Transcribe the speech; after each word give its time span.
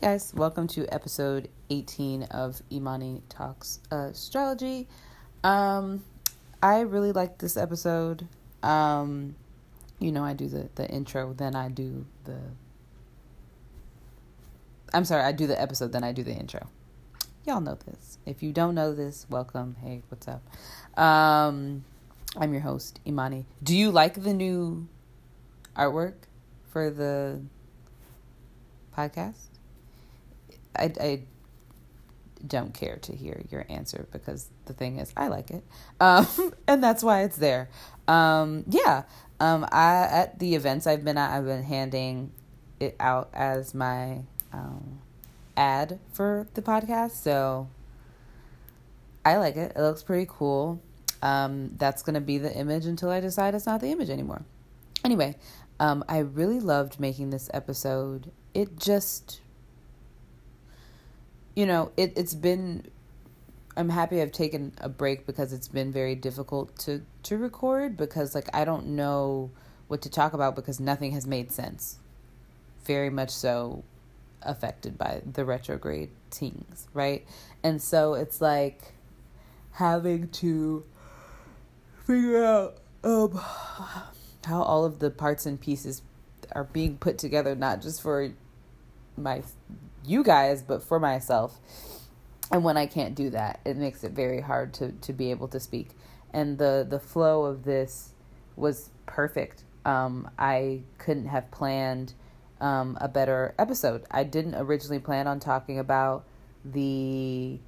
Hey 0.00 0.12
guys, 0.12 0.32
welcome 0.32 0.68
to 0.68 0.86
episode 0.94 1.48
18 1.70 2.22
of 2.30 2.62
Imani 2.70 3.20
Talks 3.28 3.80
Astrology. 3.90 4.86
Um, 5.42 6.04
I 6.62 6.82
really 6.82 7.10
like 7.10 7.38
this 7.38 7.56
episode. 7.56 8.28
Um, 8.62 9.34
you 9.98 10.12
know, 10.12 10.22
I 10.22 10.34
do 10.34 10.46
the, 10.46 10.68
the 10.76 10.88
intro, 10.88 11.32
then 11.32 11.56
I 11.56 11.68
do 11.68 12.06
the. 12.26 12.38
I'm 14.94 15.04
sorry, 15.04 15.24
I 15.24 15.32
do 15.32 15.48
the 15.48 15.60
episode, 15.60 15.90
then 15.90 16.04
I 16.04 16.12
do 16.12 16.22
the 16.22 16.32
intro. 16.32 16.68
Y'all 17.44 17.60
know 17.60 17.76
this. 17.84 18.18
If 18.24 18.40
you 18.40 18.52
don't 18.52 18.76
know 18.76 18.94
this, 18.94 19.26
welcome. 19.28 19.74
Hey, 19.82 20.04
what's 20.10 20.28
up? 20.28 20.44
Um, 20.96 21.82
I'm 22.36 22.52
your 22.52 22.62
host, 22.62 23.00
Imani. 23.04 23.46
Do 23.64 23.76
you 23.76 23.90
like 23.90 24.22
the 24.22 24.32
new 24.32 24.86
artwork 25.76 26.14
for 26.70 26.88
the 26.88 27.40
podcast? 28.96 29.47
I, 30.76 30.92
I 31.00 31.22
don't 32.46 32.72
care 32.72 32.96
to 32.96 33.12
hear 33.14 33.42
your 33.50 33.66
answer 33.68 34.06
because 34.12 34.48
the 34.66 34.72
thing 34.72 34.98
is, 34.98 35.12
I 35.16 35.28
like 35.28 35.50
it, 35.50 35.64
um, 36.00 36.26
and 36.66 36.82
that's 36.82 37.02
why 37.02 37.22
it's 37.22 37.36
there. 37.36 37.68
Um, 38.06 38.64
yeah, 38.68 39.04
um, 39.40 39.66
I 39.70 40.08
at 40.10 40.38
the 40.38 40.54
events 40.54 40.86
I've 40.86 41.04
been 41.04 41.18
at, 41.18 41.36
I've 41.36 41.44
been 41.44 41.64
handing 41.64 42.32
it 42.80 42.96
out 43.00 43.28
as 43.32 43.74
my 43.74 44.20
um, 44.52 45.00
ad 45.56 45.98
for 46.12 46.46
the 46.54 46.62
podcast, 46.62 47.12
so 47.22 47.68
I 49.24 49.36
like 49.36 49.56
it. 49.56 49.72
It 49.76 49.80
looks 49.80 50.02
pretty 50.02 50.26
cool. 50.28 50.80
Um, 51.20 51.74
that's 51.76 52.02
gonna 52.02 52.20
be 52.20 52.38
the 52.38 52.54
image 52.54 52.86
until 52.86 53.10
I 53.10 53.20
decide 53.20 53.54
it's 53.54 53.66
not 53.66 53.80
the 53.80 53.88
image 53.90 54.10
anymore. 54.10 54.42
Anyway, 55.04 55.36
um, 55.80 56.04
I 56.08 56.18
really 56.18 56.60
loved 56.60 56.98
making 57.00 57.30
this 57.30 57.50
episode. 57.52 58.30
It 58.54 58.78
just 58.78 59.40
you 61.58 61.66
know, 61.66 61.90
it, 61.96 62.12
it's 62.14 62.34
been 62.34 62.84
I'm 63.76 63.88
happy 63.88 64.22
I've 64.22 64.30
taken 64.30 64.74
a 64.80 64.88
break 64.88 65.26
because 65.26 65.52
it's 65.52 65.66
been 65.66 65.90
very 65.90 66.14
difficult 66.14 66.78
to 66.80 67.02
to 67.24 67.36
record 67.36 67.96
because 67.96 68.32
like 68.32 68.48
I 68.54 68.64
don't 68.64 68.86
know 68.90 69.50
what 69.88 70.00
to 70.02 70.08
talk 70.08 70.34
about 70.34 70.54
because 70.54 70.78
nothing 70.78 71.10
has 71.12 71.26
made 71.26 71.50
sense. 71.50 71.98
Very 72.84 73.10
much 73.10 73.30
so 73.30 73.82
affected 74.40 74.96
by 74.96 75.20
the 75.32 75.44
retrograde 75.44 76.10
things, 76.30 76.86
right? 76.94 77.26
And 77.64 77.82
so 77.82 78.14
it's 78.14 78.40
like 78.40 78.92
having 79.72 80.28
to 80.28 80.84
figure 82.06 82.44
out 82.44 82.76
um 83.02 83.32
how 84.44 84.62
all 84.62 84.84
of 84.84 85.00
the 85.00 85.10
parts 85.10 85.44
and 85.44 85.60
pieces 85.60 86.02
are 86.52 86.62
being 86.62 86.98
put 86.98 87.18
together 87.18 87.56
not 87.56 87.82
just 87.82 88.00
for 88.00 88.30
my 89.16 89.42
you 90.08 90.22
guys, 90.24 90.62
but 90.62 90.82
for 90.82 90.98
myself. 90.98 91.58
And 92.50 92.64
when 92.64 92.76
I 92.76 92.86
can't 92.86 93.14
do 93.14 93.30
that, 93.30 93.60
it 93.64 93.76
makes 93.76 94.04
it 94.04 94.12
very 94.12 94.40
hard 94.40 94.72
to 94.74 94.92
to 94.92 95.12
be 95.12 95.30
able 95.30 95.48
to 95.48 95.60
speak. 95.60 95.90
And 96.32 96.58
the 96.58 96.86
the 96.88 96.98
flow 96.98 97.44
of 97.44 97.64
this 97.64 98.12
was 98.56 98.90
perfect. 99.06 99.64
Um, 99.84 100.30
I 100.38 100.82
couldn't 100.98 101.26
have 101.26 101.50
planned 101.50 102.14
um, 102.60 102.98
a 103.00 103.08
better 103.08 103.54
episode. 103.58 104.04
I 104.10 104.24
didn't 104.24 104.54
originally 104.54 104.98
plan 104.98 105.26
on 105.26 105.40
talking 105.40 105.78
about 105.78 106.24
the 106.64 107.58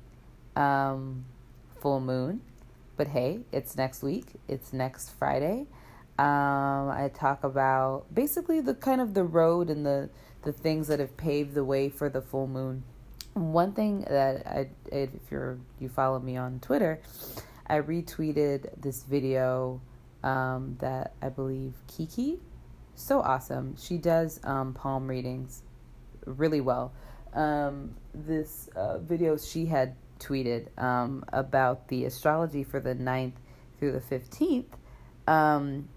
um, 0.57 1.25
full 1.81 2.01
moon, 2.01 2.41
but 2.97 3.09
hey, 3.09 3.41
it's 3.53 3.77
next 3.77 4.03
week. 4.03 4.27
It's 4.49 4.73
next 4.73 5.11
Friday. 5.11 5.67
Um, 6.19 6.91
I 6.91 7.11
talk 7.15 7.45
about 7.45 8.15
basically 8.15 8.61
the 8.61 8.75
kind 8.75 9.01
of 9.01 9.15
the 9.15 9.25
road 9.25 9.71
and 9.71 9.87
the 9.87 10.11
the 10.43 10.53
things 10.53 10.89
that 10.89 11.01
have 11.01 11.17
paved 11.17 11.55
the 11.55 11.65
way 11.65 11.89
for 11.89 12.09
the 12.09 12.21
full 12.21 12.47
moon. 12.47 12.83
One 13.35 13.73
thing 13.73 14.01
that 14.09 14.47
I, 14.47 14.69
if 14.91 15.11
you're 15.31 15.59
you 15.79 15.89
follow 15.89 16.19
me 16.19 16.37
on 16.37 16.61
Twitter, 16.61 17.01
I 17.67 17.81
retweeted 17.81 18.81
this 18.81 19.05
video 19.05 19.81
um, 20.25 20.77
that 20.81 21.15
I 21.23 21.29
believe 21.29 21.75
Kiki, 21.87 22.41
so 22.95 23.21
awesome. 23.21 23.77
She 23.77 23.99
does 23.99 24.41
um, 24.45 24.75
palm 24.75 25.07
readings 25.07 25.63
really 26.27 26.61
well. 26.61 26.93
Um, 27.33 27.95
this 28.13 28.69
uh, 28.75 28.99
video 28.99 29.37
she 29.37 29.67
had 29.67 29.95
tweeted 30.19 30.77
um, 30.83 31.25
about 31.33 31.89
the 31.89 32.05
astrology 32.05 32.65
for 32.65 32.81
the 32.81 32.95
9th 32.95 33.35
through 33.79 33.93
the 33.93 34.01
15th 34.01 34.67
um, 35.27 35.89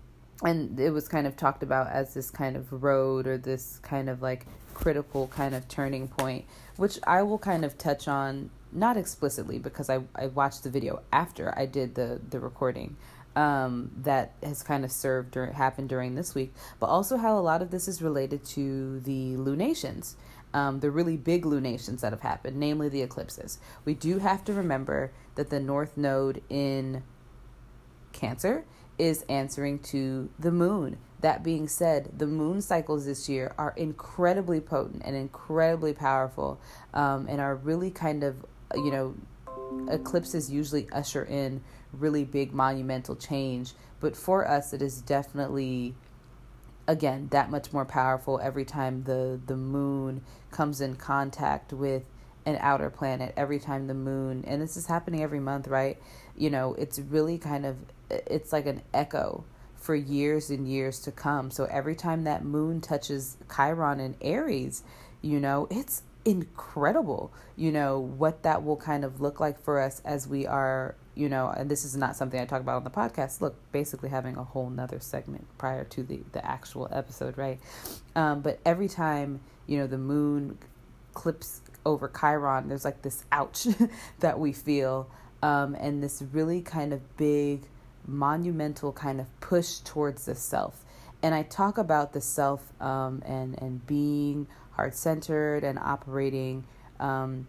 and 0.42 0.80
it 0.80 0.92
was 0.92 1.08
kind 1.08 1.28
of 1.28 1.38
talked 1.38 1.64
about 1.64 1.88
as 1.90 2.14
this 2.14 2.32
kind 2.32 2.56
of 2.56 2.84
road 2.84 3.28
or 3.28 3.38
this 3.38 3.80
kind 3.84 4.10
of 4.10 4.22
like 4.22 4.46
critical 4.74 5.28
kind 5.28 5.54
of 5.54 5.68
turning 5.68 6.08
point, 6.08 6.46
which 6.78 7.00
I 7.06 7.22
will 7.24 7.38
kind 7.38 7.64
of 7.64 7.78
touch 7.78 8.08
on 8.08 8.50
not 8.72 8.98
explicitly 8.98 9.60
because 9.60 9.90
I, 9.90 10.00
I 10.16 10.28
watched 10.28 10.64
the 10.64 10.70
video 10.70 11.02
after 11.12 11.54
I 11.58 11.66
did 11.66 11.96
the 11.96 12.20
the 12.30 12.40
recording 12.40 12.98
um, 13.36 13.92
that 13.98 14.34
has 14.44 14.64
kind 14.64 14.84
of 14.84 14.92
served 14.92 15.32
during 15.32 15.54
happened 15.54 15.90
during 15.90 16.16
this 16.16 16.36
week, 16.36 16.54
but 16.80 16.88
also 16.88 17.18
how 17.18 17.38
a 17.38 17.42
lot 17.42 17.62
of 17.62 17.72
this 17.72 17.88
is 17.88 18.02
related 18.02 18.44
to 18.46 19.00
the 19.02 19.38
lunations, 19.38 20.16
um, 20.54 20.80
the 20.80 20.92
really 20.92 21.18
big 21.18 21.46
lunations 21.46 22.02
that 22.02 22.12
have 22.12 22.22
happened, 22.22 22.58
namely 22.58 22.90
the 22.90 23.02
eclipses. 23.02 23.60
We 23.86 23.94
do 23.94 24.20
have 24.20 24.44
to 24.46 24.54
remember 24.54 25.12
that 25.36 25.50
the 25.50 25.60
North 25.60 25.98
Node 25.98 26.42
in 26.50 27.04
Cancer 28.12 28.66
is 28.98 29.24
answering 29.30 29.80
to 29.80 30.30
the 30.40 30.52
moon. 30.52 30.98
That 31.22 31.44
being 31.44 31.68
said, 31.68 32.12
the 32.18 32.28
moon 32.28 32.62
cycles 32.62 33.06
this 33.06 33.30
year 33.30 33.54
are 33.58 33.74
incredibly 33.78 34.60
potent 34.60 35.04
and 35.06 35.16
incredibly 35.16 35.94
powerful 35.94 36.60
um, 36.94 37.28
and 37.30 37.40
are 37.40 37.56
really 37.56 37.92
kind 37.92 38.24
of, 38.24 38.46
you 38.76 38.92
know, 38.92 39.16
eclipses 39.90 40.52
usually 40.52 40.90
usher 40.92 41.24
in 41.24 41.62
really 41.94 42.26
big 42.26 42.54
monumental 42.54 43.16
change. 43.16 43.74
But 44.00 44.18
for 44.18 44.48
us, 44.48 44.74
it 44.74 44.82
is 44.82 45.02
definitely, 45.02 45.96
again, 46.88 47.30
that 47.32 47.50
much 47.50 47.72
more 47.72 47.86
powerful 47.86 48.40
every 48.44 48.66
time 48.66 49.04
the, 49.04 49.40
the 49.46 49.56
moon 49.56 50.24
comes 50.52 50.82
in 50.82 50.96
contact 50.96 51.72
with 51.72 52.04
an 52.46 52.58
outer 52.60 52.90
planet 52.90 53.34
every 53.38 53.60
time 53.60 53.88
the 53.88 53.94
moon 53.94 54.44
and 54.46 54.62
this 54.62 54.76
is 54.76 54.88
happening 54.88 55.24
every 55.24 55.40
month 55.40 55.68
right 55.68 55.98
you 56.38 56.50
know 56.50 56.74
it's 56.76 57.00
really 57.00 57.38
kind 57.38 57.66
of 57.66 57.78
it's 58.10 58.54
like 58.54 58.66
an 58.66 58.82
echo 58.94 59.44
for 59.76 59.96
years 59.96 60.50
and 60.50 60.68
years 60.68 61.00
to 61.02 61.12
come. 61.12 61.52
So 61.52 61.66
every 61.66 61.96
time 61.96 62.24
that 62.24 62.46
moon 62.46 62.80
touches 62.80 63.38
chiron 63.54 64.00
in 64.00 64.16
aries 64.22 64.84
you 65.22 65.40
know 65.40 65.68
it's 65.72 66.04
incredible 66.26 67.34
you 67.58 67.72
know 67.72 68.00
what 68.00 68.44
that 68.44 68.64
will 68.64 68.78
kind 68.78 69.04
of 69.04 69.20
look 69.20 69.40
like 69.40 69.62
for 69.62 69.80
us 69.80 70.02
as 70.06 70.28
we 70.28 70.46
are 70.46 70.96
you 71.16 71.28
know 71.28 71.50
and 71.50 71.70
this 71.70 71.84
is 71.84 71.98
not 71.98 72.16
something 72.16 72.40
i 72.40 72.46
talk 72.46 72.62
about 72.62 72.78
on 72.78 72.84
the 72.84 72.90
podcast. 72.90 73.42
Look 73.42 73.56
basically 73.72 74.10
having 74.10 74.38
a 74.38 74.44
whole 74.44 74.70
nother 74.70 75.00
segment 75.00 75.48
prior 75.58 75.84
to 75.86 76.04
the 76.04 76.22
the 76.32 76.46
actual 76.46 76.88
episode 76.92 77.38
right? 77.38 77.60
Um, 78.16 78.42
but 78.42 78.60
every 78.66 78.88
time 78.88 79.42
you 79.68 79.78
know 79.78 79.88
the 79.88 79.98
moon 79.98 80.58
clips 81.14 81.62
over 81.86 82.10
Chiron, 82.10 82.70
there's 82.70 82.86
like 82.86 83.02
this 83.02 83.26
ouch 83.32 83.68
that 84.20 84.40
we 84.40 84.54
feel, 84.54 85.10
um, 85.44 85.76
and 85.76 86.02
this 86.02 86.24
really 86.32 86.62
kind 86.62 86.94
of 86.94 87.18
big, 87.18 87.64
monumental 88.08 88.94
kind 88.94 89.20
of 89.20 89.28
push 89.42 89.80
towards 89.80 90.26
the 90.26 90.36
self. 90.36 90.86
And 91.22 91.36
I 91.36 91.44
talk 91.44 91.78
about 91.78 92.14
the 92.14 92.22
self 92.22 92.72
um, 92.82 93.22
and 93.26 93.62
and 93.62 93.86
being 93.86 94.48
heart 94.72 94.96
centered 94.96 95.64
and 95.64 95.78
operating 95.78 96.64
um, 97.00 97.48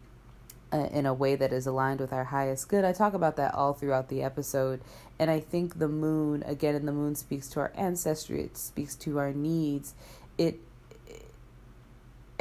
in 0.73 1.07
a 1.07 1.15
way 1.15 1.37
that 1.37 1.53
is 1.53 1.69
aligned 1.69 2.01
with 2.01 2.13
our 2.13 2.25
highest 2.25 2.69
good. 2.69 2.85
I 2.85 2.93
talk 2.93 3.15
about 3.15 3.37
that 3.37 3.55
all 3.55 3.73
throughout 3.73 4.09
the 4.09 4.23
episode. 4.23 4.81
And 5.19 5.31
I 5.31 5.39
think 5.39 5.79
the 5.79 5.89
moon, 5.89 6.43
again, 6.45 6.75
and 6.75 6.89
the 6.89 6.93
moon 6.93 7.15
speaks 7.15 7.49
to 7.51 7.61
our 7.61 7.73
ancestry, 7.77 8.43
it 8.43 8.57
speaks 8.57 8.97
to 8.97 9.19
our 9.19 9.33
needs. 9.33 9.95
It 10.37 10.59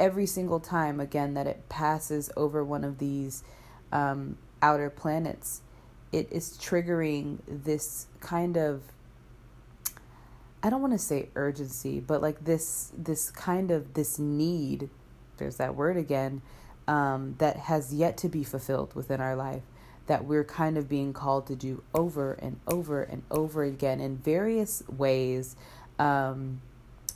every 0.00 0.26
single 0.26 0.58
time 0.58 0.98
again 0.98 1.34
that 1.34 1.46
it 1.46 1.68
passes 1.68 2.28
over 2.36 2.64
one 2.64 2.82
of 2.82 2.98
these 2.98 3.44
um, 3.92 4.36
outer 4.64 4.88
planets, 4.88 5.60
it 6.10 6.26
is 6.32 6.56
triggering 6.56 7.38
this 7.46 8.06
kind 8.20 8.56
of 8.56 8.82
I 10.62 10.70
don't 10.70 10.80
want 10.80 10.94
to 10.94 10.98
say 10.98 11.28
urgency, 11.34 12.00
but 12.00 12.22
like 12.22 12.42
this 12.46 12.90
this 12.96 13.30
kind 13.30 13.70
of 13.70 13.92
this 13.92 14.18
need. 14.18 14.88
There's 15.36 15.56
that 15.56 15.74
word 15.74 15.98
again 15.98 16.40
um, 16.88 17.34
that 17.36 17.56
has 17.58 17.92
yet 17.92 18.16
to 18.18 18.30
be 18.30 18.42
fulfilled 18.44 18.94
within 18.94 19.20
our 19.20 19.36
life. 19.36 19.62
That 20.06 20.24
we're 20.24 20.44
kind 20.44 20.78
of 20.78 20.88
being 20.88 21.12
called 21.12 21.46
to 21.48 21.56
do 21.56 21.82
over 21.94 22.32
and 22.32 22.58
over 22.66 23.02
and 23.02 23.24
over 23.30 23.62
again 23.62 24.00
in 24.00 24.16
various 24.16 24.82
ways. 24.88 25.54
Um, 25.98 26.62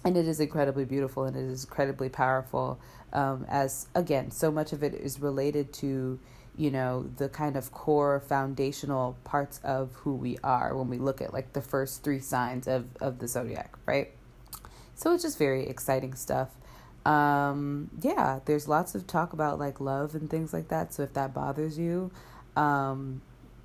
and 0.05 0.17
it 0.19 0.29
is 0.29 0.41
incredibly 0.41 0.85
beautiful 0.85 1.25
and 1.25 1.35
it 1.35 1.45
is 1.45 1.65
incredibly 1.65 2.11
powerful 2.11 2.79
um, 3.13 3.47
as 3.49 3.89
again 3.95 4.31
so 4.31 4.51
much 4.51 4.73
of 4.73 4.83
it 4.83 4.95
is 4.95 5.21
related 5.21 5.73
to 5.73 6.19
you 6.59 6.71
know 6.71 7.09
the 7.17 7.29
kind 7.29 7.57
of 7.57 7.73
core 7.73 8.21
foundational 8.21 9.17
parts 9.25 9.61
of 9.65 9.95
who 9.95 10.15
we 10.15 10.37
are 10.45 10.77
when 10.77 10.89
we 10.89 10.99
look 10.99 11.23
at 11.23 11.33
like 11.33 11.55
the 11.55 11.63
first 11.63 12.03
three 12.03 12.21
signs 12.21 12.69
of 12.69 12.85
of 13.01 13.19
the 13.21 13.29
zodiac 13.29 13.75
right 13.87 14.13
so 14.95 15.15
it's 15.15 15.23
just 15.23 15.39
very 15.39 15.67
exciting 15.67 16.15
stuff 16.15 16.51
um, 17.09 17.91
yeah, 18.03 18.41
there's 18.45 18.69
lots 18.69 18.95
of 18.95 19.07
talk 19.07 19.33
about 19.33 19.59
like 19.59 19.81
love 19.81 20.15
and 20.15 20.29
things 20.29 20.53
like 20.53 20.69
that. 20.69 20.93
So 20.93 21.03
if 21.03 21.15
that 21.15 21.33
bothers 21.33 21.79
you, 21.79 22.11
um, 22.55 23.23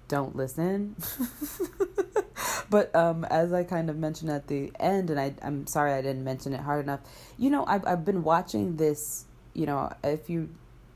don't 0.07 0.33
listen. 0.33 0.95
but 2.69 2.95
um, 2.95 3.25
as 3.25 3.51
I 3.51 3.65
kind 3.65 3.89
of 3.89 3.97
mentioned 3.97 4.31
at 4.31 4.47
the 4.47 4.71
end, 4.79 5.09
and 5.09 5.19
I, 5.19 5.33
I'm 5.41 5.67
sorry 5.67 5.91
I 5.91 6.01
didn't 6.01 6.23
mention 6.23 6.53
it 6.53 6.61
hard 6.61 6.85
enough. 6.85 7.01
You 7.37 7.49
know, 7.49 7.65
I've 7.65 7.85
I've 7.85 8.05
been 8.05 8.23
watching 8.23 8.77
this. 8.77 9.25
You 9.53 9.65
know, 9.65 9.91
if 10.03 10.29
you 10.29 10.49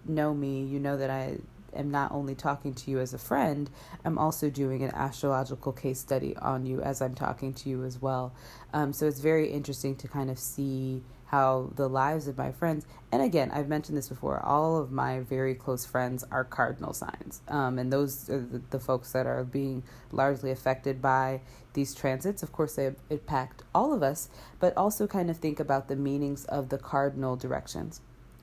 know 0.05 0.33
me, 0.33 0.63
you 0.63 0.79
know 0.79 0.95
that 0.95 1.09
I 1.09 1.39
am 1.75 1.91
not 1.91 2.11
only 2.11 2.35
talking 2.35 2.73
to 2.73 2.91
you 2.91 2.99
as 2.99 3.13
a 3.13 3.17
friend, 3.17 3.69
I'm 4.05 4.17
also 4.17 4.49
doing 4.49 4.83
an 4.83 4.91
astrological 4.93 5.71
case 5.71 5.99
study 5.99 6.35
on 6.37 6.65
you 6.65 6.81
as 6.81 7.01
I'm 7.01 7.15
talking 7.15 7.53
to 7.53 7.69
you 7.69 7.83
as 7.83 8.01
well. 8.01 8.33
Um, 8.73 8.93
so 8.93 9.07
it's 9.07 9.19
very 9.19 9.49
interesting 9.49 9.95
to 9.97 10.07
kind 10.07 10.29
of 10.29 10.39
see 10.39 11.03
how 11.27 11.69
the 11.75 11.89
lives 11.89 12.27
of 12.27 12.37
my 12.37 12.51
friends, 12.51 12.85
and 13.11 13.21
again, 13.21 13.51
I've 13.51 13.67
mentioned 13.67 13.97
this 13.97 14.07
before, 14.07 14.39
all 14.43 14.77
of 14.77 14.91
my 14.91 15.19
very 15.19 15.55
close 15.55 15.85
friends 15.85 16.23
are 16.31 16.45
cardinal 16.45 16.93
signs. 16.93 17.41
Um, 17.49 17.77
and 17.77 17.91
those 17.91 18.29
are 18.29 18.39
the, 18.39 18.61
the, 18.69 18.79
folks 18.79 19.11
that 19.11 19.27
are 19.27 19.43
being 19.43 19.83
largely 20.11 20.51
affected 20.51 21.01
by 21.01 21.41
these 21.73 21.93
transits. 21.93 22.43
Of 22.43 22.53
course, 22.53 22.75
they 22.75 22.93
impact 23.09 23.63
all 23.75 23.93
of 23.93 24.03
us, 24.03 24.29
but 24.59 24.75
also 24.77 25.05
kind 25.05 25.29
of 25.29 25.37
think 25.37 25.59
about 25.59 25.89
the 25.89 25.97
meanings 25.97 26.45
of 26.45 26.69
the 26.69 26.77
cardinal 26.77 27.35
directions, 27.35 27.99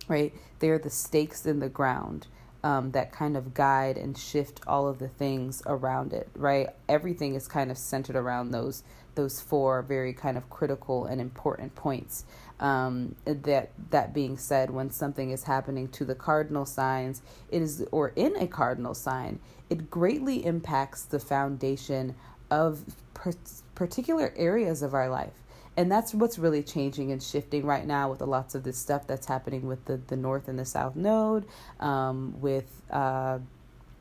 right? 0.07 0.35
They're 0.59 0.79
the 0.79 0.91
stakes 0.91 1.47
in 1.47 1.61
the 1.61 1.71
ground. 1.71 2.27
Um, 2.65 2.93
that 2.93 3.13
kind 3.13 3.37
of 3.37 3.53
guide 3.53 3.99
and 3.99 4.17
shift 4.17 4.63
all 4.67 4.89
of 4.89 4.99
the 4.99 5.09
things 5.09 5.63
around 5.67 6.15
it, 6.15 6.31
right? 6.35 6.69
Everything 6.89 7.35
is 7.35 7.47
kind 7.47 7.71
of 7.71 7.77
centered 7.77 8.17
around 8.17 8.53
those 8.53 8.83
those 9.17 9.41
four 9.41 9.83
very 9.83 10.13
kind 10.15 10.37
of 10.37 10.49
critical 10.51 11.05
and 11.05 11.21
important 11.21 11.75
points. 11.75 12.25
Um, 12.61 13.17
that 13.27 13.73
that 13.91 14.15
being 14.15 14.39
said, 14.39 14.71
when 14.71 14.91
something 14.91 15.31
is 15.31 15.45
happening 15.45 15.89
to 15.89 16.07
the 16.07 16.15
cardinal 16.15 16.65
signs, 16.65 17.21
it 17.51 17.61
is 17.61 17.85
or 17.93 18.13
in 18.17 18.35
a 18.37 18.47
cardinal 18.47 18.95
sign, 18.95 19.41
it 19.69 19.91
greatly 19.91 20.45
impacts 20.47 21.05
the 21.05 21.21
foundation 21.21 22.15
of 22.51 22.83
per- 23.13 23.33
particular 23.75 24.33
areas 24.37 24.83
of 24.83 24.95
our 24.95 25.11
life. 25.11 25.44
And 25.77 25.91
that's 25.91 26.15
what's 26.15 26.39
really 26.39 26.63
changing 26.63 27.11
and 27.11 27.23
shifting 27.23 27.67
right 27.67 27.87
now 27.87 28.11
with 28.11 28.21
a 28.21 28.27
lots 28.27 28.55
of 28.55 28.63
this 28.63 28.79
stuff 28.79 29.07
that's 29.07 29.27
happening 29.27 29.67
with 29.67 29.85
the, 29.87 29.97
the 29.97 30.17
North 30.17 30.47
and 30.47 30.59
the 30.59 30.65
South 30.65 30.95
Node, 30.95 31.47
um, 31.81 32.41
with 32.41 32.83
uh, 32.91 33.39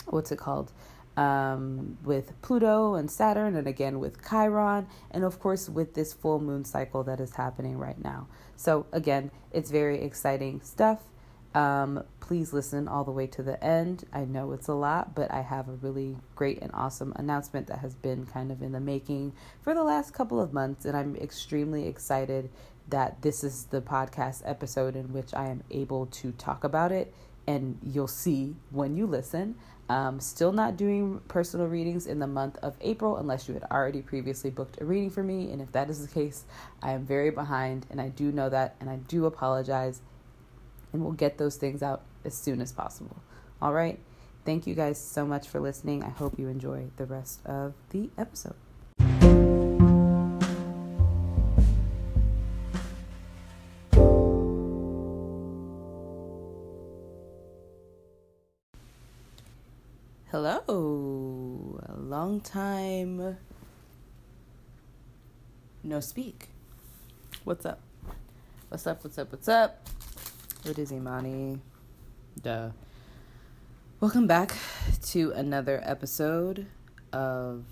what's 0.06 0.32
it 0.32 0.38
called? 0.38 0.72
um, 1.16 1.98
with 2.04 2.34
Pluto 2.42 2.96
and 2.96 3.10
Saturn, 3.10 3.56
and 3.56 3.68
again 3.68 4.00
with 4.00 4.28
Chiron, 4.28 4.88
and 5.12 5.24
of 5.24 5.40
course 5.40 5.70
with 5.70 5.94
this 5.94 6.14
full 6.14 6.40
moon 6.40 6.66
cycle 6.66 7.04
that 7.04 7.20
is 7.20 7.36
happening 7.36 7.78
right 7.78 8.02
now. 8.04 8.28
So, 8.56 8.86
again, 8.92 9.32
it's 9.52 9.70
very 9.70 10.02
exciting 10.02 10.62
stuff. 10.62 11.00
Um, 11.54 12.04
please 12.20 12.52
listen 12.52 12.88
all 12.88 13.04
the 13.04 13.12
way 13.12 13.28
to 13.28 13.44
the 13.44 13.64
end. 13.64 14.06
I 14.12 14.26
know 14.26 14.54
it's 14.54 14.68
a 14.68 14.74
lot, 14.74 15.14
but 15.14 15.32
I 15.32 15.42
have 15.42 15.68
a 15.68 15.74
really 15.74 16.18
great 16.36 16.62
and 16.62 16.72
awesome 16.74 17.14
announcement 17.16 17.68
that 17.68 17.80
has 17.80 17.94
been 17.94 18.26
kind 18.26 18.52
of 18.52 18.62
in 18.62 18.72
the 18.72 18.80
making 18.80 19.34
for 19.62 19.74
the 19.74 19.84
last 19.84 20.14
couple 20.14 20.42
of 20.42 20.52
months, 20.52 20.86
and 20.86 20.98
I'm 20.98 21.16
extremely 21.16 21.88
excited 21.88 22.50
that 22.90 23.22
this 23.22 23.44
is 23.44 23.66
the 23.66 23.82
podcast 23.82 24.42
episode 24.46 24.96
in 24.96 25.14
which 25.14 25.34
I 25.34 25.48
am 25.48 25.64
able 25.70 26.08
to 26.08 26.32
talk 26.34 26.64
about 26.64 26.92
it, 26.92 27.14
and 27.48 27.78
you'll 27.84 28.08
see 28.08 28.56
when 28.72 28.98
you 28.98 29.06
listen. 29.06 29.56
Um, 29.90 30.22
still 30.22 30.54
not 30.54 30.78
doing 30.78 31.20
personal 31.28 31.68
readings 31.68 32.08
in 32.08 32.20
the 32.20 32.28
month 32.28 32.58
of 32.64 32.76
April 32.82 33.18
unless 33.18 33.48
you 33.48 33.54
had 33.54 33.66
already 33.66 34.02
previously 34.02 34.50
booked 34.50 34.80
a 34.82 34.86
reading 34.86 35.10
for 35.10 35.22
me. 35.22 35.52
And 35.52 35.62
if 35.62 35.74
that 35.74 35.90
is 35.90 36.08
the 36.08 36.12
case, 36.12 36.46
I 36.82 36.94
am 36.94 37.06
very 37.06 37.30
behind 37.32 37.86
and 37.92 38.00
I 38.00 38.08
do 38.08 38.32
know 38.32 38.50
that 38.50 38.76
and 38.80 38.90
I 38.90 38.96
do 38.96 39.26
apologize. 39.26 40.00
And 40.94 41.04
we'll 41.04 41.14
get 41.14 41.38
those 41.38 41.58
things 41.58 41.84
out 41.84 42.04
as 42.24 42.36
soon 42.36 42.62
as 42.62 42.72
possible. 42.72 43.18
All 43.62 43.74
right. 43.74 44.00
Thank 44.46 44.68
you 44.68 44.76
guys 44.76 45.04
so 45.04 45.26
much 45.26 45.48
for 45.48 45.60
listening. 45.60 46.04
I 46.04 46.10
hope 46.10 46.38
you 46.38 46.48
enjoy 46.48 46.88
the 46.98 47.06
rest 47.06 47.46
of 47.46 47.74
the 47.90 48.10
episode. 48.18 48.56
Hello. 60.30 61.80
A 61.90 62.00
long 62.00 62.40
time 62.42 63.38
no 65.84 66.00
speak. 66.00 66.48
What's 67.44 67.66
up? 67.66 67.80
What's 68.70 68.88
up? 68.88 69.04
What's 69.04 69.18
up? 69.18 69.32
What's 69.32 69.48
up? 69.50 69.90
It 70.66 70.80
is 70.80 70.94
Imani. 70.94 71.60
Duh. 72.42 72.70
Welcome 74.00 74.28
back 74.28 74.56
to 75.08 75.32
another 75.32 75.82
episode 75.84 76.68
of 77.12 77.66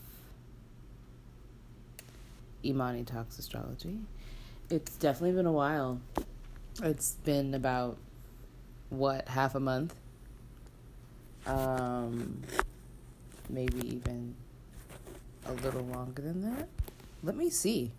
Imani 2.66 3.06
Talks 3.06 3.40
Astrology. 3.40 4.00
It's 4.70 4.98
definitely 4.98 5.38
been 5.38 5.46
a 5.46 5.54
while. 5.54 6.02
It's 6.84 7.14
been 7.24 7.54
about 7.54 7.98
what, 8.90 9.30
half 9.30 9.56
a 9.56 9.62
month 9.62 9.96
um, 11.46 12.42
maybe 13.50 13.88
even 13.88 14.36
a 15.46 15.54
little 15.54 15.86
longer 15.86 16.22
than 16.22 16.42
that. 16.42 16.68
Let 17.24 17.38
me 17.38 17.50
see. 17.50 17.94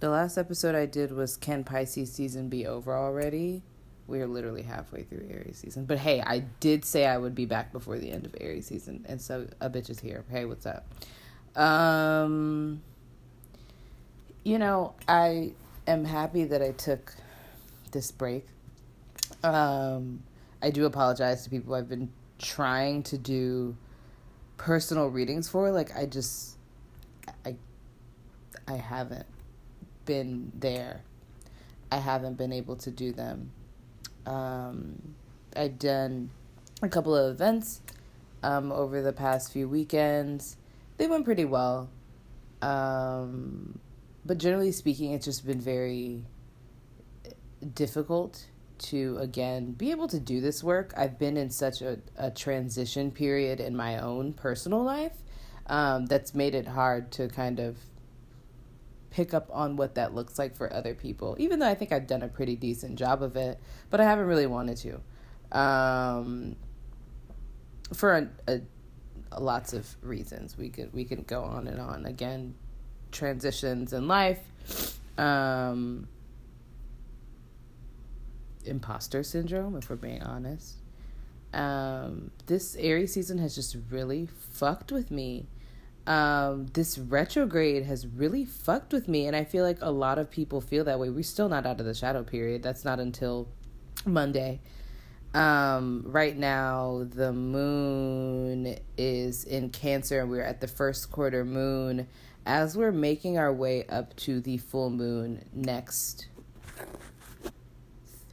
The 0.00 0.10
last 0.10 0.38
episode 0.38 0.76
I 0.76 0.86
did 0.86 1.10
was 1.10 1.36
Can 1.36 1.64
Pisces 1.64 2.12
season 2.12 2.48
be 2.48 2.68
over 2.68 2.96
already? 2.96 3.62
We 4.06 4.20
are 4.20 4.28
literally 4.28 4.62
halfway 4.62 5.02
through 5.02 5.26
Aries 5.28 5.58
season. 5.58 5.86
But 5.86 5.98
hey, 5.98 6.22
I 6.24 6.44
did 6.60 6.84
say 6.84 7.04
I 7.04 7.18
would 7.18 7.34
be 7.34 7.46
back 7.46 7.72
before 7.72 7.98
the 7.98 8.12
end 8.12 8.24
of 8.24 8.34
Aries 8.40 8.66
season. 8.66 9.04
And 9.08 9.20
so 9.20 9.48
a 9.60 9.68
bitch 9.68 9.90
is 9.90 9.98
here. 9.98 10.24
Hey, 10.30 10.44
what's 10.44 10.66
up? 10.66 10.86
Um 11.60 12.80
you 14.44 14.58
know, 14.58 14.94
I 15.08 15.52
am 15.88 16.04
happy 16.04 16.44
that 16.44 16.62
I 16.62 16.70
took 16.70 17.14
this 17.90 18.12
break. 18.12 18.46
Um 19.42 20.22
I 20.62 20.70
do 20.70 20.86
apologize 20.86 21.42
to 21.42 21.50
people 21.50 21.74
I've 21.74 21.88
been 21.88 22.12
trying 22.38 23.02
to 23.04 23.18
do 23.18 23.76
personal 24.58 25.08
readings 25.08 25.48
for. 25.48 25.72
Like 25.72 25.96
I 25.96 26.06
just 26.06 26.56
I 27.44 27.56
I 28.68 28.76
haven't 28.76 29.26
been 30.08 30.50
there. 30.54 31.02
I 31.92 31.98
haven't 31.98 32.38
been 32.38 32.52
able 32.52 32.76
to 32.76 32.90
do 32.90 33.12
them. 33.12 33.52
Um, 34.24 35.14
I've 35.54 35.78
done 35.78 36.30
a 36.82 36.88
couple 36.88 37.14
of 37.14 37.30
events 37.30 37.82
um, 38.42 38.72
over 38.72 39.02
the 39.02 39.12
past 39.12 39.52
few 39.52 39.68
weekends. 39.68 40.56
They 40.96 41.06
went 41.06 41.26
pretty 41.26 41.44
well. 41.44 41.90
Um, 42.62 43.78
but 44.24 44.38
generally 44.38 44.72
speaking, 44.72 45.12
it's 45.12 45.26
just 45.26 45.46
been 45.46 45.60
very 45.60 46.24
difficult 47.74 48.46
to 48.78 49.18
again 49.18 49.72
be 49.72 49.90
able 49.90 50.08
to 50.08 50.18
do 50.18 50.40
this 50.40 50.64
work. 50.64 50.94
I've 50.96 51.18
been 51.18 51.36
in 51.36 51.50
such 51.50 51.82
a, 51.82 51.98
a 52.16 52.30
transition 52.30 53.10
period 53.10 53.60
in 53.60 53.76
my 53.76 53.98
own 53.98 54.32
personal 54.32 54.82
life 54.82 55.16
um, 55.66 56.06
that's 56.06 56.34
made 56.34 56.54
it 56.54 56.66
hard 56.66 57.10
to 57.12 57.28
kind 57.28 57.60
of 57.60 57.76
pick 59.10 59.34
up 59.34 59.48
on 59.52 59.76
what 59.76 59.94
that 59.94 60.14
looks 60.14 60.38
like 60.38 60.56
for 60.56 60.72
other 60.72 60.94
people, 60.94 61.36
even 61.38 61.58
though 61.58 61.68
I 61.68 61.74
think 61.74 61.92
I've 61.92 62.06
done 62.06 62.22
a 62.22 62.28
pretty 62.28 62.56
decent 62.56 62.98
job 62.98 63.22
of 63.22 63.36
it, 63.36 63.58
but 63.90 64.00
I 64.00 64.04
haven't 64.04 64.26
really 64.26 64.46
wanted 64.46 64.76
to. 64.78 65.58
Um, 65.58 66.56
for 67.92 68.16
a, 68.16 68.28
a, 68.46 69.40
lots 69.40 69.72
of 69.72 69.96
reasons, 70.02 70.56
we 70.58 70.68
could 70.68 70.92
we 70.92 71.04
can 71.04 71.22
go 71.22 71.42
on 71.42 71.66
and 71.68 71.80
on. 71.80 72.06
Again, 72.06 72.54
transitions 73.12 73.92
in 73.92 74.08
life, 74.08 74.98
um, 75.16 76.08
imposter 78.64 79.22
syndrome, 79.22 79.76
if 79.76 79.88
we're 79.88 79.96
being 79.96 80.22
honest. 80.22 80.76
Um, 81.54 82.30
this 82.46 82.76
Aries 82.76 83.14
season 83.14 83.38
has 83.38 83.54
just 83.54 83.76
really 83.90 84.28
fucked 84.50 84.92
with 84.92 85.10
me. 85.10 85.46
Um, 86.08 86.68
this 86.72 86.96
retrograde 86.96 87.84
has 87.84 88.06
really 88.06 88.46
fucked 88.46 88.94
with 88.94 89.08
me, 89.08 89.26
and 89.26 89.36
I 89.36 89.44
feel 89.44 89.62
like 89.62 89.76
a 89.82 89.90
lot 89.90 90.18
of 90.18 90.30
people 90.30 90.62
feel 90.62 90.84
that 90.84 90.98
way. 90.98 91.10
We're 91.10 91.22
still 91.22 91.50
not 91.50 91.66
out 91.66 91.80
of 91.80 91.86
the 91.86 91.92
shadow 91.92 92.22
period. 92.22 92.62
That's 92.62 92.82
not 92.82 92.98
until 92.98 93.46
Monday. 94.06 94.60
Um, 95.34 96.04
right 96.06 96.34
now, 96.34 97.06
the 97.10 97.34
moon 97.34 98.78
is 98.96 99.44
in 99.44 99.68
Cancer, 99.68 100.20
and 100.20 100.30
we're 100.30 100.40
at 100.40 100.62
the 100.62 100.66
first 100.66 101.12
quarter 101.12 101.44
moon 101.44 102.08
as 102.46 102.74
we're 102.74 102.90
making 102.90 103.36
our 103.36 103.52
way 103.52 103.84
up 103.88 104.16
to 104.16 104.40
the 104.40 104.56
full 104.56 104.88
moon 104.88 105.44
next 105.52 106.28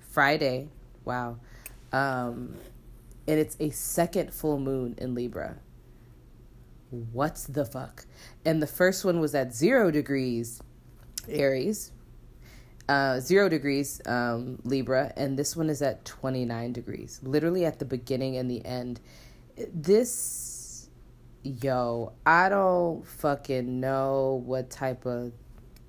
Friday. 0.10 0.70
Wow. 1.04 1.40
Um, 1.92 2.56
and 3.28 3.38
it's 3.38 3.58
a 3.60 3.72
second 3.72 4.34
full 4.34 4.60
moon 4.60 4.96
in 4.98 5.14
Libra. 5.14 5.58
What's 7.14 7.46
the 7.46 7.66
fuck? 7.66 8.06
And 8.46 8.62
the 8.62 8.68
first 8.68 9.06
one 9.06 9.20
was 9.20 9.36
at 9.36 9.54
zero 9.54 9.92
degrees, 9.92 10.62
Aries. 11.30 11.92
uh, 12.90 13.20
zero 13.20 13.50
degrees 13.50 14.02
um, 14.06 14.60
Libra, 14.64 15.12
and 15.18 15.38
this 15.40 15.56
one 15.56 15.70
is 15.70 15.82
at 15.82 16.06
29 16.06 16.74
degrees, 16.74 17.20
literally 17.24 17.66
at 17.66 17.80
the 17.80 17.86
beginning 17.86 18.38
and 18.38 18.50
the 18.50 18.64
end. 18.66 19.00
This, 19.74 20.90
yo, 21.44 22.14
I 22.26 22.50
don't 22.50 23.06
fucking 23.08 23.80
know 23.80 24.42
what 24.46 24.70
type 24.70 25.06
of 25.06 25.34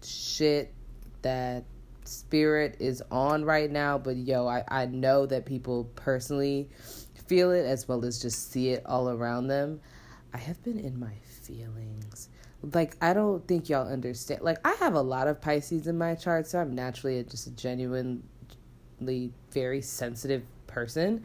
shit 0.02 0.74
that 1.22 1.64
spirit 2.04 2.76
is 2.80 3.02
on 3.10 3.44
right 3.44 3.70
now, 3.70 3.98
but 3.98 4.16
yo, 4.16 4.46
I, 4.46 4.64
I 4.68 4.86
know 4.86 5.26
that 5.26 5.44
people 5.46 5.84
personally 5.96 6.70
feel 7.26 7.50
it 7.50 7.66
as 7.66 7.88
well 7.88 8.04
as 8.04 8.22
just 8.22 8.52
see 8.52 8.70
it 8.70 8.82
all 8.86 9.10
around 9.10 9.48
them. 9.48 9.80
I 10.36 10.38
have 10.40 10.62
been 10.62 10.78
in 10.78 11.00
my 11.00 11.14
feelings 11.24 12.28
like 12.74 12.94
I 13.00 13.14
don't 13.14 13.46
think 13.48 13.70
y'all 13.70 13.88
understand. 13.88 14.42
Like 14.42 14.58
I 14.66 14.74
have 14.74 14.92
a 14.92 15.00
lot 15.00 15.28
of 15.28 15.40
Pisces 15.40 15.86
in 15.86 15.96
my 15.96 16.14
chart, 16.14 16.46
so 16.46 16.58
I'm 16.58 16.74
naturally 16.74 17.22
just 17.24 17.46
a 17.46 17.52
genuinely 17.52 18.20
very 19.50 19.80
sensitive 19.80 20.42
person. 20.66 21.24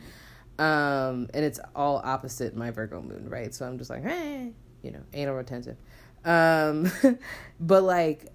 Um, 0.60 1.28
and 1.34 1.44
it's 1.44 1.60
all 1.76 2.02
opposite 2.06 2.56
my 2.56 2.72
Virgo 2.72 3.02
moon, 3.02 3.28
right? 3.28 3.54
So 3.54 3.66
I'm 3.66 3.78
just 3.78 3.90
like, 3.90 4.02
hey, 4.02 4.54
you 4.82 4.92
know, 4.92 5.02
anal 5.12 5.36
retentive. 5.36 5.76
Um, 6.24 6.90
but 7.60 7.84
like, 7.84 8.28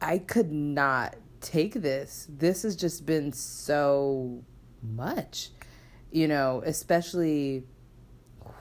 I 0.00 0.18
could 0.18 0.50
not 0.50 1.16
take 1.42 1.74
this. 1.74 2.28
This 2.30 2.62
has 2.62 2.76
just 2.76 3.04
been 3.04 3.30
so 3.34 4.42
much, 4.82 5.50
you 6.10 6.28
know, 6.28 6.62
especially 6.64 7.64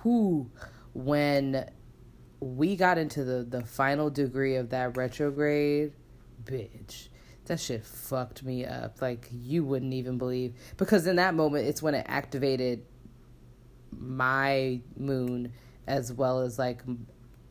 who 0.01 0.49
when 0.97 1.69
we 2.39 2.75
got 2.75 2.97
into 2.97 3.23
the 3.23 3.43
the 3.43 3.63
final 3.63 4.09
degree 4.09 4.55
of 4.55 4.71
that 4.71 4.97
retrograde, 4.97 5.93
bitch. 6.43 7.09
That 7.45 7.59
shit 7.59 7.85
fucked 7.85 8.43
me 8.43 8.65
up. 8.65 9.01
Like 9.01 9.29
you 9.31 9.63
wouldn't 9.63 9.93
even 9.93 10.17
believe 10.17 10.53
because 10.75 11.07
in 11.07 11.15
that 11.17 11.35
moment 11.35 11.67
it's 11.67 11.81
when 11.81 11.93
it 11.93 12.05
activated 12.09 12.83
my 13.97 14.81
moon 14.97 15.53
as 15.87 16.11
well 16.11 16.41
as 16.41 16.59
like 16.59 16.81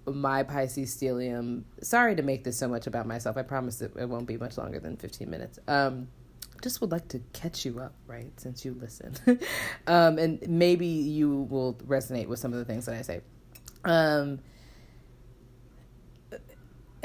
my 0.05 0.43
Pisces 0.43 0.95
stellium. 0.95 1.63
Sorry 1.83 2.15
to 2.17 2.23
make 2.23 2.45
this 2.45 2.59
so 2.59 2.69
much 2.69 2.87
about 2.87 3.07
myself. 3.07 3.37
I 3.37 3.43
promise 3.43 3.81
it, 3.81 3.93
it 3.97 4.09
won't 4.09 4.27
be 4.27 4.37
much 4.37 4.59
longer 4.59 4.81
than 4.81 4.97
15 4.97 5.31
minutes. 5.31 5.59
Um 5.69 6.09
just 6.63 6.81
would 6.81 6.91
like 6.91 7.07
to 7.09 7.21
catch 7.33 7.65
you 7.65 7.79
up, 7.79 7.95
right? 8.09 8.33
Since 8.41 8.65
you 8.65 8.77
listen. 8.79 9.15
um 9.87 10.19
and 10.19 10.47
maybe 10.49 10.87
you 10.87 11.43
will 11.49 11.75
resonate 11.87 12.27
with 12.27 12.41
some 12.41 12.53
of 12.53 12.59
the 12.59 12.65
things 12.65 12.87
that 12.87 12.97
I 12.97 13.03
say. 13.03 13.21
Um 13.87 14.41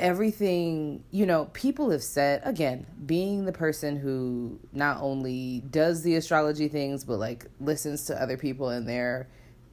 everything, 0.02 1.04
you 1.12 1.26
know, 1.26 1.46
people 1.54 1.92
have 1.92 2.04
said, 2.04 2.42
again, 2.44 2.86
being 3.06 3.46
the 3.46 3.52
person 3.52 3.96
who 3.96 4.60
not 4.74 4.98
only 5.00 5.62
does 5.70 6.02
the 6.02 6.16
astrology 6.16 6.68
things, 6.68 7.06
but 7.06 7.18
like 7.18 7.46
listens 7.60 8.06
to 8.06 8.22
other 8.22 8.36
people 8.36 8.70
and 8.70 8.90
their 8.90 9.30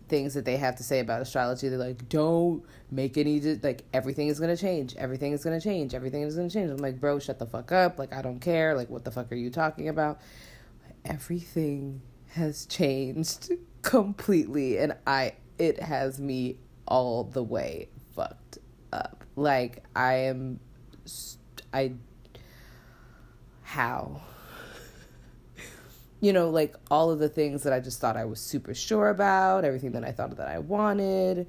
things 0.09 0.35
that 0.35 0.45
they 0.45 0.57
have 0.57 0.77
to 0.77 0.83
say 0.83 1.01
about 1.01 1.23
astrology. 1.23 1.69
They're 1.69 1.79
like, 1.79 2.09
don't 2.09 2.63
make 2.91 3.17
any, 3.17 3.41
like, 3.41 3.85
everything 3.93 4.29
is 4.29 4.39
going 4.39 4.55
to 4.55 4.61
change. 4.61 4.95
Everything 4.97 5.33
is 5.33 5.43
going 5.43 5.59
to 5.59 5.65
change. 5.65 5.95
Everything 5.95 6.23
is 6.23 6.37
going 6.37 6.49
to 6.49 6.55
change. 6.55 6.71
I'm 6.71 6.77
like, 6.77 7.01
bro, 7.01 7.19
shut 7.19 7.39
the 7.39 7.47
fuck 7.47 7.73
up. 7.73 7.99
Like, 7.99 8.13
I 8.13 8.23
don't 8.23 8.41
care. 8.41 8.75
Like, 8.75 8.91
what 8.91 9.05
the 9.05 9.11
fuck 9.11 9.33
are 9.33 9.37
you 9.37 9.51
talking 9.51 9.89
about? 9.89 10.21
Everything 11.05 12.03
has 12.33 12.67
changed 12.67 13.53
completely. 13.83 14.79
And 14.79 14.95
I, 15.07 15.35
it 15.59 15.81
has 15.81 16.21
me 16.21 16.59
all 16.89 17.25
the 17.25 17.43
way 17.43 17.89
fucked 18.17 18.59
up. 18.93 19.25
Like 19.37 19.85
I 19.95 20.15
am, 20.15 20.59
I. 21.73 21.93
How? 23.63 24.23
you 26.21 26.33
know, 26.33 26.51
like 26.51 26.75
all 26.91 27.11
of 27.11 27.19
the 27.19 27.29
things 27.29 27.63
that 27.63 27.73
I 27.73 27.81
just 27.81 28.01
thought 28.01 28.17
I 28.17 28.25
was 28.25 28.41
super 28.41 28.75
sure 28.75 29.11
about, 29.11 29.65
everything 29.65 29.93
that 29.93 30.05
I 30.05 30.11
thought 30.11 30.37
that 30.37 30.49
I 30.49 30.59
wanted. 30.59 31.47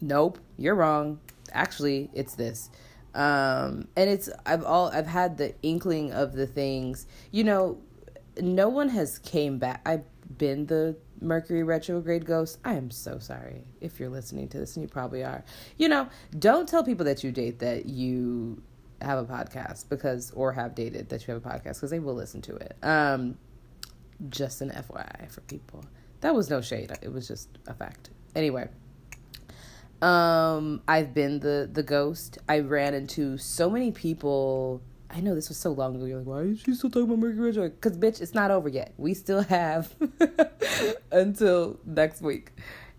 Nope, 0.00 0.38
you're 0.58 0.74
wrong. 0.74 1.20
Actually, 1.52 2.10
it's 2.12 2.34
this. 2.34 2.68
Um, 3.14 3.88
and 3.96 4.10
it's 4.10 4.28
I've 4.44 4.62
all 4.62 4.88
I've 4.88 5.06
had 5.06 5.38
the 5.38 5.54
inkling 5.62 6.12
of 6.12 6.34
the 6.34 6.46
things. 6.46 7.06
You 7.30 7.44
know, 7.44 7.78
no 8.40 8.68
one 8.68 8.90
has 8.90 9.18
came 9.20 9.58
back. 9.58 9.80
I've 9.86 10.04
been 10.36 10.66
the 10.66 10.96
Mercury 11.20 11.62
retrograde 11.62 12.24
ghost, 12.26 12.58
I 12.64 12.74
am 12.74 12.90
so 12.90 13.18
sorry 13.18 13.64
if 13.80 13.98
you're 13.98 14.08
listening 14.08 14.48
to 14.48 14.58
this, 14.58 14.76
and 14.76 14.82
you 14.82 14.88
probably 14.88 15.24
are. 15.24 15.44
You 15.76 15.88
know, 15.88 16.08
don't 16.38 16.68
tell 16.68 16.84
people 16.84 17.04
that 17.06 17.24
you 17.24 17.32
date 17.32 17.58
that 17.60 17.86
you 17.86 18.62
have 19.02 19.18
a 19.18 19.24
podcast 19.24 19.88
because, 19.88 20.30
or 20.32 20.52
have 20.52 20.74
dated 20.74 21.08
that 21.10 21.26
you 21.26 21.34
have 21.34 21.44
a 21.44 21.48
podcast 21.48 21.74
because 21.74 21.90
they 21.90 21.98
will 21.98 22.14
listen 22.14 22.42
to 22.42 22.56
it. 22.56 22.76
Um, 22.82 23.36
just 24.28 24.60
an 24.60 24.70
FYI 24.70 25.30
for 25.30 25.42
people. 25.42 25.84
That 26.20 26.34
was 26.34 26.48
no 26.50 26.60
shade. 26.60 26.92
It 27.02 27.12
was 27.12 27.28
just 27.28 27.48
a 27.66 27.74
fact. 27.74 28.10
Anyway, 28.34 28.68
um, 30.02 30.82
I've 30.88 31.14
been 31.14 31.40
the 31.40 31.68
the 31.70 31.82
ghost. 31.82 32.38
I 32.48 32.60
ran 32.60 32.94
into 32.94 33.38
so 33.38 33.70
many 33.70 33.90
people 33.92 34.82
I 35.10 35.20
know 35.20 35.34
this 35.34 35.48
was 35.48 35.58
so 35.58 35.72
long 35.72 35.96
ago. 35.96 36.04
You're 36.04 36.18
like, 36.18 36.26
why 36.26 36.40
is 36.40 36.60
she 36.60 36.74
still 36.74 36.90
talking 36.90 37.04
about 37.04 37.18
Mercury 37.18 37.46
retrograde? 37.46 37.80
Because, 37.80 37.96
bitch, 37.96 38.20
it's 38.20 38.34
not 38.34 38.50
over 38.50 38.68
yet. 38.68 38.92
We 38.96 39.14
still 39.14 39.42
have 39.42 39.94
until 41.12 41.78
next 41.84 42.22
week. 42.22 42.52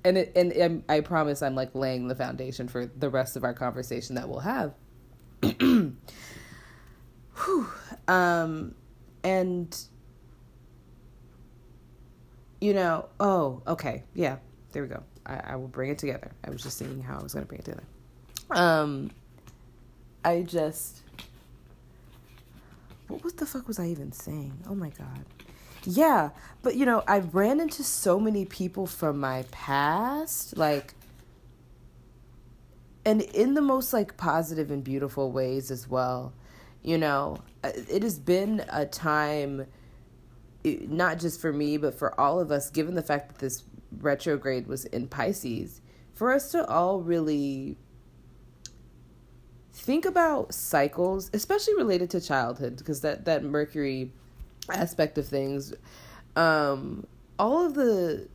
And, 0.04 0.18
it, 0.18 0.32
and, 0.36 0.84
I 0.88 1.02
promise 1.02 1.42
I'm 1.42 1.56
like 1.56 1.76
laying 1.76 2.08
the 2.08 2.16
foundation 2.16 2.68
for 2.68 2.86
the 2.86 3.10
rest 3.10 3.36
of 3.36 3.44
our 3.44 3.54
conversation 3.54 4.16
that 4.16 4.30
we'll 4.30 4.40
have. 4.40 4.74
um, 8.08 8.76
and, 9.24 9.82
you 12.62 12.74
know, 12.74 13.10
oh, 13.20 13.62
okay. 13.68 14.04
Yeah, 14.14 14.38
there 14.72 14.84
we 14.84 14.90
go. 14.90 15.04
I, 15.26 15.42
I 15.46 15.56
will 15.58 15.68
bring 15.68 15.92
it 15.92 15.98
together. 15.98 16.32
I 16.46 16.52
was 16.52 16.64
just 16.64 16.78
seeing 16.78 17.04
how 17.04 17.20
I 17.20 17.24
was 17.24 17.34
going 17.34 17.44
to 17.44 17.48
bring 17.48 17.60
it 17.60 17.66
together. 17.66 17.84
Um, 18.52 19.12
I 20.24 20.42
just 20.42 21.02
what 23.08 23.38
the 23.38 23.46
fuck 23.46 23.68
was 23.68 23.80
I 23.80 23.88
even 23.88 24.12
saying? 24.12 24.64
Oh 24.68 24.76
my 24.76 24.90
god. 24.90 25.26
Yeah, 25.84 26.32
but 26.62 26.76
you 26.76 26.86
know, 26.86 27.04
I 27.08 27.20
ran 27.20 27.60
into 27.60 27.84
so 27.84 28.20
many 28.20 28.46
people 28.46 28.88
from 28.88 29.20
my 29.20 29.46
past, 29.52 30.58
like 30.58 30.94
and 33.06 33.22
in 33.22 33.54
the 33.54 33.62
most 33.62 33.94
like 33.94 34.18
positive 34.18 34.70
and 34.70 34.84
beautiful 34.84 35.32
ways 35.32 35.72
as 35.72 35.88
well. 35.88 36.34
You 36.84 36.98
know, 36.98 37.38
uh, 37.64 37.72
it 37.74 38.04
has 38.04 38.20
been 38.20 38.66
a 38.70 38.86
time 38.86 39.66
not 40.64 41.20
just 41.20 41.40
for 41.40 41.54
me, 41.54 41.78
but 41.78 41.98
for 41.98 42.20
all 42.20 42.40
of 42.40 42.52
us 42.52 42.70
given 42.70 42.96
the 42.96 43.02
fact 43.02 43.30
that 43.30 43.40
this 43.40 43.64
retrograde 44.00 44.68
was 44.68 44.86
in 44.86 45.08
Pisces, 45.08 45.82
for 46.14 46.34
us 46.34 46.52
to 46.52 46.68
all 46.68 47.00
really 47.00 47.78
think 49.78 50.06
about 50.06 50.54
cycles, 50.54 51.30
especially 51.34 51.76
related 51.76 52.10
to 52.12 52.22
childhood, 52.22 52.78
because 52.78 53.02
that 53.02 53.26
that 53.26 53.44
Mercury 53.44 54.12
aspect 54.70 55.18
of 55.18 55.28
things, 55.28 55.74
um, 56.36 57.06
all 57.38 57.66
of 57.66 57.76
the 57.76 58.28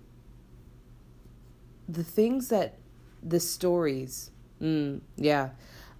the 1.89 2.05
things 2.05 2.49
that 2.49 2.79
the 3.23 3.41
stories, 3.41 4.31
mm, 4.61 5.01
yeah, 5.17 5.51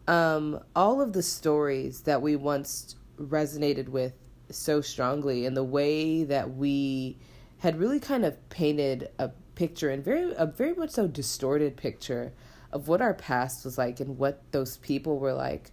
um, 0.07 0.61
all 0.77 1.01
of 1.01 1.13
the 1.13 1.23
stories 1.23 2.03
that 2.03 2.23
we 2.23 2.37
once 2.37 2.97
resonated 3.21 3.89
with 3.89 4.15
so 4.49 4.81
strongly, 4.81 5.45
and 5.45 5.57
the 5.57 5.65
way 5.65 6.25
that 6.25 6.55
we 6.55 7.19
had 7.59 7.79
really 7.79 8.01
kind 8.01 8.25
of 8.25 8.49
painted 8.49 9.11
a 9.19 9.31
picture 9.55 9.91
and 9.91 10.05
very 10.05 10.33
a 10.37 10.47
very 10.47 10.75
much 10.75 10.91
so 10.91 11.07
distorted 11.07 11.77
picture 11.77 12.33
of 12.73 12.89
what 12.89 13.01
our 13.01 13.15
past 13.15 13.65
was 13.65 13.79
like 13.79 14.01
and 14.01 14.19
what 14.19 14.43
those 14.53 14.77
people 14.79 15.19
were 15.19 15.33
like. 15.33 15.71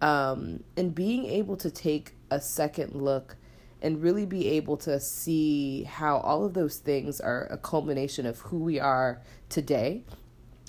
Um, 0.00 0.64
and 0.76 0.94
being 0.94 1.26
able 1.26 1.56
to 1.58 1.70
take 1.70 2.14
a 2.30 2.40
second 2.40 2.94
look 2.94 3.36
and 3.82 4.02
really 4.02 4.26
be 4.26 4.48
able 4.48 4.76
to 4.78 5.00
see 5.00 5.84
how 5.84 6.18
all 6.18 6.44
of 6.44 6.54
those 6.54 6.76
things 6.76 7.20
are 7.20 7.46
a 7.50 7.56
culmination 7.56 8.26
of 8.26 8.40
who 8.40 8.58
we 8.58 8.78
are 8.78 9.22
today, 9.48 10.04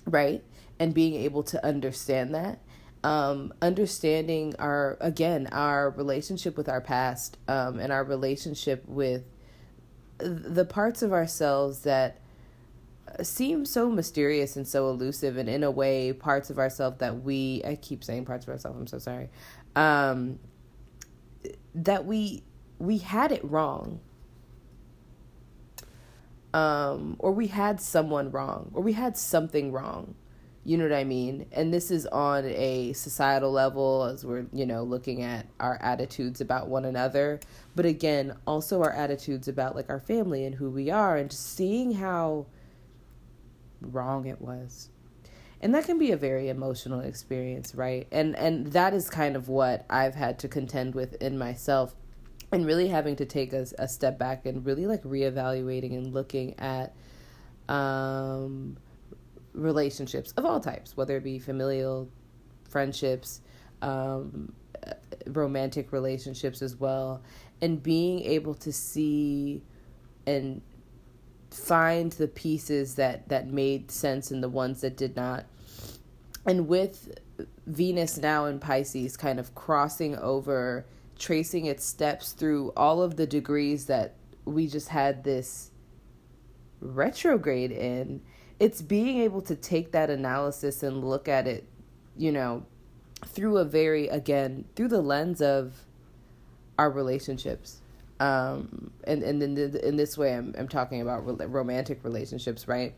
right? 0.06 0.44
And 0.80 0.94
being 0.94 1.16
able 1.16 1.44
to 1.44 1.66
understand 1.66 2.34
that. 2.36 2.60
Um, 3.04 3.54
understanding 3.62 4.54
our, 4.60 4.98
again, 5.02 5.48
our 5.52 5.90
relationship 5.90 6.56
with 6.56 6.70
our 6.70 6.82
past 6.82 7.38
um, 7.48 7.80
and 7.80 7.92
our 7.92 8.04
relationship 8.04 8.84
with 8.88 9.24
the 10.20 10.66
parts 10.66 11.02
of 11.02 11.12
ourselves 11.12 11.80
that 11.80 12.21
seem 13.26 13.66
so 13.66 13.90
mysterious 13.90 14.56
and 14.56 14.68
so 14.68 14.90
elusive 14.90 15.38
and 15.38 15.50
in 15.50 15.64
a 15.64 15.72
way 15.72 16.14
parts 16.14 16.50
of 16.50 16.60
ourselves 16.60 16.98
that 17.00 17.24
we 17.24 17.62
I 17.66 17.76
keep 17.76 18.04
saying 18.04 18.26
parts 18.26 18.46
of 18.46 18.52
ourselves, 18.52 18.80
I'm 18.80 18.88
so 18.88 19.00
sorry. 19.00 19.30
Um 19.76 20.40
that 21.76 22.06
we 22.06 22.44
we 22.80 22.98
had 23.00 23.32
it 23.32 23.44
wrong. 23.44 24.00
Um 26.54 27.16
or 27.20 27.32
we 27.32 27.48
had 27.48 27.80
someone 27.82 28.32
wrong 28.32 28.72
or 28.74 28.82
we 28.82 28.94
had 28.94 29.18
something 29.18 29.72
wrong. 29.72 30.16
You 30.64 30.78
know 30.78 30.84
what 30.84 30.94
I 30.94 31.04
mean? 31.06 31.48
And 31.52 31.74
this 31.74 31.90
is 31.90 32.06
on 32.06 32.46
a 32.46 32.94
societal 32.94 33.52
level 33.52 34.04
as 34.04 34.24
we're, 34.24 34.46
you 34.54 34.68
know, 34.68 34.84
looking 34.84 35.24
at 35.24 35.48
our 35.60 35.80
attitudes 35.82 36.40
about 36.40 36.68
one 36.68 36.86
another. 36.86 37.40
But 37.76 37.88
again, 37.88 38.36
also 38.46 38.84
our 38.84 38.92
attitudes 38.92 39.48
about 39.48 39.76
like 39.76 39.90
our 39.90 40.00
family 40.00 40.46
and 40.46 40.54
who 40.54 40.70
we 40.70 40.92
are 40.92 41.18
and 41.18 41.32
just 41.32 41.56
seeing 41.56 41.94
how 41.94 42.46
wrong 43.82 44.26
it 44.26 44.42
was. 44.42 44.90
And 45.62 45.76
that 45.76 45.86
can 45.86 46.00
be 46.00 46.12
a 46.12 46.18
very 46.18 46.50
emotional 46.50 47.02
experience, 47.02 47.76
right? 47.76 48.08
And 48.12 48.36
and 48.36 48.68
that 48.68 48.94
is 48.94 49.10
kind 49.10 49.36
of 49.36 49.48
what 49.48 49.86
I've 49.90 50.16
had 50.16 50.40
to 50.40 50.48
contend 50.48 50.96
with 50.96 51.22
in 51.22 51.38
myself 51.38 51.96
and 52.52 52.66
really 52.66 52.88
having 52.88 53.16
to 53.18 53.26
take 53.26 53.54
a, 53.54 53.68
a 53.78 53.88
step 53.88 54.18
back 54.18 54.46
and 54.46 54.66
really 54.66 54.88
like 54.88 55.04
reevaluating 55.04 55.96
and 55.96 56.14
looking 56.14 56.60
at 56.60 56.96
um 57.70 58.78
relationships 59.54 60.34
of 60.38 60.46
all 60.46 60.60
types, 60.60 60.96
whether 60.98 61.18
it 61.18 61.24
be 61.24 61.38
familial, 61.38 62.10
friendships, 62.70 63.42
um, 63.82 64.54
romantic 65.28 65.92
relationships 65.92 66.62
as 66.62 66.76
well, 66.76 67.22
and 67.62 67.84
being 67.84 68.22
able 68.22 68.54
to 68.56 68.72
see 68.72 69.62
and 70.26 70.62
find 71.52 72.12
the 72.14 72.28
pieces 72.28 72.96
that 72.96 73.30
that 73.30 73.48
made 73.48 73.92
sense 73.92 74.32
and 74.32 74.42
the 74.42 74.50
ones 74.50 74.82
that 74.82 74.98
did 74.98 75.16
not. 75.16 75.46
And 76.46 76.68
with 76.68 77.20
Venus 77.68 78.18
now 78.18 78.46
in 78.46 78.60
Pisces 78.60 79.16
kind 79.16 79.40
of 79.40 79.54
crossing 79.54 80.18
over, 80.18 80.86
tracing 81.20 81.66
its 81.66 81.86
steps 81.86 82.32
through 82.32 82.74
all 82.76 83.02
of 83.02 83.16
the 83.16 83.28
degrees 83.28 83.86
that 83.86 84.16
we 84.46 84.68
just 84.68 84.90
had 84.90 85.24
this 85.24 85.70
retrograde 86.80 87.72
in 87.72 88.22
it's 88.62 88.82
being 88.84 89.18
able 89.18 89.42
to 89.42 89.56
take 89.56 89.92
that 89.92 90.12
analysis 90.12 90.84
and 90.84 91.04
look 91.04 91.28
at 91.28 91.48
it, 91.48 91.68
you 92.16 92.32
know, 92.32 92.64
through 93.26 93.58
a 93.58 93.66
very 93.66 94.08
again 94.08 94.66
through 94.76 94.88
the 94.88 95.02
lens 95.02 95.42
of 95.42 95.74
our 96.78 96.92
relationships. 96.92 97.81
Um, 98.22 98.92
and 99.06 99.24
and 99.24 99.42
in, 99.42 99.58
in 99.78 99.96
this 99.98 100.16
way, 100.16 100.36
I'm 100.36 100.54
I'm 100.58 100.68
talking 100.68 101.02
about 101.02 101.26
romantic 101.52 102.04
relationships, 102.04 102.68
right? 102.68 102.94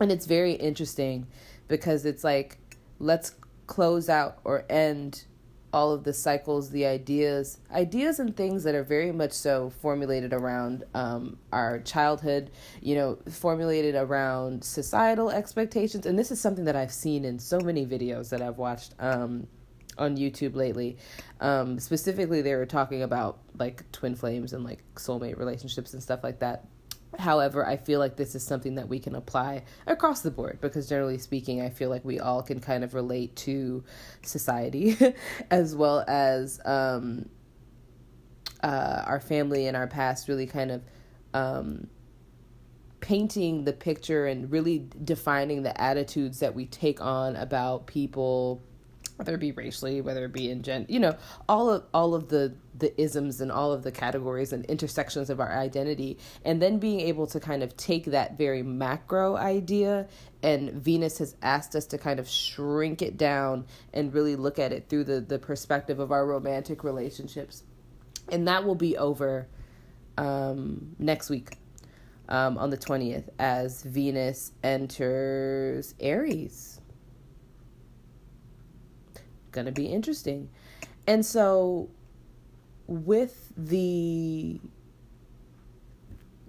And 0.00 0.10
it's 0.10 0.26
very 0.26 0.52
interesting 0.52 1.28
because 1.68 2.04
it's 2.04 2.24
like 2.24 2.58
let's 2.98 3.36
close 3.68 4.08
out 4.08 4.38
or 4.42 4.64
end 4.68 5.24
all 5.72 5.92
of 5.92 6.04
the 6.04 6.12
cycles, 6.12 6.70
the 6.70 6.86
ideas, 6.86 7.58
ideas 7.72 8.18
and 8.18 8.36
things 8.36 8.62
that 8.64 8.74
are 8.74 8.84
very 8.84 9.10
much 9.10 9.32
so 9.32 9.70
formulated 9.82 10.32
around 10.32 10.84
um, 10.94 11.36
our 11.52 11.80
childhood, 11.80 12.50
you 12.80 12.94
know, 12.94 13.18
formulated 13.28 13.94
around 13.96 14.62
societal 14.62 15.30
expectations. 15.30 16.06
And 16.06 16.16
this 16.18 16.30
is 16.30 16.40
something 16.40 16.64
that 16.64 16.76
I've 16.76 16.92
seen 16.92 17.24
in 17.24 17.38
so 17.38 17.60
many 17.60 17.84
videos 17.86 18.28
that 18.30 18.40
I've 18.40 18.58
watched 18.58 18.94
um, 19.00 19.48
on 19.98 20.16
YouTube 20.16 20.54
lately. 20.54 20.96
Um, 21.40 21.78
specifically, 21.78 22.42
they 22.42 22.54
were 22.54 22.66
talking 22.66 23.02
about 23.02 23.38
like 23.58 23.90
twin 23.92 24.14
flames 24.14 24.52
and 24.52 24.64
like 24.64 24.82
soulmate 24.94 25.38
relationships 25.38 25.92
and 25.92 26.02
stuff 26.02 26.22
like 26.22 26.40
that. 26.40 26.66
However, 27.18 27.66
I 27.66 27.76
feel 27.76 28.00
like 28.00 28.16
this 28.16 28.34
is 28.34 28.42
something 28.42 28.74
that 28.74 28.88
we 28.88 28.98
can 28.98 29.14
apply 29.14 29.64
across 29.86 30.22
the 30.22 30.30
board 30.30 30.58
because, 30.60 30.88
generally 30.88 31.18
speaking, 31.18 31.60
I 31.60 31.70
feel 31.70 31.90
like 31.90 32.04
we 32.04 32.18
all 32.18 32.42
can 32.42 32.60
kind 32.60 32.82
of 32.82 32.94
relate 32.94 33.36
to 33.36 33.84
society 34.22 34.96
as 35.50 35.76
well 35.76 36.04
as 36.08 36.60
um, 36.64 37.28
uh, 38.62 39.04
our 39.06 39.20
family 39.20 39.66
and 39.66 39.76
our 39.76 39.86
past, 39.86 40.28
really 40.28 40.46
kind 40.46 40.70
of 40.70 40.82
um, 41.34 41.88
painting 43.00 43.64
the 43.64 43.72
picture 43.72 44.26
and 44.26 44.50
really 44.50 44.88
defining 45.04 45.62
the 45.62 45.80
attitudes 45.80 46.40
that 46.40 46.54
we 46.54 46.64
take 46.66 47.00
on 47.00 47.36
about 47.36 47.86
people 47.86 48.62
whether 49.16 49.34
it 49.34 49.40
be 49.40 49.52
racially, 49.52 50.00
whether 50.00 50.24
it 50.24 50.32
be 50.32 50.50
in 50.50 50.62
gen, 50.62 50.86
you 50.88 50.98
know, 50.98 51.16
all 51.48 51.70
of 51.70 51.84
all 51.94 52.14
of 52.14 52.28
the 52.28 52.54
the 52.76 53.00
isms 53.00 53.40
and 53.40 53.52
all 53.52 53.72
of 53.72 53.84
the 53.84 53.92
categories 53.92 54.52
and 54.52 54.64
intersections 54.64 55.30
of 55.30 55.38
our 55.38 55.56
identity, 55.56 56.18
and 56.44 56.60
then 56.60 56.78
being 56.78 57.00
able 57.00 57.26
to 57.28 57.38
kind 57.38 57.62
of 57.62 57.76
take 57.76 58.06
that 58.06 58.36
very 58.36 58.62
macro 58.62 59.36
idea, 59.36 60.08
and 60.42 60.72
Venus 60.72 61.18
has 61.18 61.36
asked 61.42 61.76
us 61.76 61.86
to 61.86 61.98
kind 61.98 62.18
of 62.18 62.28
shrink 62.28 63.02
it 63.02 63.16
down 63.16 63.66
and 63.92 64.12
really 64.12 64.34
look 64.34 64.58
at 64.58 64.72
it 64.72 64.88
through 64.88 65.04
the 65.04 65.20
the 65.20 65.38
perspective 65.38 66.00
of 66.00 66.10
our 66.10 66.26
romantic 66.26 66.82
relationships, 66.82 67.62
and 68.30 68.48
that 68.48 68.64
will 68.64 68.74
be 68.74 68.96
over 68.96 69.46
um, 70.18 70.94
next 70.98 71.30
week. 71.30 71.58
Um, 72.26 72.56
on 72.56 72.70
the 72.70 72.78
20th, 72.78 73.28
as 73.38 73.82
Venus 73.82 74.52
enters 74.62 75.94
Aries 76.00 76.80
going 79.54 79.66
to 79.66 79.72
be 79.72 79.86
interesting. 79.86 80.50
And 81.06 81.24
so 81.24 81.88
with 82.86 83.52
the 83.56 84.60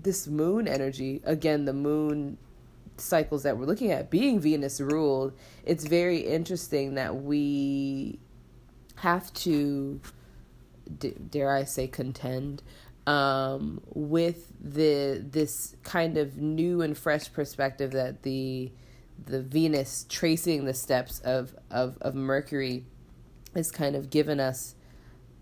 this 0.02 0.28
moon 0.28 0.68
energy, 0.68 1.22
again 1.24 1.65
the 1.65 1.74
moon 1.74 2.38
cycles 2.98 3.44
that 3.44 3.58
we're 3.58 3.65
looking 3.65 3.91
at 3.91 4.10
being 4.10 4.39
Venus 4.39 4.82
ruled, 4.82 5.34
it's 5.63 5.86
very 5.86 6.20
interesting 6.20 6.96
that 6.96 7.24
we 7.24 8.20
have 8.96 9.34
to 9.34 10.02
dare 11.30 11.52
I 11.52 11.63
say 11.63 11.88
contend 11.88 12.62
um, 13.08 13.82
with 13.94 14.52
the 14.60 15.24
this 15.24 15.76
kind 15.84 16.18
of 16.18 16.38
new 16.38 16.82
and 16.82 16.98
fresh 16.98 17.32
perspective 17.32 17.91
that 17.91 18.24
the 18.24 18.72
the 19.24 19.41
Venus 19.41 20.06
tracing 20.10 20.65
the 20.65 20.74
steps 20.74 21.20
of 21.20 21.56
of, 21.72 21.98
of 22.02 22.15
Mercury 22.15 22.86
has 23.56 23.72
kind 23.72 23.96
of 23.96 24.10
given 24.10 24.39
us 24.39 24.76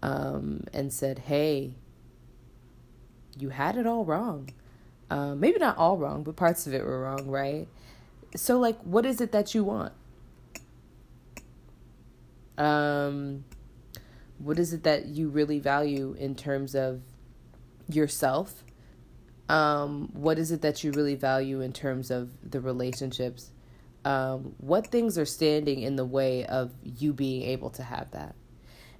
um, 0.02 0.64
and 0.74 0.92
said, 0.94 1.20
hey, 1.20 1.76
you 3.38 3.50
had 3.50 3.78
it 3.78 3.88
all 3.88 4.06
wrong. 4.06 4.50
Uh, 5.10 5.36
maybe 5.36 5.60
not 5.60 5.78
all 5.78 5.98
wrong, 5.98 6.24
but 6.24 6.36
parts 6.36 6.66
of 6.68 6.74
it 6.74 6.84
were 6.84 7.02
wrong, 7.02 7.28
right? 7.28 7.68
So, 8.36 8.60
like, 8.60 8.80
what 8.82 9.06
is 9.06 9.22
it 9.22 9.32
that 9.32 9.54
you 9.54 9.64
want? 9.64 9.94
Um, 12.58 13.46
what 14.38 14.60
is 14.60 14.74
it 14.74 14.84
that 14.84 15.06
you 15.06 15.30
really 15.30 15.60
value 15.60 16.16
in 16.18 16.36
terms 16.36 16.76
of 16.76 17.02
yourself? 17.88 18.64
Um, 19.50 20.10
what 20.14 20.40
is 20.40 20.52
it 20.52 20.62
that 20.62 20.84
you 20.84 20.92
really 20.92 21.16
value 21.16 21.62
in 21.62 21.74
terms 21.74 22.10
of 22.10 22.32
the 22.50 22.60
relationships? 22.60 23.52
Um, 24.06 24.56
what 24.58 24.88
things 24.88 25.18
are 25.18 25.26
standing 25.26 25.82
in 25.82 25.96
the 25.96 26.06
way 26.06 26.46
of 26.46 26.74
you 26.84 27.14
being 27.14 27.44
able 27.44 27.70
to 27.72 27.84
have 27.84 28.12
that. 28.12 28.36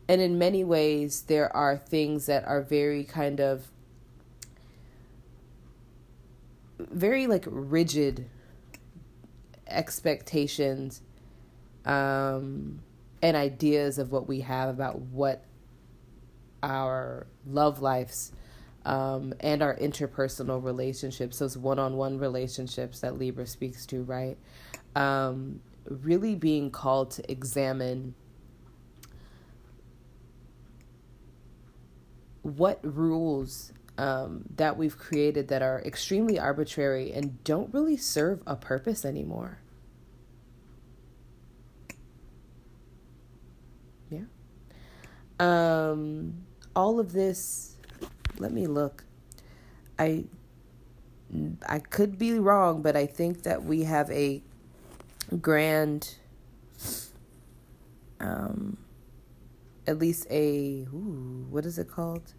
And 0.08 0.22
in 0.22 0.38
many 0.38 0.64
ways, 0.64 1.24
there 1.24 1.54
are 1.56 1.78
things 1.78 2.26
that 2.26 2.46
are 2.46 2.62
very 2.62 3.04
kind 3.04 3.40
of 3.40 3.68
very 6.80 7.28
like 7.28 7.46
rigid 7.48 8.30
expectations 9.68 11.02
um, 11.86 12.80
and 13.22 13.38
ideas 13.38 13.98
of 13.98 14.12
what 14.12 14.28
we 14.28 14.42
have 14.42 14.70
about 14.70 15.00
what 15.00 15.46
our 16.62 17.28
love 17.46 17.82
lives 17.82 18.32
um, 18.86 19.34
and 19.40 19.62
our 19.62 19.76
interpersonal 19.78 20.64
relationships, 20.64 21.40
those 21.40 21.58
one 21.58 21.80
on 21.80 21.96
one 21.98 22.18
relationships 22.18 23.00
that 23.02 23.18
Libra 23.18 23.48
speaks 23.48 23.86
to, 23.88 24.04
right? 24.04 24.38
um, 24.96 25.62
really 25.88 26.36
being 26.36 26.72
called 26.72 27.12
to 27.12 27.32
examine 27.32 28.16
what 32.42 32.80
rules 32.84 33.74
um, 33.98 34.44
that 34.56 34.78
we've 34.78 34.98
created 34.98 35.48
that 35.48 35.62
are 35.62 35.82
extremely 35.82 36.40
arbitrary 36.40 37.12
and 37.14 37.44
don't 37.44 37.74
really 37.74 37.98
serve 37.98 38.42
a 38.46 38.56
purpose 38.56 39.06
anymore. 39.06 39.60
Yeah. 44.10 44.24
Um, 45.40 46.46
all 46.76 47.00
of 47.00 47.14
this, 47.14 47.73
let 48.40 48.52
me 48.52 48.68
look. 48.68 49.06
I 49.98 50.26
I 51.68 51.80
could 51.80 52.18
be 52.18 52.34
wrong, 52.40 52.82
but 52.82 52.96
I 52.96 53.06
think 53.06 53.44
that 53.44 53.64
we 53.64 53.84
have 53.84 54.10
a 54.12 54.42
grand 55.42 56.16
um 58.20 58.78
at 59.88 59.98
least 59.98 60.28
a 60.30 60.88
ooh, 60.94 61.46
what 61.50 61.66
is 61.66 61.78
it 61.78 61.90
called? 61.90 62.34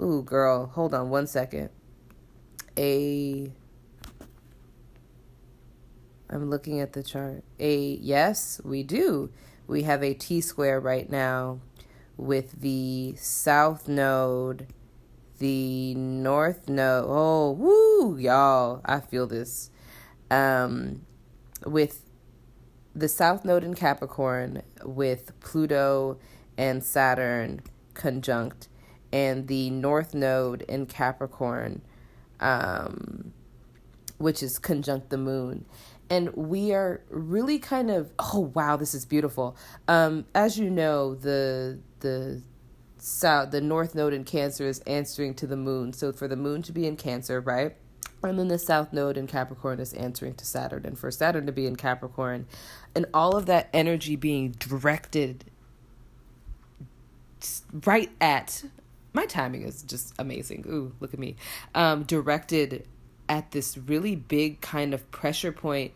Ooh, 0.00 0.22
girl, 0.22 0.66
hold 0.66 0.94
on 0.94 1.10
one 1.10 1.26
second. 1.26 1.70
A 2.76 3.52
I'm 6.30 6.50
looking 6.50 6.80
at 6.80 6.92
the 6.92 7.02
chart. 7.02 7.42
A 7.58 7.78
yes, 8.00 8.60
we 8.64 8.82
do. 8.82 9.30
We 9.66 9.82
have 9.82 10.02
a 10.02 10.14
T 10.14 10.40
square 10.40 10.78
right 10.78 11.08
now 11.08 11.60
with 12.16 12.60
the 12.60 13.14
south 13.16 13.88
node, 13.88 14.66
the 15.38 15.94
north 15.94 16.68
node. 16.68 17.04
Oh, 17.08 17.52
woo, 17.52 18.18
y'all. 18.18 18.80
I 18.84 19.00
feel 19.00 19.26
this. 19.26 19.70
Um 20.30 21.02
with 21.64 22.04
the 22.94 23.08
South 23.08 23.44
Node 23.44 23.64
in 23.64 23.74
Capricorn 23.74 24.62
with 24.84 25.38
Pluto 25.40 26.18
and 26.56 26.82
Saturn 26.82 27.60
conjunct, 27.94 28.68
and 29.12 29.46
the 29.46 29.70
North 29.70 30.14
Node 30.14 30.62
in 30.62 30.86
Capricorn, 30.86 31.82
um, 32.40 33.32
which 34.18 34.42
is 34.42 34.58
conjunct 34.58 35.10
the 35.10 35.18
Moon. 35.18 35.64
And 36.10 36.34
we 36.34 36.72
are 36.72 37.02
really 37.10 37.58
kind 37.58 37.90
of 37.90 38.10
oh 38.18 38.50
wow 38.54 38.76
this 38.76 38.94
is 38.94 39.04
beautiful. 39.04 39.56
Um, 39.86 40.24
as 40.34 40.58
you 40.58 40.70
know 40.70 41.14
the 41.14 41.78
the 42.00 42.42
south 42.98 43.50
the 43.50 43.60
North 43.60 43.94
Node 43.94 44.12
in 44.12 44.24
Cancer 44.24 44.66
is 44.66 44.80
answering 44.80 45.34
to 45.34 45.46
the 45.46 45.56
Moon. 45.56 45.92
So 45.92 46.12
for 46.12 46.28
the 46.28 46.36
Moon 46.36 46.62
to 46.62 46.72
be 46.72 46.86
in 46.86 46.96
Cancer, 46.96 47.40
right? 47.40 47.76
And 48.22 48.38
then 48.38 48.48
the 48.48 48.58
South 48.58 48.92
Node 48.92 49.16
in 49.16 49.26
Capricorn 49.26 49.78
is 49.78 49.92
answering 49.92 50.34
to 50.34 50.44
Saturn. 50.44 50.84
And 50.84 50.98
for 50.98 51.10
Saturn 51.10 51.46
to 51.46 51.52
be 51.52 51.66
in 51.66 51.76
Capricorn, 51.76 52.46
and 52.94 53.06
all 53.14 53.36
of 53.36 53.46
that 53.46 53.68
energy 53.72 54.16
being 54.16 54.52
directed 54.52 55.44
right 57.84 58.10
at 58.20 58.64
my 59.12 59.26
timing 59.26 59.62
is 59.62 59.82
just 59.82 60.14
amazing. 60.18 60.64
Ooh, 60.68 60.92
look 61.00 61.14
at 61.14 61.20
me. 61.20 61.36
Um, 61.74 62.04
directed 62.04 62.86
at 63.28 63.50
this 63.50 63.76
really 63.76 64.16
big 64.16 64.60
kind 64.60 64.94
of 64.94 65.10
pressure 65.10 65.52
point 65.52 65.92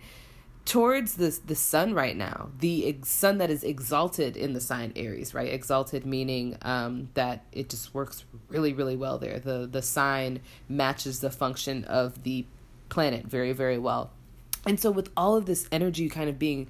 towards 0.65 1.15
the 1.15 1.39
the 1.47 1.55
sun 1.55 1.93
right 1.93 2.17
now 2.17 2.49
the 2.61 2.97
sun 3.03 3.39
that 3.39 3.51
is 3.51 3.65
exalted 3.65 4.37
in 4.37 4.53
the 4.53 4.61
sign 4.61 4.93
aries 4.97 5.35
right? 5.35 5.53
Exalted 5.53 6.07
meaning 6.07 6.57
um, 6.63 7.09
that 7.15 7.45
it 7.53 7.69
just 7.69 7.95
works 7.95 8.25
really 8.49 8.73
really 8.73 8.97
well 8.97 9.19
there. 9.19 9.39
The 9.39 9.69
the 9.71 9.83
sign 9.83 10.41
matches 10.69 11.21
the 11.21 11.31
function 11.31 11.85
of 11.85 12.23
the 12.23 12.47
planet 12.89 13.27
very 13.27 13.53
very 13.53 13.79
well. 13.79 14.11
And 14.65 14.79
so 14.79 14.91
with 14.93 15.11
all 15.17 15.37
of 15.37 15.47
this 15.47 15.67
energy 15.73 16.09
kind 16.09 16.31
of 16.31 16.39
being 16.39 16.69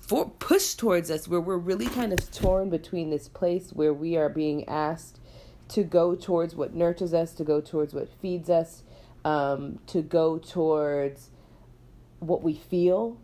for 0.00 0.28
pushed 0.28 0.78
towards 0.78 1.10
us 1.10 1.28
where 1.28 1.40
we're 1.40 1.56
really 1.56 1.86
kind 1.86 2.12
of 2.12 2.30
torn 2.30 2.68
between 2.68 3.10
this 3.10 3.28
place 3.28 3.70
where 3.72 3.94
we 3.94 4.16
are 4.16 4.28
being 4.28 4.68
asked 4.68 5.18
to 5.68 5.82
go 5.82 6.14
towards 6.14 6.54
what 6.54 6.74
nurtures 6.74 7.14
us 7.14 7.32
to 7.34 7.44
go 7.44 7.60
towards 7.60 7.94
what 7.94 8.08
feeds 8.20 8.50
us 8.50 8.82
um, 9.24 9.78
to 9.86 10.02
go 10.02 10.36
towards 10.36 11.30
what 12.20 12.42
we 12.42 12.54
feel, 12.54 13.18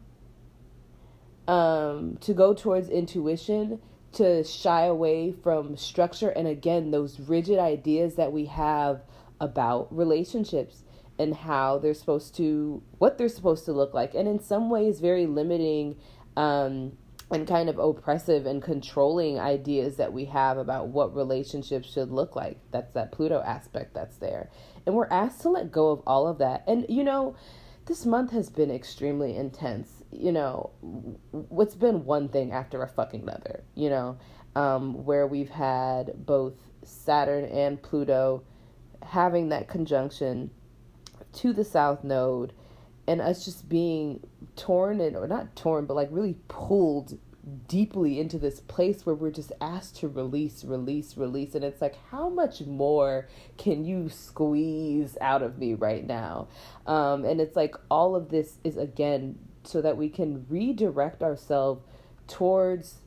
um, 1.48 2.16
to 2.20 2.35
go 2.35 2.55
towards 2.55 2.88
intuition, 2.88 3.81
to 4.12 4.42
shy 4.44 4.83
away 4.85 5.33
from 5.33 5.76
structure, 5.76 6.31
and 6.31 6.48
again, 6.48 6.90
those 6.90 7.20
rigid 7.20 7.59
ideas 7.59 8.16
that 8.16 8.33
we 8.33 8.46
have 8.46 9.03
about 9.40 9.94
relationships 9.94 10.85
and 11.18 11.35
how 11.35 11.79
they're 11.79 11.94
supposed 11.94 12.35
to, 12.37 12.83
what 12.98 13.18
they're 13.18 13.29
supposed 13.29 13.64
to 13.64 13.72
look 13.72 13.94
like, 13.94 14.14
and 14.14 14.29
in 14.29 14.40
some 14.40 14.70
ways, 14.70 15.00
very 15.00 15.26
limiting. 15.26 15.96
Um, 16.37 16.92
and 17.33 17.46
kind 17.46 17.68
of 17.68 17.79
oppressive 17.79 18.44
and 18.44 18.61
controlling 18.61 19.38
ideas 19.38 19.96
that 19.96 20.12
we 20.12 20.24
have 20.24 20.59
about 20.59 20.88
what 20.88 21.14
relationships 21.14 21.92
should 21.92 22.11
look 22.11 22.35
like. 22.35 22.59
That's 22.72 22.92
that 22.94 23.12
Pluto 23.12 23.40
aspect 23.40 23.94
that's 23.94 24.16
there. 24.16 24.50
And 24.85 24.96
we're 24.96 25.07
asked 25.11 25.42
to 25.42 25.48
let 25.48 25.70
go 25.70 25.90
of 25.90 26.03
all 26.07 26.26
of 26.26 26.38
that. 26.38 26.64
And, 26.66 26.87
you 26.88 27.05
know, 27.05 27.37
this 27.90 28.07
month 28.07 28.31
has 28.31 28.48
been 28.48 28.70
extremely 28.70 29.37
intense. 29.37 30.05
You 30.12 30.31
know, 30.31 30.70
what's 31.33 31.74
been 31.74 32.05
one 32.05 32.29
thing 32.29 32.53
after 32.53 32.85
a 32.85 32.87
fucking 32.87 33.22
another, 33.22 33.64
you 33.74 33.90
know, 33.90 34.16
um, 34.55 35.05
where 35.05 35.26
we've 35.26 35.50
had 35.50 36.24
both 36.24 36.55
Saturn 36.85 37.46
and 37.46 37.83
Pluto 37.83 38.44
having 39.03 39.48
that 39.48 39.66
conjunction 39.66 40.53
to 41.33 41.53
the 41.53 41.64
South 41.64 42.05
Node 42.05 42.53
and 43.09 43.20
us 43.20 43.44
just 43.44 43.68
being 43.68 44.20
torn 44.55 45.00
and, 45.00 45.16
or 45.16 45.26
not 45.26 45.57
torn, 45.57 45.87
but 45.87 45.94
like 45.94 46.11
really 46.12 46.37
pulled 46.46 47.18
deeply 47.68 48.18
into 48.20 48.38
this 48.38 48.60
place 48.60 49.04
where 49.04 49.14
we're 49.14 49.30
just 49.30 49.52
asked 49.60 49.96
to 49.96 50.08
release, 50.08 50.64
release, 50.64 51.16
release. 51.16 51.54
And 51.54 51.64
it's 51.64 51.80
like, 51.80 51.96
how 52.10 52.28
much 52.28 52.60
more 52.62 53.28
can 53.56 53.84
you 53.84 54.08
squeeze 54.08 55.16
out 55.20 55.42
of 55.42 55.58
me 55.58 55.74
right 55.74 56.06
now? 56.06 56.48
Um, 56.86 57.24
and 57.24 57.40
it's 57.40 57.56
like, 57.56 57.74
all 57.90 58.16
of 58.16 58.30
this 58.30 58.58
is 58.64 58.76
again 58.76 59.38
so 59.64 59.80
that 59.82 59.96
we 59.96 60.08
can 60.08 60.46
redirect 60.48 61.22
ourselves 61.22 61.84
towards 62.26 62.98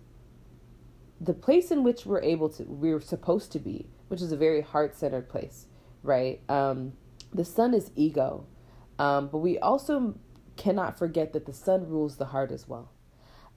the 1.19 1.33
place 1.33 1.71
in 1.71 1.83
which 1.83 2.05
we're 2.05 2.21
able 2.21 2.49
to, 2.49 2.63
we're 2.63 3.01
supposed 3.01 3.51
to 3.53 3.59
be, 3.59 3.87
which 4.07 4.21
is 4.21 4.31
a 4.31 4.37
very 4.37 4.61
heart 4.61 4.95
centered 4.95 5.29
place, 5.29 5.67
right? 6.03 6.41
Um, 6.49 6.93
the 7.33 7.45
sun 7.45 7.73
is 7.73 7.91
ego. 7.95 8.45
Um, 8.99 9.27
but 9.27 9.39
we 9.39 9.57
also 9.57 10.15
cannot 10.55 10.99
forget 10.99 11.33
that 11.33 11.45
the 11.45 11.53
sun 11.53 11.89
rules 11.89 12.17
the 12.17 12.25
heart 12.25 12.51
as 12.51 12.67
well. 12.67 12.92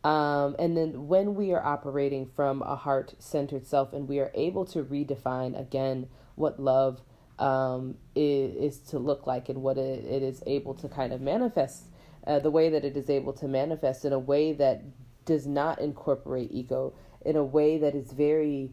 Um, 0.06 0.54
and 0.60 0.76
then 0.76 1.08
when 1.08 1.34
we 1.34 1.50
are 1.50 1.66
operating 1.66 2.26
from 2.26 2.62
a 2.62 2.76
heart 2.76 3.14
centered 3.18 3.66
self 3.66 3.92
and 3.92 4.08
we 4.08 4.20
are 4.20 4.30
able 4.36 4.64
to 4.66 4.84
redefine 4.84 5.58
again 5.58 6.06
what 6.36 6.60
love 6.60 7.00
um, 7.40 7.96
is, 8.14 8.54
is, 8.54 8.78
to 8.90 9.00
look 9.00 9.26
like 9.26 9.48
and 9.48 9.62
what 9.62 9.76
it, 9.78 10.04
it 10.04 10.22
is 10.22 10.44
able 10.46 10.74
to 10.74 10.88
kind 10.88 11.12
of 11.12 11.20
manifest, 11.20 11.86
uh, 12.24 12.38
the 12.38 12.52
way 12.52 12.68
that 12.68 12.84
it 12.84 12.96
is 12.96 13.10
able 13.10 13.32
to 13.32 13.48
manifest 13.48 14.04
in 14.04 14.12
a 14.12 14.18
way 14.18 14.52
that 14.52 14.84
does 15.24 15.44
not 15.44 15.80
incorporate 15.80 16.52
ego, 16.52 16.94
in 17.24 17.34
a 17.34 17.42
way 17.42 17.76
that 17.76 17.96
is 17.96 18.12
very, 18.12 18.70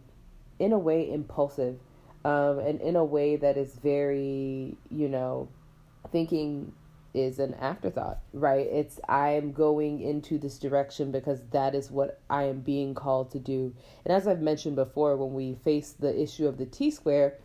in 0.60 0.72
a 0.72 0.78
way, 0.78 1.12
impulsive, 1.12 1.80
um, 2.26 2.60
and 2.60 2.80
in 2.80 2.96
a 2.96 3.04
way 3.04 3.38
that 3.38 3.58
is 3.58 3.74
very, 3.82 4.78
you 4.91 5.10
know, 5.10 5.50
thinking 6.12 6.74
is 7.13 7.39
an 7.39 7.54
afterthought, 7.56 8.19
right? 8.34 8.65
It's 8.67 8.99
I'm 9.08 9.52
going 9.52 10.02
into 10.02 10.38
this 10.38 10.58
direction 10.58 11.12
because 11.12 11.41
that 11.52 11.76
is 11.76 11.91
what 11.91 12.19
I 12.30 12.43
am 12.43 12.62
being 12.62 12.95
called 12.95 13.32
to 13.32 13.39
do. 13.39 13.76
And 14.06 14.13
as 14.13 14.28
I've 14.28 14.41
mentioned 14.41 14.76
before, 14.76 15.15
when 15.15 15.34
we 15.34 15.56
face 15.56 15.91
the 15.91 16.19
issue 16.19 16.47
of 16.47 16.58
the 16.58 16.65
T 16.65 16.91
square, 16.91 17.38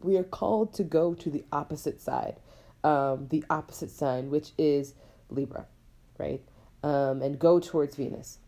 we 0.00 0.16
are 0.16 0.24
called 0.24 0.74
to 0.74 0.84
go 0.84 1.14
to 1.14 1.30
the 1.30 1.44
opposite 1.52 2.00
side, 2.00 2.36
um, 2.84 3.28
the 3.30 3.44
opposite 3.48 3.90
sign, 3.90 4.30
which 4.30 4.52
is 4.58 4.94
Libra, 5.30 5.66
right? 6.18 6.42
Um, 6.82 7.22
and 7.22 7.38
go 7.38 7.60
towards 7.60 7.96
Venus. 7.96 8.38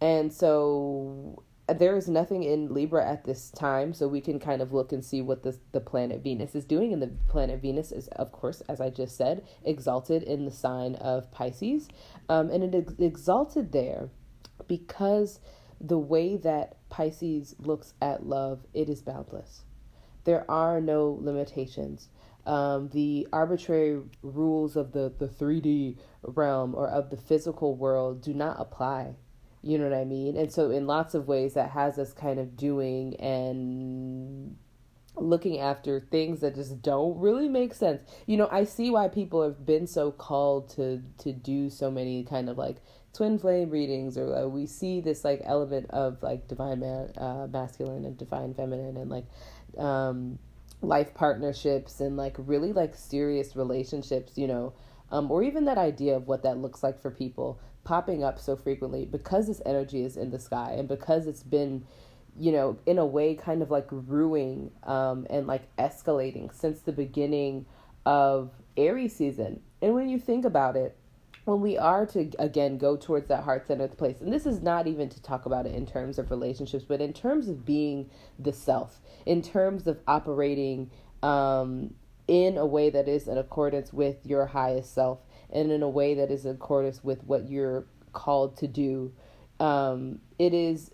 And 0.00 0.32
so 0.32 1.42
there 1.66 1.96
is 1.96 2.08
nothing 2.08 2.42
in 2.42 2.74
Libra 2.74 3.06
at 3.06 3.24
this 3.24 3.50
time, 3.50 3.94
so 3.94 4.06
we 4.06 4.20
can 4.20 4.38
kind 4.38 4.60
of 4.60 4.72
look 4.72 4.92
and 4.92 5.04
see 5.04 5.22
what 5.22 5.42
the 5.42 5.58
the 5.72 5.80
planet 5.80 6.22
Venus 6.22 6.54
is 6.54 6.64
doing. 6.64 6.92
And 6.92 7.00
the 7.00 7.12
planet 7.28 7.62
Venus 7.62 7.90
is, 7.90 8.08
of 8.08 8.32
course, 8.32 8.60
as 8.68 8.80
I 8.80 8.90
just 8.90 9.16
said, 9.16 9.46
exalted 9.64 10.22
in 10.22 10.44
the 10.44 10.50
sign 10.50 10.94
of 10.96 11.30
Pisces, 11.30 11.88
um, 12.28 12.50
and 12.50 12.62
it 12.62 12.74
is 12.74 12.94
exalted 12.98 13.72
there 13.72 14.10
because 14.68 15.40
the 15.80 15.98
way 15.98 16.36
that 16.36 16.76
Pisces 16.90 17.54
looks 17.58 17.94
at 18.00 18.26
love, 18.26 18.66
it 18.74 18.88
is 18.88 19.02
boundless. 19.02 19.62
There 20.24 20.48
are 20.50 20.80
no 20.80 21.18
limitations. 21.20 22.08
Um, 22.46 22.90
the 22.90 23.26
arbitrary 23.32 24.02
rules 24.22 24.76
of 24.76 24.92
the 24.92 25.12
the 25.18 25.28
three 25.28 25.62
D 25.62 25.96
realm 26.22 26.74
or 26.74 26.88
of 26.88 27.08
the 27.08 27.16
physical 27.16 27.74
world 27.74 28.20
do 28.20 28.34
not 28.34 28.60
apply 28.60 29.16
you 29.64 29.78
know 29.78 29.88
what 29.88 29.98
I 29.98 30.04
mean? 30.04 30.36
And 30.36 30.52
so, 30.52 30.70
in 30.70 30.86
lots 30.86 31.14
of 31.14 31.26
ways, 31.26 31.54
that 31.54 31.70
has 31.70 31.98
us 31.98 32.12
kind 32.12 32.38
of 32.38 32.54
doing 32.54 33.16
and 33.16 34.56
looking 35.16 35.58
after 35.60 36.00
things 36.00 36.40
that 36.40 36.54
just 36.54 36.82
don't 36.82 37.18
really 37.18 37.48
make 37.48 37.72
sense. 37.72 38.02
You 38.26 38.36
know, 38.36 38.48
I 38.52 38.64
see 38.64 38.90
why 38.90 39.08
people 39.08 39.42
have 39.42 39.64
been 39.64 39.86
so 39.86 40.10
called 40.10 40.68
to 40.70 41.02
to 41.18 41.32
do 41.32 41.70
so 41.70 41.90
many 41.90 42.24
kind 42.24 42.50
of 42.50 42.58
like 42.58 42.76
twin 43.14 43.38
flame 43.38 43.70
readings, 43.70 44.18
or 44.18 44.36
uh, 44.36 44.46
we 44.46 44.66
see 44.66 45.00
this 45.00 45.24
like 45.24 45.40
element 45.44 45.86
of 45.90 46.22
like 46.22 46.46
divine 46.46 46.80
man, 46.80 47.10
uh, 47.16 47.46
masculine 47.50 48.04
and 48.04 48.18
divine 48.18 48.52
feminine, 48.52 48.98
and 48.98 49.10
like 49.10 49.24
um, 49.78 50.38
life 50.82 51.14
partnerships 51.14 52.00
and 52.00 52.18
like 52.18 52.34
really 52.36 52.74
like 52.74 52.94
serious 52.94 53.56
relationships. 53.56 54.36
You 54.36 54.48
know. 54.48 54.74
Um, 55.10 55.30
or 55.30 55.44
even 55.44 55.66
that 55.66 55.78
idea 55.78 56.16
of 56.16 56.26
what 56.26 56.42
that 56.42 56.58
looks 56.58 56.82
like 56.82 57.00
for 57.00 57.10
people 57.10 57.60
popping 57.84 58.24
up 58.24 58.38
so 58.38 58.56
frequently 58.56 59.04
because 59.04 59.46
this 59.46 59.60
energy 59.66 60.02
is 60.02 60.16
in 60.16 60.30
the 60.30 60.38
sky 60.38 60.74
and 60.76 60.88
because 60.88 61.26
it's 61.26 61.42
been 61.42 61.84
you 62.36 62.50
know 62.50 62.76
in 62.86 62.98
a 62.98 63.06
way 63.06 63.34
kind 63.34 63.62
of 63.62 63.70
like 63.70 63.86
ruining 63.90 64.70
um, 64.84 65.26
and 65.30 65.46
like 65.46 65.74
escalating 65.76 66.52
since 66.54 66.80
the 66.80 66.92
beginning 66.92 67.66
of 68.06 68.50
aries 68.76 69.14
season. 69.14 69.60
And 69.80 69.94
when 69.94 70.08
you 70.08 70.18
think 70.18 70.44
about 70.44 70.76
it 70.76 70.96
when 71.44 71.60
we 71.60 71.76
are 71.76 72.06
to 72.06 72.30
again 72.38 72.78
go 72.78 72.96
towards 72.96 73.28
that 73.28 73.44
heart 73.44 73.66
centered 73.66 73.96
place 73.96 74.16
and 74.20 74.32
this 74.32 74.46
is 74.46 74.62
not 74.62 74.86
even 74.86 75.08
to 75.08 75.22
talk 75.22 75.46
about 75.46 75.66
it 75.66 75.74
in 75.74 75.86
terms 75.86 76.18
of 76.18 76.30
relationships 76.30 76.84
but 76.86 77.00
in 77.00 77.12
terms 77.12 77.48
of 77.48 77.64
being 77.64 78.08
the 78.38 78.52
self 78.52 79.00
in 79.26 79.42
terms 79.42 79.86
of 79.86 79.98
operating 80.06 80.90
um, 81.22 81.94
in 82.28 82.56
a 82.56 82.66
way 82.66 82.90
that 82.90 83.08
is 83.08 83.28
in 83.28 83.38
accordance 83.38 83.92
with 83.92 84.16
your 84.24 84.46
highest 84.46 84.94
self 84.94 85.18
and 85.54 85.70
in 85.70 85.82
a 85.82 85.88
way 85.88 86.14
that 86.14 86.30
is 86.30 86.44
in 86.44 86.52
accordance 86.52 87.02
with 87.02 87.22
what 87.24 87.48
you're 87.48 87.86
called 88.12 88.56
to 88.58 88.66
do. 88.66 89.12
Um, 89.60 90.20
it 90.38 90.52
is 90.52 90.90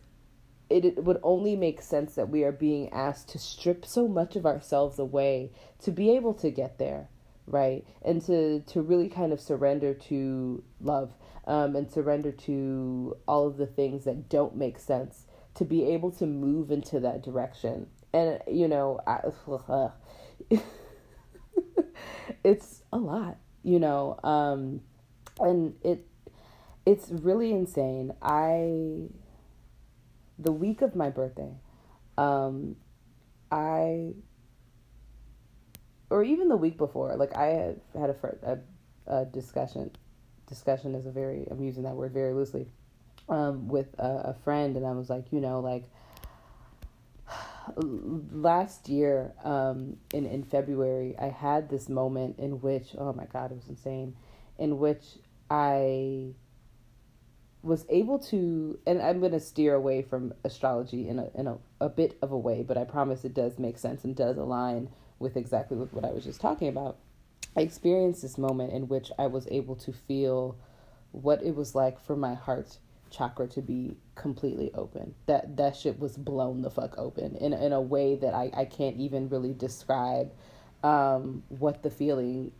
it, 0.68 0.84
it 0.84 1.04
would 1.04 1.18
only 1.22 1.56
make 1.56 1.82
sense 1.82 2.14
that 2.14 2.28
we 2.28 2.44
are 2.44 2.52
being 2.52 2.92
asked 2.92 3.28
to 3.30 3.38
strip 3.38 3.84
so 3.84 4.06
much 4.06 4.36
of 4.36 4.46
ourselves 4.46 4.98
away 5.00 5.50
to 5.80 5.90
be 5.90 6.10
able 6.12 6.32
to 6.34 6.50
get 6.50 6.78
there, 6.78 7.08
right? 7.46 7.84
And 8.02 8.24
to 8.26 8.60
to 8.60 8.80
really 8.80 9.08
kind 9.08 9.32
of 9.32 9.40
surrender 9.40 9.94
to 9.94 10.62
love 10.80 11.12
um, 11.46 11.74
and 11.74 11.90
surrender 11.90 12.30
to 12.32 13.16
all 13.26 13.46
of 13.46 13.56
the 13.56 13.66
things 13.66 14.04
that 14.04 14.28
don't 14.28 14.56
make 14.56 14.78
sense. 14.78 15.26
To 15.56 15.64
be 15.64 15.84
able 15.84 16.12
to 16.12 16.26
move 16.26 16.70
into 16.70 17.00
that 17.00 17.22
direction, 17.22 17.88
and 18.12 18.38
you 18.46 18.68
know, 18.68 19.00
I, 19.04 19.20
it's 22.44 22.82
a 22.92 22.98
lot, 22.98 23.36
you 23.62 23.78
know, 23.78 24.18
um, 24.22 24.80
and 25.38 25.74
it 25.82 26.06
it's 26.86 27.10
really 27.10 27.52
insane. 27.52 28.12
I 28.22 29.08
the 30.38 30.52
week 30.52 30.82
of 30.82 30.96
my 30.96 31.10
birthday, 31.10 31.52
um, 32.16 32.76
I 33.50 34.14
or 36.08 36.24
even 36.24 36.48
the 36.48 36.56
week 36.56 36.76
before, 36.76 37.14
like 37.16 37.34
I 37.36 37.46
had 37.46 37.80
had 37.98 38.10
a, 38.10 38.58
a, 39.06 39.20
a 39.20 39.24
discussion. 39.26 39.90
Discussion 40.46 40.94
is 40.94 41.06
a 41.06 41.10
very 41.10 41.46
I'm 41.50 41.62
using 41.62 41.84
that 41.84 41.94
word 41.94 42.12
very 42.12 42.32
loosely, 42.32 42.66
um, 43.28 43.68
with 43.68 43.94
a, 43.98 44.30
a 44.30 44.34
friend, 44.42 44.76
and 44.76 44.86
I 44.86 44.92
was 44.92 45.08
like, 45.08 45.26
you 45.30 45.40
know, 45.40 45.60
like 45.60 45.84
last 47.76 48.88
year 48.88 49.32
um, 49.44 49.96
in 50.12 50.26
in 50.26 50.44
February, 50.44 51.14
I 51.18 51.28
had 51.28 51.68
this 51.68 51.88
moment 51.88 52.38
in 52.38 52.60
which 52.60 52.94
oh 52.98 53.12
my 53.12 53.26
god, 53.26 53.52
it 53.52 53.56
was 53.56 53.68
insane, 53.68 54.16
in 54.58 54.78
which 54.78 55.04
I 55.50 56.34
was 57.62 57.84
able 57.90 58.18
to, 58.18 58.78
and 58.86 59.02
I'm 59.02 59.20
going 59.20 59.32
to 59.32 59.40
steer 59.40 59.74
away 59.74 60.00
from 60.02 60.32
astrology 60.44 61.08
in 61.08 61.18
a 61.18 61.28
in 61.34 61.46
a, 61.46 61.58
a 61.80 61.88
bit 61.88 62.16
of 62.22 62.32
a 62.32 62.38
way, 62.38 62.62
but 62.62 62.78
I 62.78 62.84
promise 62.84 63.24
it 63.24 63.34
does 63.34 63.58
make 63.58 63.78
sense 63.78 64.04
and 64.04 64.16
does 64.16 64.36
align 64.36 64.88
with 65.18 65.36
exactly 65.36 65.76
with 65.76 65.92
what 65.92 66.04
I 66.04 66.10
was 66.10 66.24
just 66.24 66.40
talking 66.40 66.68
about. 66.68 66.98
I 67.56 67.60
experienced 67.60 68.22
this 68.22 68.38
moment 68.38 68.72
in 68.72 68.88
which 68.88 69.10
I 69.18 69.26
was 69.26 69.46
able 69.50 69.76
to 69.76 69.92
feel 69.92 70.56
what 71.12 71.42
it 71.42 71.54
was 71.54 71.74
like 71.74 72.00
for 72.00 72.16
my 72.16 72.34
heart 72.34 72.78
chakra 73.10 73.48
to 73.48 73.62
be 73.62 73.96
completely 74.14 74.70
open. 74.74 75.14
That 75.26 75.56
that 75.56 75.76
shit 75.76 75.98
was 75.98 76.16
blown 76.16 76.62
the 76.62 76.70
fuck 76.70 76.96
open 76.98 77.36
in 77.36 77.52
in 77.52 77.72
a 77.72 77.80
way 77.80 78.16
that 78.16 78.34
I, 78.34 78.50
I 78.54 78.64
can't 78.64 78.96
even 78.96 79.28
really 79.28 79.52
describe 79.52 80.32
um, 80.82 81.42
what 81.48 81.82
the 81.82 81.90
feeling 81.90 82.52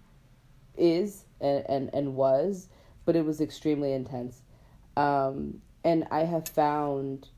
is 0.77 1.25
and, 1.41 1.65
and, 1.69 1.91
and 1.95 2.15
was, 2.15 2.69
but 3.05 3.17
it 3.17 3.25
was 3.25 3.41
extremely 3.41 3.93
intense. 3.93 4.43
Um, 4.97 5.61
and 5.85 6.07
I 6.11 6.21
have 6.21 6.49
found 6.49 7.29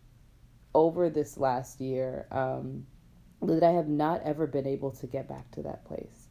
over 0.75 1.11
this 1.11 1.37
last 1.37 1.81
year 1.81 2.27
um, 2.31 2.87
that 3.43 3.63
I 3.63 3.71
have 3.71 3.89
not 3.89 4.23
ever 4.23 4.47
been 4.47 4.67
able 4.67 4.91
to 4.93 5.07
get 5.07 5.29
back 5.29 5.51
to 5.53 5.63
that 5.63 5.85
place. 5.85 6.22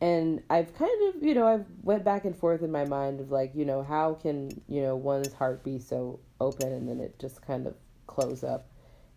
And 0.00 0.42
I've 0.50 0.74
kind 0.74 1.08
of, 1.08 1.22
you 1.22 1.34
know, 1.34 1.46
I've 1.46 1.64
went 1.82 2.04
back 2.04 2.24
and 2.26 2.36
forth 2.36 2.62
in 2.62 2.70
my 2.70 2.84
mind 2.84 3.20
of 3.20 3.30
like, 3.30 3.54
you 3.54 3.64
know, 3.64 3.82
how 3.82 4.14
can, 4.14 4.50
you 4.68 4.82
know, 4.82 4.94
one's 4.94 5.32
heart 5.32 5.64
be 5.64 5.78
so 5.78 6.20
open 6.40 6.70
and 6.70 6.88
then 6.88 7.00
it 7.00 7.18
just 7.18 7.40
kind 7.40 7.66
of 7.66 7.74
close 8.06 8.44
up 8.44 8.68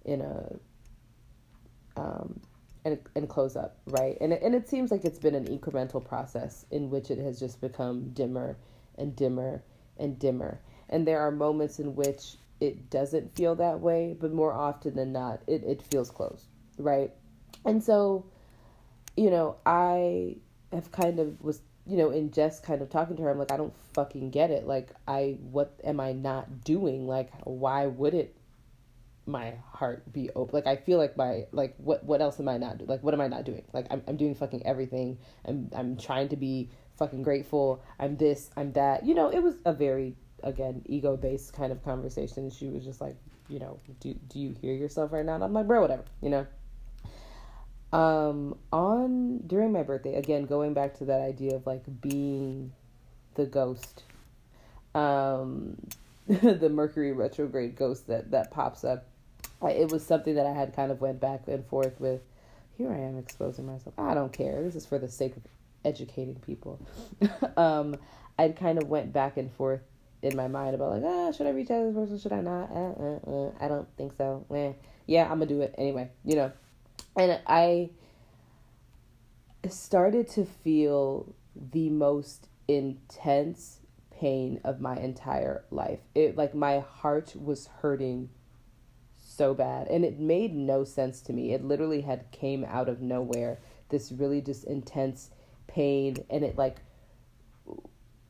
in 0.05 0.21
a 0.21 0.55
um 1.99 2.39
and 2.85 2.97
and 3.15 3.27
close 3.27 3.57
up, 3.57 3.77
right? 3.87 4.17
And 4.21 4.31
it, 4.31 4.41
and 4.41 4.55
it 4.55 4.69
seems 4.69 4.89
like 4.89 5.03
it's 5.03 5.19
been 5.19 5.35
an 5.35 5.45
incremental 5.45 6.03
process 6.03 6.65
in 6.71 6.89
which 6.89 7.11
it 7.11 7.17
has 7.19 7.39
just 7.39 7.59
become 7.59 8.11
dimmer 8.11 8.57
and 8.97 9.15
dimmer 9.15 9.63
and 9.97 10.17
dimmer. 10.17 10.61
And 10.89 11.05
there 11.05 11.19
are 11.19 11.31
moments 11.31 11.79
in 11.79 11.93
which 11.95 12.37
it 12.61 12.89
doesn't 12.89 13.35
feel 13.35 13.55
that 13.55 13.79
way, 13.79 14.15
but 14.19 14.33
more 14.33 14.53
often 14.53 14.95
than 14.95 15.11
not, 15.11 15.41
it, 15.47 15.63
it 15.63 15.81
feels 15.81 16.09
closed, 16.09 16.45
right? 16.77 17.11
And 17.65 17.83
so, 17.83 18.25
you 19.15 19.29
know, 19.29 19.57
I 19.65 20.37
have 20.71 20.91
kind 20.91 21.19
of 21.19 21.41
was 21.41 21.61
you 21.85 21.97
know 21.97 22.11
in 22.11 22.31
just 22.31 22.63
kind 22.63 22.81
of 22.81 22.89
talking 22.89 23.15
to 23.15 23.23
her 23.23 23.31
i'm 23.31 23.39
like 23.39 23.51
i 23.51 23.57
don't 23.57 23.73
fucking 23.93 24.29
get 24.29 24.51
it. 24.51 24.67
Like 24.67 24.89
i 25.07 25.37
what 25.51 25.79
am 25.83 25.99
i 25.99 26.11
not 26.13 26.63
doing? 26.63 27.07
Like 27.07 27.31
why 27.43 27.87
would 27.87 28.13
it 28.13 28.35
my 29.25 29.53
heart 29.71 30.11
be 30.11 30.31
open 30.35 30.55
like 30.55 30.65
i 30.65 30.75
feel 30.75 30.97
like 30.97 31.15
my 31.15 31.45
like 31.51 31.75
what 31.77 32.03
what 32.03 32.19
else 32.19 32.39
am 32.39 32.49
i 32.49 32.57
not 32.57 32.81
like 32.87 33.03
what 33.03 33.13
am 33.13 33.21
i 33.21 33.27
not 33.27 33.45
doing? 33.45 33.63
Like 33.73 33.87
i'm, 33.91 34.01
I'm 34.07 34.17
doing 34.17 34.35
fucking 34.35 34.65
everything. 34.65 35.17
I'm 35.45 35.69
i'm 35.75 35.97
trying 35.97 36.29
to 36.29 36.35
be 36.35 36.69
fucking 36.97 37.23
grateful. 37.23 37.81
I'm 37.99 38.17
this 38.17 38.49
i'm 38.57 38.71
that. 38.73 39.05
You 39.05 39.15
know 39.15 39.29
it 39.29 39.41
was 39.41 39.55
a 39.65 39.73
very 39.73 40.15
again 40.43 40.81
ego 40.85 41.17
based 41.17 41.53
kind 41.53 41.71
of 41.71 41.83
conversation. 41.83 42.49
She 42.49 42.69
was 42.69 42.83
just 42.83 43.01
like 43.01 43.15
you 43.49 43.59
know 43.59 43.79
do 43.99 44.13
do 44.13 44.39
you 44.39 44.55
hear 44.61 44.73
yourself 44.73 45.11
right 45.11 45.25
now? 45.25 45.35
And 45.35 45.43
i'm 45.43 45.53
like 45.53 45.67
bro 45.67 45.81
whatever 45.81 46.05
you 46.21 46.29
know 46.29 46.45
um, 47.91 48.55
on 48.71 49.39
during 49.47 49.71
my 49.71 49.83
birthday, 49.83 50.15
again 50.15 50.45
going 50.45 50.73
back 50.73 50.97
to 50.99 51.05
that 51.05 51.21
idea 51.21 51.55
of 51.55 51.65
like 51.65 51.83
being 52.01 52.71
the 53.35 53.45
ghost, 53.45 54.03
um, 54.93 55.77
the 56.27 56.69
Mercury 56.69 57.11
retrograde 57.11 57.75
ghost 57.75 58.07
that 58.07 58.31
that 58.31 58.51
pops 58.51 58.83
up. 58.83 59.05
I, 59.61 59.71
it 59.71 59.91
was 59.91 60.05
something 60.05 60.35
that 60.35 60.45
I 60.45 60.53
had 60.53 60.75
kind 60.75 60.91
of 60.91 61.01
went 61.01 61.19
back 61.19 61.47
and 61.47 61.65
forth 61.65 61.99
with. 61.99 62.21
Here 62.77 62.91
I 62.91 62.97
am 62.97 63.17
exposing 63.17 63.65
myself. 63.65 63.93
I 63.97 64.13
don't 64.13 64.31
care. 64.31 64.63
This 64.63 64.75
is 64.75 64.85
for 64.85 64.97
the 64.97 65.09
sake 65.09 65.35
of 65.35 65.43
educating 65.83 66.35
people. 66.35 66.79
um, 67.57 67.97
I 68.37 68.49
kind 68.49 68.81
of 68.81 68.87
went 68.87 69.11
back 69.11 69.35
and 69.35 69.51
forth 69.51 69.81
in 70.21 70.37
my 70.37 70.47
mind 70.47 70.75
about 70.75 70.91
like, 70.91 71.03
ah, 71.03 71.31
should 71.31 71.47
I 71.47 71.49
reach 71.49 71.71
out 71.71 71.79
to 71.79 71.85
this 71.87 71.95
person? 71.95 72.19
Should 72.19 72.33
I 72.33 72.41
not? 72.41 72.71
Uh, 72.71 73.03
uh, 73.03 73.19
uh, 73.31 73.51
I 73.59 73.67
don't 73.67 73.87
think 73.97 74.13
so. 74.17 74.45
Eh. 74.53 74.73
Yeah, 75.07 75.23
I'm 75.23 75.39
gonna 75.39 75.47
do 75.47 75.61
it 75.61 75.75
anyway. 75.77 76.09
You 76.23 76.35
know 76.35 76.51
and 77.17 77.39
I 77.47 77.89
started 79.69 80.27
to 80.29 80.45
feel 80.45 81.33
the 81.55 81.89
most 81.89 82.47
intense 82.67 83.79
pain 84.11 84.59
of 84.63 84.79
my 84.79 84.97
entire 84.97 85.63
life. 85.71 85.99
It 86.13 86.37
like 86.37 86.53
my 86.53 86.79
heart 86.79 87.33
was 87.35 87.67
hurting 87.81 88.29
so 89.17 89.53
bad 89.53 89.87
and 89.87 90.03
it 90.03 90.19
made 90.19 90.53
no 90.53 90.83
sense 90.83 91.21
to 91.21 91.33
me. 91.33 91.53
It 91.53 91.63
literally 91.63 92.01
had 92.01 92.31
came 92.31 92.65
out 92.65 92.89
of 92.89 93.01
nowhere. 93.01 93.59
This 93.89 94.11
really 94.11 94.41
just 94.41 94.65
intense 94.65 95.31
pain 95.67 96.17
and 96.29 96.43
it 96.43 96.57
like 96.57 96.77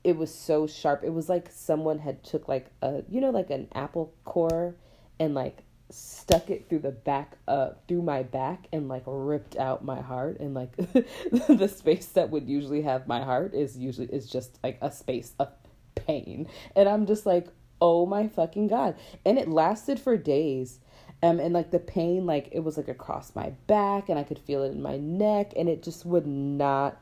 it 0.04 0.16
was 0.16 0.34
so 0.34 0.66
sharp. 0.66 1.04
It 1.04 1.14
was 1.14 1.28
like 1.28 1.50
someone 1.52 2.00
had 2.00 2.24
took 2.24 2.48
like 2.48 2.72
a 2.82 3.04
you 3.10 3.20
know 3.22 3.32
like 3.32 3.50
an 3.50 3.68
apple 3.74 4.14
core 4.24 4.76
and 5.20 5.34
like 5.34 5.64
stuck 5.90 6.50
it 6.50 6.70
through 6.70 6.80
the 6.80 6.92
back 6.92 7.38
uh 7.48 7.72
through 7.88 8.02
my 8.04 8.22
back 8.22 8.68
and 8.72 8.88
like 8.88 9.04
ripped 9.06 9.56
out 9.56 9.84
my 9.84 10.02
heart. 10.02 10.40
And 10.40 10.54
like 10.54 10.76
the 11.32 11.72
space 11.74 12.08
that 12.08 12.30
would 12.30 12.48
usually 12.48 12.84
have 12.84 13.08
my 13.08 13.24
heart 13.24 13.54
is 13.54 13.78
usually 13.78 14.08
is 14.08 14.30
just 14.30 14.60
like 14.64 14.78
a 14.82 14.92
space 14.92 15.34
of 15.40 15.50
pain. 15.96 16.48
And 16.76 16.88
i'm 16.88 17.06
just 17.06 17.26
like 17.26 17.48
oh 17.82 18.06
my 18.06 18.28
fucking 18.28 18.68
god. 18.68 18.96
And 19.26 19.40
it 19.40 19.48
lasted 19.48 20.00
for 20.00 20.18
days. 20.18 20.80
Um 21.24 21.40
and 21.40 21.54
like 21.54 21.72
the 21.72 21.80
pain 21.80 22.26
like 22.26 22.50
it 22.52 22.60
was 22.60 22.78
like 22.78 22.88
across 22.88 23.36
my 23.36 23.50
back 23.68 24.10
and 24.10 24.20
i 24.20 24.24
could 24.24 24.40
feel 24.40 24.64
it 24.64 24.72
in 24.72 24.82
my 24.82 24.98
neck 24.98 25.54
and 25.56 25.68
it 25.68 25.84
just 25.84 26.06
would 26.06 26.28
not 26.28 27.02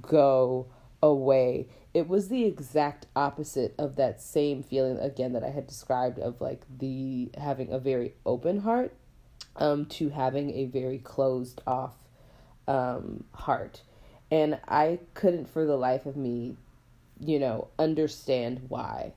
go 0.00 0.66
away 1.02 1.66
it 1.94 2.08
was 2.08 2.28
the 2.28 2.44
exact 2.44 3.06
opposite 3.16 3.74
of 3.78 3.96
that 3.96 4.20
same 4.20 4.62
feeling 4.62 4.98
again 4.98 5.32
that 5.32 5.42
I 5.42 5.50
had 5.50 5.66
described 5.66 6.18
of 6.18 6.40
like 6.40 6.62
the 6.78 7.30
having 7.36 7.72
a 7.72 7.78
very 7.78 8.14
open 8.26 8.60
heart 8.60 8.94
um 9.56 9.86
to 9.86 10.10
having 10.10 10.50
a 10.54 10.66
very 10.66 10.98
closed 10.98 11.60
off 11.66 11.96
um 12.66 13.24
heart. 13.32 13.82
And 14.30 14.60
I 14.68 15.00
couldn't 15.14 15.48
for 15.48 15.64
the 15.64 15.76
life 15.76 16.04
of 16.04 16.14
me, 16.14 16.56
you 17.18 17.38
know, 17.38 17.68
understand 17.78 18.66
why. 18.68 19.14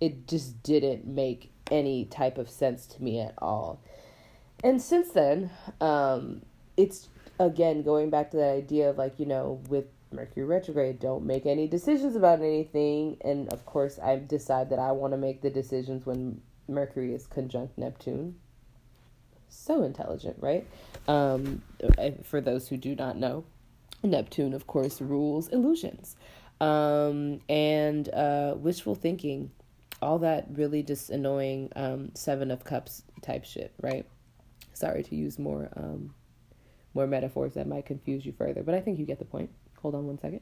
It 0.00 0.26
just 0.26 0.62
didn't 0.62 1.06
make 1.06 1.50
any 1.70 2.06
type 2.06 2.38
of 2.38 2.48
sense 2.48 2.86
to 2.86 3.02
me 3.02 3.20
at 3.20 3.34
all. 3.38 3.80
And 4.62 4.80
since 4.80 5.10
then, 5.10 5.50
um 5.80 6.42
it's 6.76 7.08
again 7.38 7.82
going 7.82 8.10
back 8.10 8.30
to 8.30 8.38
that 8.38 8.50
idea 8.50 8.90
of 8.90 8.98
like, 8.98 9.20
you 9.20 9.26
know, 9.26 9.60
with 9.68 9.84
Mercury 10.14 10.46
retrograde. 10.46 11.00
Don't 11.00 11.24
make 11.24 11.46
any 11.46 11.66
decisions 11.66 12.16
about 12.16 12.40
anything. 12.40 13.16
And 13.22 13.52
of 13.52 13.66
course, 13.66 13.98
I 13.98 14.16
decide 14.16 14.70
that 14.70 14.78
I 14.78 14.92
want 14.92 15.12
to 15.12 15.16
make 15.16 15.42
the 15.42 15.50
decisions 15.50 16.06
when 16.06 16.40
Mercury 16.68 17.14
is 17.14 17.26
conjunct 17.26 17.76
Neptune. 17.76 18.36
So 19.48 19.82
intelligent, 19.82 20.36
right? 20.40 20.66
Um, 21.06 21.62
for 22.24 22.40
those 22.40 22.68
who 22.68 22.76
do 22.76 22.94
not 22.94 23.16
know, 23.16 23.44
Neptune, 24.02 24.52
of 24.52 24.66
course, 24.66 25.00
rules 25.00 25.48
illusions 25.48 26.16
um, 26.60 27.40
and 27.48 28.08
uh, 28.12 28.54
wishful 28.56 28.94
thinking. 28.94 29.50
All 30.02 30.18
that 30.18 30.46
really 30.50 30.82
just 30.82 31.08
annoying 31.10 31.70
um, 31.76 32.10
Seven 32.14 32.50
of 32.50 32.64
Cups 32.64 33.02
type 33.22 33.44
shit, 33.44 33.72
right? 33.80 34.06
Sorry 34.74 35.02
to 35.02 35.14
use 35.14 35.38
more 35.38 35.70
um, 35.76 36.14
more 36.94 37.06
metaphors 37.06 37.54
that 37.54 37.66
might 37.66 37.86
confuse 37.86 38.24
you 38.26 38.32
further, 38.32 38.62
but 38.62 38.74
I 38.74 38.80
think 38.80 38.98
you 38.98 39.06
get 39.06 39.18
the 39.18 39.24
point. 39.24 39.50
Hold 39.84 39.96
on 39.96 40.06
one 40.06 40.18
second. 40.18 40.40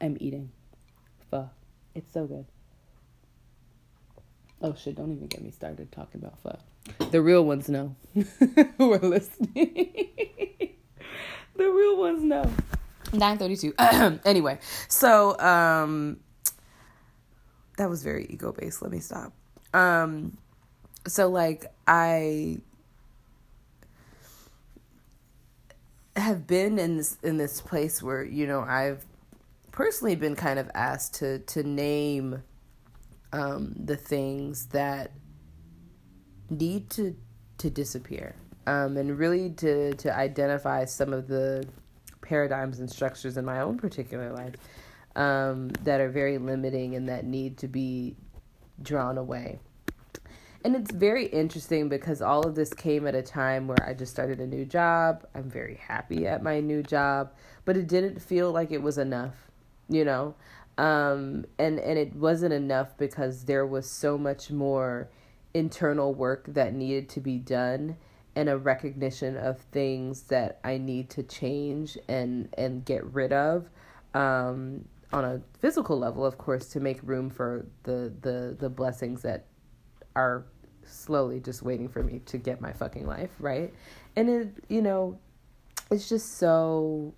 I'm 0.00 0.16
eating 0.20 0.52
pho. 1.28 1.50
It's 1.96 2.12
so 2.12 2.24
good. 2.26 2.44
Oh 4.62 4.76
shit! 4.76 4.94
Don't 4.94 5.10
even 5.10 5.26
get 5.26 5.42
me 5.42 5.50
started 5.50 5.90
talking 5.90 6.20
about 6.20 6.38
fuck. 6.38 6.60
The 7.10 7.20
real 7.20 7.44
ones 7.44 7.68
know 7.68 7.96
who 8.78 8.92
are 8.92 8.98
listening. 9.00 9.52
the 11.56 11.68
real 11.68 11.96
ones 11.96 12.22
know. 12.22 12.48
Nine 13.12 13.38
thirty-two. 13.38 13.74
anyway, 14.24 14.60
so 14.86 15.36
um, 15.40 16.20
that 17.76 17.90
was 17.90 18.04
very 18.04 18.26
ego 18.30 18.52
based. 18.52 18.82
Let 18.82 18.92
me 18.92 19.00
stop. 19.00 19.32
Um, 19.72 20.38
so 21.08 21.28
like 21.28 21.66
I 21.88 22.60
have 26.16 26.46
been 26.46 26.78
in 26.78 26.96
this 26.96 27.18
in 27.22 27.36
this 27.36 27.60
place 27.60 28.02
where 28.02 28.22
you 28.22 28.46
know 28.46 28.60
I've 28.60 29.04
personally 29.72 30.14
been 30.14 30.36
kind 30.36 30.58
of 30.58 30.70
asked 30.74 31.14
to 31.16 31.40
to 31.40 31.62
name 31.62 32.42
um, 33.32 33.74
the 33.76 33.96
things 33.96 34.66
that 34.66 35.10
need 36.50 36.90
to 36.90 37.16
to 37.58 37.70
disappear 37.70 38.36
um, 38.66 38.96
and 38.96 39.18
really 39.18 39.50
to 39.50 39.94
to 39.94 40.16
identify 40.16 40.84
some 40.84 41.12
of 41.12 41.26
the 41.26 41.66
paradigms 42.22 42.78
and 42.78 42.90
structures 42.90 43.36
in 43.36 43.44
my 43.44 43.60
own 43.60 43.76
particular 43.76 44.32
life 44.32 44.54
um, 45.16 45.68
that 45.82 46.00
are 46.00 46.08
very 46.08 46.38
limiting 46.38 46.94
and 46.94 47.08
that 47.08 47.24
need 47.24 47.58
to 47.58 47.68
be 47.68 48.16
drawn 48.82 49.18
away. 49.18 49.58
And 50.64 50.74
it's 50.74 50.90
very 50.90 51.26
interesting 51.26 51.90
because 51.90 52.22
all 52.22 52.46
of 52.46 52.54
this 52.54 52.72
came 52.72 53.06
at 53.06 53.14
a 53.14 53.20
time 53.20 53.68
where 53.68 53.86
I 53.86 53.92
just 53.92 54.12
started 54.12 54.40
a 54.40 54.46
new 54.46 54.64
job. 54.64 55.26
I'm 55.34 55.50
very 55.50 55.74
happy 55.74 56.26
at 56.26 56.42
my 56.42 56.60
new 56.60 56.82
job, 56.82 57.32
but 57.66 57.76
it 57.76 57.86
didn't 57.86 58.22
feel 58.22 58.50
like 58.50 58.72
it 58.72 58.80
was 58.80 58.96
enough, 58.96 59.34
you 59.90 60.06
know? 60.06 60.34
Um, 60.78 61.44
and, 61.58 61.78
and 61.78 61.98
it 61.98 62.16
wasn't 62.16 62.54
enough 62.54 62.96
because 62.96 63.44
there 63.44 63.66
was 63.66 63.88
so 63.88 64.16
much 64.16 64.50
more 64.50 65.10
internal 65.52 66.14
work 66.14 66.46
that 66.48 66.72
needed 66.72 67.10
to 67.10 67.20
be 67.20 67.36
done 67.36 67.98
and 68.34 68.48
a 68.48 68.56
recognition 68.56 69.36
of 69.36 69.60
things 69.60 70.22
that 70.22 70.60
I 70.64 70.78
need 70.78 71.10
to 71.10 71.22
change 71.22 71.98
and, 72.08 72.48
and 72.56 72.86
get 72.86 73.04
rid 73.12 73.34
of. 73.34 73.68
Um, 74.14 74.86
on 75.12 75.26
a 75.26 75.42
physical 75.60 75.98
level, 75.98 76.24
of 76.24 76.38
course, 76.38 76.70
to 76.70 76.80
make 76.80 77.00
room 77.02 77.28
for 77.28 77.66
the, 77.82 78.12
the, 78.22 78.56
the 78.58 78.70
blessings 78.70 79.20
that 79.22 79.44
are 80.16 80.46
slowly 80.86 81.40
just 81.40 81.62
waiting 81.62 81.88
for 81.88 82.02
me 82.02 82.20
to 82.26 82.38
get 82.38 82.60
my 82.60 82.72
fucking 82.72 83.06
life, 83.06 83.30
right? 83.38 83.72
And 84.16 84.28
it, 84.28 84.48
you 84.68 84.82
know, 84.82 85.18
it's 85.90 86.08
just 86.08 86.38
so 86.38 87.14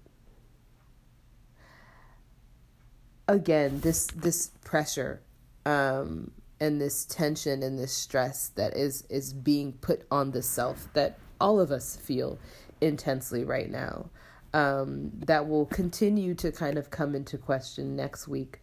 again, 3.29 3.81
this 3.81 4.07
this 4.09 4.51
pressure 4.65 5.21
um 5.65 6.31
and 6.61 6.81
this 6.81 7.05
tension 7.05 7.63
and 7.63 7.79
this 7.79 7.93
stress 7.93 8.49
that 8.49 8.77
is 8.77 9.05
is 9.11 9.33
being 9.33 9.73
put 9.75 10.07
on 10.11 10.31
the 10.31 10.43
self 10.43 10.89
that 10.95 11.19
all 11.41 11.61
of 11.61 11.71
us 11.71 11.97
feel 11.97 12.39
intensely 12.81 13.45
right 13.45 13.71
now. 13.71 14.09
Um, 14.55 15.11
that 15.27 15.49
will 15.49 15.67
continue 15.67 16.35
to 16.37 16.51
kind 16.51 16.79
of 16.79 16.91
come 16.91 17.15
into 17.15 17.37
question 17.37 17.95
next 17.95 18.27
week 18.27 18.61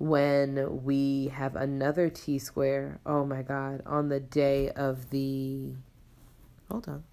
when 0.00 0.82
we 0.82 1.28
have 1.28 1.54
another 1.56 2.08
T 2.08 2.38
square. 2.38 2.98
Oh 3.04 3.26
my 3.26 3.42
God, 3.42 3.82
on 3.84 4.08
the 4.08 4.18
day 4.18 4.70
of 4.70 5.10
the. 5.10 5.74
Hold 6.70 6.88
on. 6.88 7.04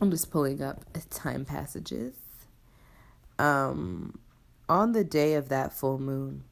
I'm 0.00 0.10
just 0.12 0.30
pulling 0.30 0.62
up 0.62 0.84
TimePassages. 0.92 2.14
Um, 3.40 4.20
on 4.68 4.92
the 4.92 5.02
day 5.02 5.34
of 5.34 5.48
that 5.48 5.72
full 5.72 5.98
moon. 5.98 6.44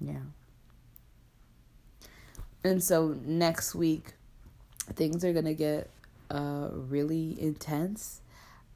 Yeah. 0.00 0.16
And 2.64 2.82
so 2.82 3.16
next 3.24 3.76
week, 3.76 4.14
things 4.94 5.24
are 5.24 5.32
going 5.32 5.44
to 5.44 5.54
get 5.54 5.88
uh, 6.30 6.68
really 6.72 7.40
intense. 7.40 8.22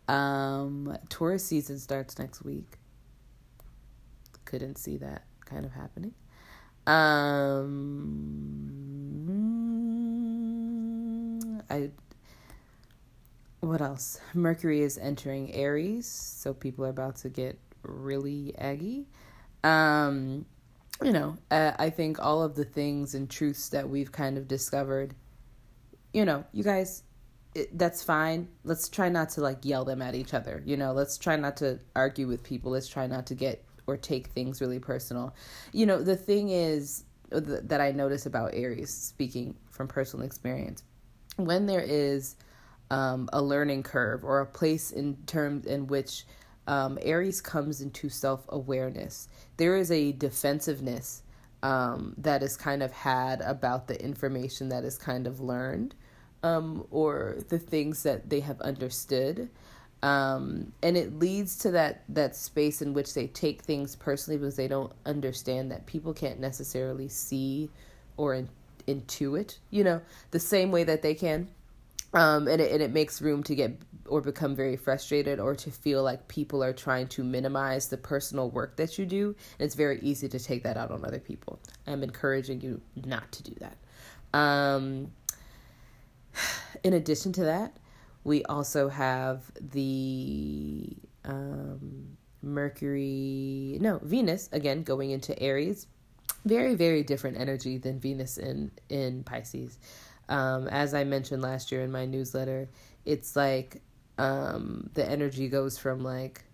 Um, 0.08 0.96
tourist 1.08 1.46
season 1.46 1.78
starts 1.78 2.18
next 2.18 2.44
week. 2.44 2.78
Couldn't 4.44 4.76
see 4.76 4.96
that 4.98 5.24
kind 5.44 5.64
of 5.64 5.72
happening. 5.72 6.12
Um, 6.86 7.44
I. 11.70 11.90
What 13.60 13.80
else? 13.80 14.20
Mercury 14.34 14.82
is 14.82 14.98
entering 14.98 15.54
Aries, 15.54 16.06
so 16.06 16.52
people 16.52 16.84
are 16.84 16.90
about 16.90 17.16
to 17.16 17.30
get 17.30 17.58
really 17.82 18.54
aggy. 18.58 19.06
Um, 19.62 20.44
you 21.02 21.12
know, 21.12 21.38
uh, 21.50 21.72
I 21.78 21.88
think 21.88 22.22
all 22.22 22.42
of 22.42 22.56
the 22.56 22.66
things 22.66 23.14
and 23.14 23.30
truths 23.30 23.70
that 23.70 23.88
we've 23.88 24.12
kind 24.12 24.36
of 24.36 24.46
discovered, 24.46 25.14
you 26.12 26.26
know, 26.26 26.44
you 26.52 26.62
guys 26.62 27.03
it, 27.54 27.78
that's 27.78 28.02
fine. 28.02 28.48
Let's 28.64 28.88
try 28.88 29.08
not 29.08 29.30
to 29.30 29.40
like 29.40 29.64
yell 29.64 29.84
them 29.84 30.02
at 30.02 30.14
each 30.14 30.34
other. 30.34 30.62
You 30.64 30.76
know, 30.76 30.92
let's 30.92 31.18
try 31.18 31.36
not 31.36 31.56
to 31.58 31.78
argue 31.94 32.26
with 32.26 32.42
people. 32.42 32.72
Let's 32.72 32.88
try 32.88 33.06
not 33.06 33.26
to 33.26 33.34
get 33.34 33.64
or 33.86 33.96
take 33.96 34.28
things 34.28 34.60
really 34.60 34.78
personal. 34.78 35.34
You 35.72 35.86
know, 35.86 36.02
the 36.02 36.16
thing 36.16 36.48
is 36.48 37.04
uh, 37.32 37.40
that 37.44 37.80
I 37.80 37.92
notice 37.92 38.26
about 38.26 38.50
Aries, 38.54 38.92
speaking 38.92 39.56
from 39.70 39.88
personal 39.88 40.24
experience, 40.26 40.82
when 41.36 41.66
there 41.66 41.84
is 41.86 42.36
um, 42.90 43.28
a 43.32 43.42
learning 43.42 43.82
curve 43.82 44.24
or 44.24 44.40
a 44.40 44.46
place 44.46 44.90
in 44.90 45.16
terms 45.26 45.66
in 45.66 45.86
which 45.86 46.26
um, 46.66 46.98
Aries 47.02 47.40
comes 47.40 47.80
into 47.80 48.08
self 48.08 48.44
awareness, 48.48 49.28
there 49.56 49.76
is 49.76 49.90
a 49.90 50.12
defensiveness 50.12 51.22
um, 51.62 52.14
that 52.18 52.42
is 52.42 52.56
kind 52.56 52.82
of 52.82 52.92
had 52.92 53.40
about 53.40 53.86
the 53.86 54.02
information 54.02 54.68
that 54.68 54.84
is 54.84 54.98
kind 54.98 55.26
of 55.26 55.40
learned 55.40 55.94
um, 56.44 56.86
or 56.90 57.38
the 57.48 57.58
things 57.58 58.02
that 58.02 58.28
they 58.28 58.40
have 58.40 58.60
understood. 58.60 59.48
Um, 60.02 60.72
and 60.82 60.98
it 60.98 61.18
leads 61.18 61.56
to 61.60 61.70
that 61.70 62.04
that 62.10 62.36
space 62.36 62.82
in 62.82 62.92
which 62.92 63.14
they 63.14 63.26
take 63.28 63.62
things 63.62 63.96
personally 63.96 64.38
because 64.38 64.54
they 64.54 64.68
don't 64.68 64.92
understand 65.06 65.72
that 65.72 65.86
people 65.86 66.12
can't 66.12 66.38
necessarily 66.38 67.08
see 67.08 67.70
or 68.18 68.34
in, 68.34 68.50
intuit, 68.86 69.56
you 69.70 69.82
know, 69.82 70.02
the 70.30 70.38
same 70.38 70.70
way 70.70 70.84
that 70.84 71.00
they 71.00 71.14
can. 71.14 71.48
Um, 72.12 72.46
and 72.46 72.60
it, 72.60 72.70
and 72.70 72.82
it 72.82 72.92
makes 72.92 73.22
room 73.22 73.42
to 73.44 73.54
get 73.54 73.76
or 74.06 74.20
become 74.20 74.54
very 74.54 74.76
frustrated 74.76 75.40
or 75.40 75.56
to 75.56 75.70
feel 75.70 76.02
like 76.02 76.28
people 76.28 76.62
are 76.62 76.74
trying 76.74 77.08
to 77.08 77.24
minimize 77.24 77.88
the 77.88 77.96
personal 77.96 78.50
work 78.50 78.76
that 78.76 78.98
you 78.98 79.06
do. 79.06 79.34
And 79.58 79.66
it's 79.66 79.74
very 79.74 79.98
easy 80.00 80.28
to 80.28 80.38
take 80.38 80.62
that 80.64 80.76
out 80.76 80.90
on 80.90 81.04
other 81.06 81.18
people. 81.18 81.58
I'm 81.86 82.02
encouraging 82.02 82.60
you 82.60 82.82
not 83.06 83.32
to 83.32 83.42
do 83.42 83.54
that. 83.60 84.38
Um, 84.38 85.10
in 86.84 86.92
addition 86.92 87.32
to 87.34 87.44
that, 87.44 87.76
we 88.24 88.44
also 88.44 88.88
have 88.88 89.42
the 89.60 90.96
um, 91.24 92.16
Mercury, 92.42 93.78
no, 93.80 93.98
Venus, 94.02 94.48
again, 94.52 94.82
going 94.82 95.10
into 95.10 95.38
Aries. 95.42 95.86
Very, 96.44 96.74
very 96.74 97.02
different 97.02 97.38
energy 97.38 97.78
than 97.78 97.98
Venus 97.98 98.38
in, 98.38 98.70
in 98.88 99.24
Pisces. 99.24 99.78
Um, 100.28 100.68
as 100.68 100.94
I 100.94 101.04
mentioned 101.04 101.42
last 101.42 101.72
year 101.72 101.82
in 101.82 101.92
my 101.92 102.06
newsletter, 102.06 102.68
it's 103.04 103.36
like 103.36 103.82
um, 104.18 104.90
the 104.94 105.08
energy 105.08 105.48
goes 105.48 105.78
from 105.78 106.02
like, 106.02 106.44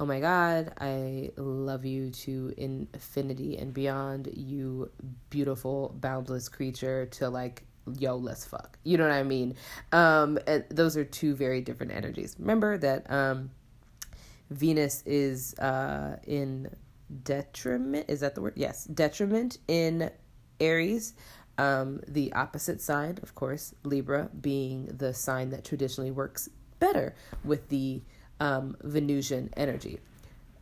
oh 0.00 0.06
my 0.06 0.20
God, 0.20 0.72
I 0.78 1.30
love 1.36 1.84
you 1.84 2.10
to 2.10 2.52
infinity 2.56 3.56
and 3.56 3.72
beyond, 3.72 4.30
you 4.34 4.90
beautiful, 5.30 5.94
boundless 6.00 6.48
creature, 6.48 7.06
to 7.12 7.28
like, 7.28 7.64
yo, 7.98 8.16
let's 8.16 8.44
fuck. 8.44 8.78
You 8.84 8.98
know 8.98 9.04
what 9.04 9.12
I 9.12 9.22
mean? 9.22 9.56
Um, 9.92 10.38
and 10.46 10.64
those 10.70 10.96
are 10.96 11.04
two 11.04 11.34
very 11.34 11.60
different 11.60 11.92
energies. 11.92 12.36
Remember 12.38 12.78
that 12.78 13.10
um, 13.10 13.50
Venus 14.50 15.02
is 15.06 15.54
uh, 15.58 16.16
in 16.26 16.74
detriment. 17.22 18.06
Is 18.08 18.20
that 18.20 18.34
the 18.34 18.40
word? 18.40 18.54
Yes, 18.56 18.84
detriment 18.84 19.58
in 19.68 20.10
Aries. 20.60 21.14
Um, 21.56 22.00
the 22.08 22.32
opposite 22.32 22.80
side, 22.80 23.20
of 23.22 23.34
course, 23.36 23.74
Libra 23.84 24.28
being 24.40 24.86
the 24.86 25.14
sign 25.14 25.50
that 25.50 25.64
traditionally 25.64 26.10
works 26.10 26.48
better 26.80 27.14
with 27.44 27.68
the 27.68 28.02
um, 28.40 28.76
Venusian 28.82 29.50
energy 29.56 30.00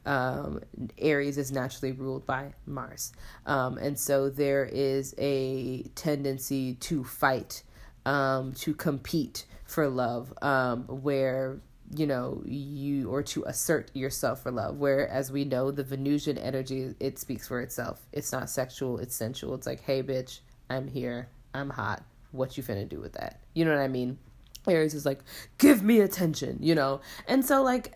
um, 0.04 0.60
Aries 0.98 1.38
is 1.38 1.52
naturally 1.52 1.92
ruled 1.92 2.26
by 2.26 2.54
Mars. 2.66 3.12
Um, 3.46 3.78
and 3.78 3.98
so 3.98 4.30
there 4.30 4.64
is 4.64 5.14
a 5.18 5.82
tendency 5.94 6.74
to 6.74 7.04
fight, 7.04 7.62
um, 8.04 8.52
to 8.54 8.74
compete 8.74 9.46
for 9.64 9.88
love, 9.88 10.32
um, 10.42 10.84
where, 10.84 11.60
you 11.94 12.06
know, 12.06 12.42
you, 12.44 13.08
or 13.10 13.22
to 13.22 13.44
assert 13.44 13.90
yourself 13.94 14.42
for 14.42 14.50
love. 14.50 14.76
Where, 14.78 15.08
as 15.08 15.30
we 15.30 15.44
know, 15.44 15.70
the 15.70 15.84
Venusian 15.84 16.38
energy, 16.38 16.94
it 17.00 17.18
speaks 17.18 17.48
for 17.48 17.60
itself. 17.60 18.06
It's 18.12 18.32
not 18.32 18.50
sexual, 18.50 18.98
it's 18.98 19.14
sensual. 19.14 19.54
It's 19.54 19.66
like, 19.66 19.82
hey, 19.82 20.02
bitch, 20.02 20.40
I'm 20.68 20.88
here, 20.88 21.28
I'm 21.54 21.70
hot. 21.70 22.02
What 22.32 22.56
you 22.56 22.62
finna 22.62 22.88
do 22.88 22.98
with 22.98 23.12
that? 23.12 23.40
You 23.54 23.64
know 23.64 23.72
what 23.72 23.82
I 23.82 23.88
mean? 23.88 24.18
Aries 24.66 24.94
is 24.94 25.04
like, 25.04 25.20
give 25.58 25.82
me 25.82 26.00
attention, 26.00 26.58
you 26.60 26.74
know? 26.74 27.00
And 27.26 27.44
so, 27.44 27.62
like, 27.62 27.94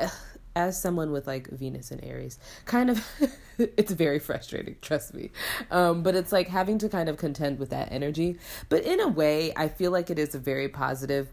as 0.56 0.80
someone 0.80 1.12
with 1.12 1.28
like 1.28 1.48
Venus 1.50 1.92
and 1.92 2.02
Aries, 2.02 2.40
kind 2.64 2.90
of, 2.90 3.06
it's 3.58 3.92
very 3.92 4.18
frustrating, 4.18 4.76
trust 4.80 5.14
me. 5.14 5.30
Um, 5.70 6.02
but 6.02 6.16
it's 6.16 6.32
like 6.32 6.48
having 6.48 6.78
to 6.78 6.88
kind 6.88 7.08
of 7.08 7.18
contend 7.18 7.60
with 7.60 7.70
that 7.70 7.92
energy. 7.92 8.38
But 8.68 8.82
in 8.82 8.98
a 8.98 9.06
way, 9.06 9.52
I 9.54 9.68
feel 9.68 9.92
like 9.92 10.10
it 10.10 10.18
is 10.18 10.34
a 10.34 10.38
very 10.40 10.68
positive 10.68 11.28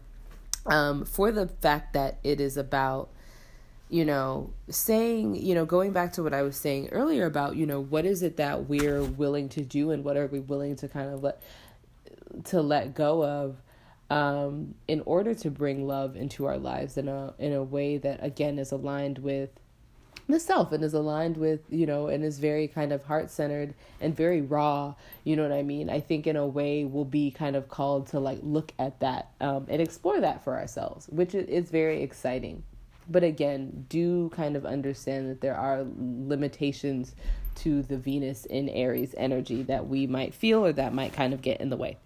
um, 0.66 1.04
for 1.04 1.32
the 1.32 1.48
fact 1.48 1.94
that 1.94 2.18
it 2.22 2.40
is 2.40 2.56
about 2.56 3.08
you 3.90 4.04
know, 4.04 4.50
saying, 4.70 5.36
you 5.36 5.54
know, 5.54 5.64
going 5.66 5.92
back 5.92 6.14
to 6.14 6.22
what 6.22 6.32
I 6.32 6.42
was 6.42 6.56
saying 6.56 6.88
earlier 6.90 7.26
about, 7.26 7.54
you 7.54 7.66
know, 7.66 7.80
what 7.80 8.04
is 8.06 8.22
it 8.22 8.38
that 8.38 8.68
we're 8.68 9.04
willing 9.04 9.48
to 9.50 9.62
do 9.62 9.90
and 9.90 10.02
what 10.02 10.16
are 10.16 10.26
we 10.26 10.40
willing 10.40 10.74
to 10.76 10.88
kind 10.88 11.12
of 11.12 11.22
let 11.22 11.42
to 12.44 12.60
let 12.60 12.94
go 12.94 13.24
of 13.24 13.62
um, 14.14 14.76
in 14.86 15.02
order 15.06 15.34
to 15.34 15.50
bring 15.50 15.88
love 15.88 16.14
into 16.14 16.46
our 16.46 16.56
lives 16.56 16.96
in 16.96 17.08
a 17.08 17.34
in 17.40 17.52
a 17.52 17.64
way 17.64 17.98
that 17.98 18.22
again 18.22 18.60
is 18.60 18.70
aligned 18.70 19.18
with 19.18 19.50
the 20.28 20.38
self 20.38 20.70
and 20.70 20.84
is 20.84 20.94
aligned 20.94 21.36
with 21.36 21.60
you 21.68 21.84
know 21.84 22.06
and 22.06 22.24
is 22.24 22.38
very 22.38 22.68
kind 22.68 22.92
of 22.92 23.02
heart 23.02 23.28
centered 23.28 23.74
and 24.00 24.16
very 24.16 24.40
raw 24.40 24.94
you 25.24 25.34
know 25.34 25.42
what 25.42 25.50
i 25.50 25.64
mean? 25.64 25.90
I 25.90 25.98
think 25.98 26.28
in 26.28 26.36
a 26.36 26.46
way 26.46 26.84
we'll 26.84 27.04
be 27.04 27.32
kind 27.32 27.56
of 27.56 27.68
called 27.68 28.06
to 28.08 28.20
like 28.20 28.38
look 28.42 28.72
at 28.78 29.00
that 29.00 29.30
um, 29.40 29.66
and 29.68 29.82
explore 29.82 30.20
that 30.20 30.44
for 30.44 30.56
ourselves 30.56 31.08
which 31.08 31.34
is 31.34 31.70
very 31.70 32.00
exciting. 32.02 32.62
But 33.10 33.24
again 33.24 33.84
do 33.88 34.30
kind 34.30 34.54
of 34.54 34.64
understand 34.64 35.28
that 35.28 35.40
there 35.40 35.56
are 35.56 35.84
limitations 35.98 37.16
to 37.56 37.82
the 37.82 37.98
venus 37.98 38.44
in 38.44 38.68
aries 38.68 39.12
energy 39.18 39.64
that 39.64 39.88
we 39.88 40.06
might 40.06 40.34
feel 40.34 40.64
or 40.64 40.72
that 40.72 40.94
might 40.94 41.12
kind 41.12 41.34
of 41.34 41.42
get 41.42 41.60
in 41.60 41.68
the 41.68 41.76
way 41.76 41.96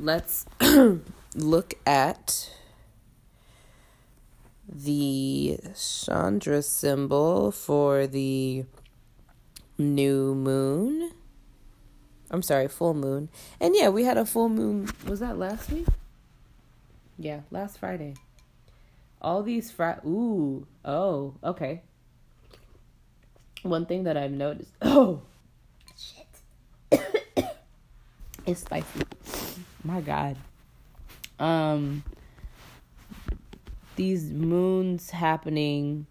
let's 0.00 0.46
look 1.34 1.74
at 1.86 2.50
the 4.68 5.58
Chandra 5.76 6.62
symbol 6.62 7.52
for 7.52 8.06
the 8.06 8.64
new 9.78 10.34
moon. 10.34 11.12
I'm 12.30 12.42
sorry, 12.42 12.68
full 12.68 12.94
moon. 12.94 13.28
And 13.60 13.74
yeah, 13.76 13.88
we 13.88 14.04
had 14.04 14.16
a 14.16 14.24
full 14.24 14.48
moon. 14.48 14.88
Was 15.06 15.20
that 15.20 15.38
last 15.38 15.70
week? 15.70 15.86
Yeah, 17.18 17.40
last 17.50 17.78
Friday. 17.78 18.14
All 19.20 19.42
these 19.42 19.70
Fri. 19.70 19.94
Ooh, 20.06 20.66
oh, 20.84 21.34
okay. 21.44 21.82
One 23.62 23.84
thing 23.84 24.04
that 24.04 24.16
I've 24.16 24.32
noticed. 24.32 24.72
Oh, 24.82 25.22
shit. 25.96 27.04
it's 28.46 28.60
spicy. 28.60 29.04
My 29.82 30.00
God. 30.00 30.36
Um, 31.38 32.04
these 33.96 34.30
moons 34.30 35.10
happening 35.10 36.06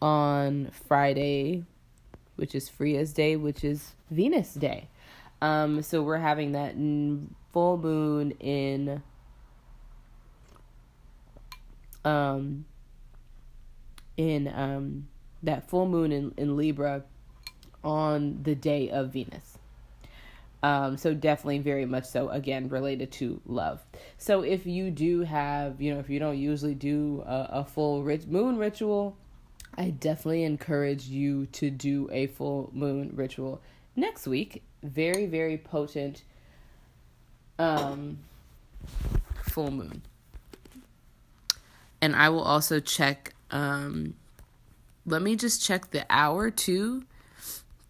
on 0.00 0.70
Friday, 0.88 1.64
which 2.36 2.54
is 2.54 2.68
Freya's 2.68 3.12
day, 3.12 3.36
which 3.36 3.62
is 3.62 3.92
Venus 4.10 4.54
day. 4.54 4.88
Um, 5.40 5.82
so 5.82 6.02
we're 6.02 6.18
having 6.18 6.52
that 6.52 6.74
full 7.52 7.78
moon 7.78 8.30
in 8.40 9.02
um 12.04 12.64
in 14.16 14.48
um 14.48 15.06
that 15.42 15.68
full 15.68 15.86
moon 15.86 16.10
in, 16.10 16.32
in 16.36 16.56
Libra 16.56 17.04
on 17.84 18.40
the 18.42 18.54
day 18.54 18.88
of 18.90 19.12
Venus. 19.12 19.51
Um, 20.64 20.96
so 20.96 21.12
definitely 21.12 21.58
very 21.58 21.86
much 21.86 22.04
so 22.04 22.28
again 22.28 22.68
related 22.68 23.10
to 23.12 23.40
love. 23.46 23.84
So 24.16 24.42
if 24.42 24.64
you 24.64 24.90
do 24.90 25.22
have, 25.22 25.80
you 25.80 25.92
know, 25.92 25.98
if 25.98 26.08
you 26.08 26.20
don't 26.20 26.38
usually 26.38 26.74
do 26.74 27.24
a, 27.26 27.48
a 27.50 27.64
full 27.64 28.04
moon 28.04 28.56
ritual, 28.58 29.16
I 29.74 29.90
definitely 29.90 30.44
encourage 30.44 31.06
you 31.06 31.46
to 31.46 31.70
do 31.70 32.08
a 32.12 32.28
full 32.28 32.70
moon 32.72 33.12
ritual 33.14 33.60
next 33.96 34.26
week. 34.26 34.62
Very 34.82 35.26
very 35.26 35.58
potent 35.58 36.22
um 37.58 38.18
full 39.42 39.70
moon. 39.70 40.02
And 42.00 42.14
I 42.14 42.28
will 42.28 42.42
also 42.42 42.78
check 42.78 43.34
um 43.50 44.14
let 45.04 45.22
me 45.22 45.34
just 45.34 45.64
check 45.64 45.90
the 45.90 46.06
hour 46.08 46.50
too 46.50 47.04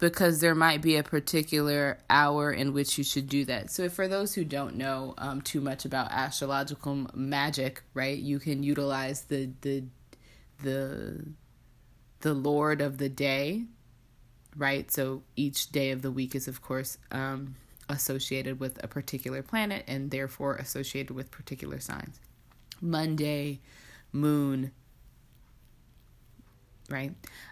because 0.03 0.41
there 0.41 0.53
might 0.53 0.81
be 0.81 0.97
a 0.97 1.03
particular 1.03 1.97
hour 2.09 2.51
in 2.51 2.73
which 2.73 2.97
you 2.97 3.05
should 3.05 3.29
do 3.29 3.45
that. 3.45 3.71
So, 3.71 3.87
for 3.87 4.05
those 4.05 4.33
who 4.33 4.43
don't 4.43 4.75
know 4.75 5.13
um, 5.17 5.41
too 5.41 5.61
much 5.61 5.85
about 5.85 6.11
astrological 6.11 7.07
magic, 7.13 7.83
right, 7.93 8.17
you 8.17 8.37
can 8.37 8.63
utilize 8.63 9.21
the 9.21 9.49
the 9.61 9.85
the 10.61 11.25
the 12.19 12.33
Lord 12.33 12.81
of 12.81 12.97
the 12.97 13.07
day, 13.07 13.63
right? 14.57 14.91
So 14.91 15.23
each 15.37 15.71
day 15.71 15.91
of 15.91 16.01
the 16.01 16.11
week 16.11 16.35
is, 16.35 16.49
of 16.49 16.61
course, 16.61 16.97
um, 17.11 17.55
associated 17.87 18.59
with 18.59 18.83
a 18.83 18.89
particular 18.89 19.41
planet 19.41 19.85
and 19.87 20.11
therefore 20.11 20.55
associated 20.55 21.15
with 21.15 21.31
particular 21.31 21.79
signs. 21.79 22.19
Monday, 22.81 23.61
Moon, 24.11 24.73
right? 26.89 27.11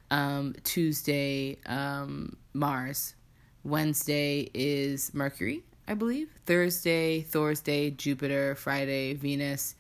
Um, 0.10 0.56
Tuesday, 0.64 1.58
um, 1.66 2.38
Mars. 2.54 3.16
Wednesday 3.64 4.50
is 4.54 5.14
Mercury, 5.14 5.64
I 5.88 5.94
believe. 5.94 6.30
Thursday, 6.46 7.22
Thursday, 7.22 7.92
Jupiter. 7.92 8.56
Friday, 8.56 9.14
Venus. 9.14 9.76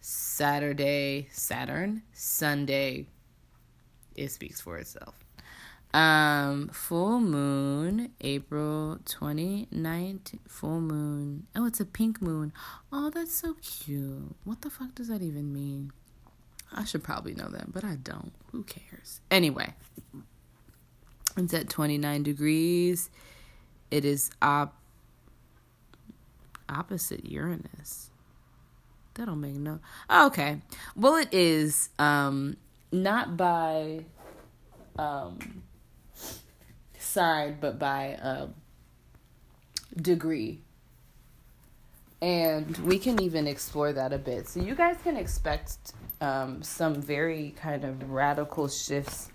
Saturday, 0.00 1.28
Saturn. 1.30 2.02
Sunday, 2.12 3.06
it 4.16 4.30
speaks 4.30 4.60
for 4.60 4.78
itself. 4.78 5.14
Um, 5.94 6.68
full 6.72 7.20
moon, 7.20 8.12
April 8.22 8.98
29th, 9.04 10.38
full 10.48 10.80
moon. 10.80 11.46
Oh, 11.54 11.66
it's 11.66 11.80
a 11.80 11.84
pink 11.84 12.22
moon. 12.22 12.52
Oh, 12.90 13.10
that's 13.10 13.34
so 13.34 13.54
cute. 13.62 14.34
What 14.44 14.62
the 14.62 14.70
fuck 14.70 14.94
does 14.94 15.08
that 15.08 15.22
even 15.22 15.52
mean? 15.52 15.92
I 16.74 16.84
should 16.84 17.02
probably 17.02 17.34
know 17.34 17.48
that, 17.48 17.72
but 17.72 17.84
I 17.84 17.96
don't. 17.96 18.32
Who 18.52 18.62
cares? 18.64 19.20
Anyway, 19.30 19.74
it's 21.36 21.54
at 21.54 21.68
29 21.68 22.22
degrees. 22.22 23.10
It 23.90 24.04
is 24.04 24.30
op- 24.40 24.76
opposite 26.68 27.26
Uranus. 27.26 28.10
That 29.14 29.26
don't 29.26 29.40
make 29.40 29.54
no. 29.56 29.80
okay. 30.10 30.62
Well, 30.96 31.16
it 31.16 31.28
is 31.32 31.90
um 31.98 32.56
not 32.90 33.36
by 33.36 34.04
um 34.98 35.62
side, 36.98 37.60
but 37.60 37.78
by 37.78 38.14
um 38.22 38.54
degree. 40.00 40.62
And 42.22 42.78
we 42.78 42.98
can 42.98 43.20
even 43.20 43.46
explore 43.46 43.92
that 43.92 44.12
a 44.12 44.18
bit. 44.18 44.48
So 44.48 44.60
you 44.60 44.74
guys 44.74 44.96
can 45.02 45.16
expect 45.16 45.92
um, 46.22 46.62
some 46.62 46.94
very 46.94 47.52
kind 47.56 47.84
of 47.84 48.10
radical 48.10 48.68
shifts 48.68 49.28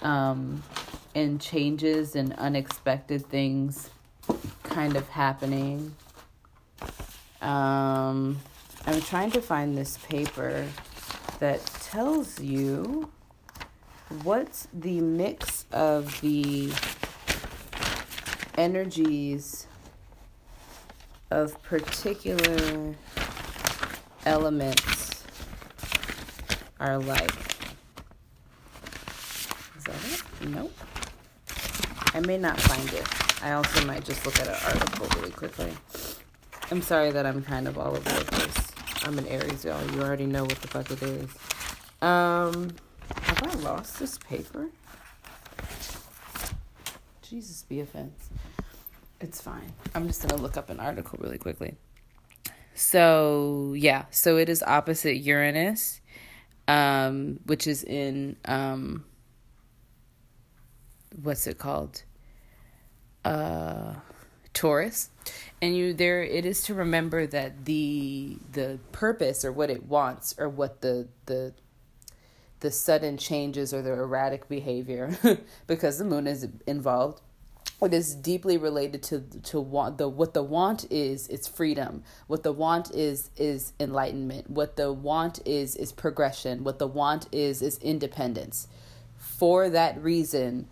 um, 0.00 0.62
and 1.14 1.38
changes 1.38 2.16
and 2.16 2.32
unexpected 2.34 3.26
things 3.26 3.90
kind 4.62 4.96
of 4.96 5.06
happening. 5.10 5.94
Um, 7.42 8.40
I'm 8.86 9.02
trying 9.02 9.32
to 9.32 9.42
find 9.42 9.76
this 9.76 9.98
paper 9.98 10.66
that 11.40 11.64
tells 11.82 12.40
you 12.40 13.10
what's 14.22 14.66
the 14.72 15.00
mix 15.00 15.66
of 15.72 16.20
the 16.22 16.72
energies 18.56 19.66
of 21.30 21.62
particular 21.62 22.94
elements 24.24 25.13
are 26.80 26.98
like. 26.98 27.30
Is 29.76 29.84
that 29.84 29.96
it? 30.42 30.48
Nope. 30.48 30.72
I 32.12 32.20
may 32.20 32.38
not 32.38 32.60
find 32.60 32.92
it. 32.92 33.42
I 33.42 33.52
also 33.52 33.84
might 33.86 34.04
just 34.04 34.24
look 34.24 34.38
at 34.38 34.48
an 34.48 34.56
article 34.64 35.08
really 35.20 35.32
quickly. 35.32 35.72
I'm 36.70 36.80
sorry 36.80 37.10
that 37.10 37.26
I'm 37.26 37.42
kind 37.42 37.68
of 37.68 37.76
all 37.78 37.88
over 37.96 38.00
the 38.00 38.24
place. 38.24 38.72
I'm 39.04 39.18
an 39.18 39.26
Aries, 39.26 39.64
y'all. 39.64 39.84
You 39.92 40.02
already 40.02 40.26
know 40.26 40.44
what 40.44 40.56
the 40.62 40.68
fuck 40.68 40.90
it 40.90 41.02
is. 41.02 41.30
Um, 42.00 42.74
have 43.22 43.42
I 43.42 43.54
lost 43.60 43.98
this 43.98 44.16
paper? 44.18 44.68
Jesus 47.22 47.64
be 47.64 47.80
offense. 47.80 48.30
It's 49.20 49.40
fine. 49.40 49.72
I'm 49.94 50.06
just 50.06 50.22
gonna 50.26 50.40
look 50.40 50.56
up 50.56 50.70
an 50.70 50.80
article 50.80 51.18
really 51.20 51.38
quickly. 51.38 51.76
So 52.74 53.74
yeah, 53.76 54.04
so 54.10 54.36
it 54.36 54.48
is 54.48 54.62
opposite 54.62 55.16
Uranus 55.16 56.00
um, 56.68 57.40
which 57.46 57.66
is 57.66 57.84
in 57.84 58.36
um, 58.44 59.04
what's 61.22 61.46
it 61.46 61.58
called? 61.58 62.02
Uh, 63.24 63.94
Taurus. 64.52 65.10
And 65.60 65.76
you 65.76 65.92
there 65.92 66.22
it 66.22 66.44
is 66.44 66.62
to 66.64 66.74
remember 66.74 67.26
that 67.26 67.64
the 67.64 68.38
the 68.52 68.78
purpose 68.92 69.44
or 69.44 69.52
what 69.52 69.70
it 69.70 69.86
wants 69.86 70.34
or 70.38 70.48
what 70.48 70.80
the 70.80 71.08
the 71.26 71.54
the 72.60 72.70
sudden 72.70 73.18
changes 73.18 73.74
or 73.74 73.82
the 73.82 73.92
erratic 73.92 74.48
behavior 74.48 75.18
because 75.66 75.98
the 75.98 76.04
moon 76.04 76.26
is 76.26 76.48
involved 76.66 77.20
it 77.84 77.94
is 77.94 78.14
deeply 78.14 78.56
related 78.56 79.02
to 79.04 79.20
to 79.42 79.60
want 79.60 79.98
the 79.98 80.08
what 80.08 80.34
the 80.34 80.42
want 80.42 80.90
is 80.90 81.28
is 81.28 81.46
freedom. 81.46 82.02
What 82.26 82.42
the 82.42 82.52
want 82.52 82.94
is 82.94 83.30
is 83.36 83.72
enlightenment. 83.78 84.50
What 84.50 84.76
the 84.76 84.92
want 84.92 85.40
is 85.46 85.76
is 85.76 85.92
progression. 85.92 86.64
What 86.64 86.78
the 86.78 86.86
want 86.86 87.28
is 87.32 87.62
is 87.62 87.78
independence. 87.78 88.68
For 89.16 89.68
that 89.70 90.02
reason 90.02 90.68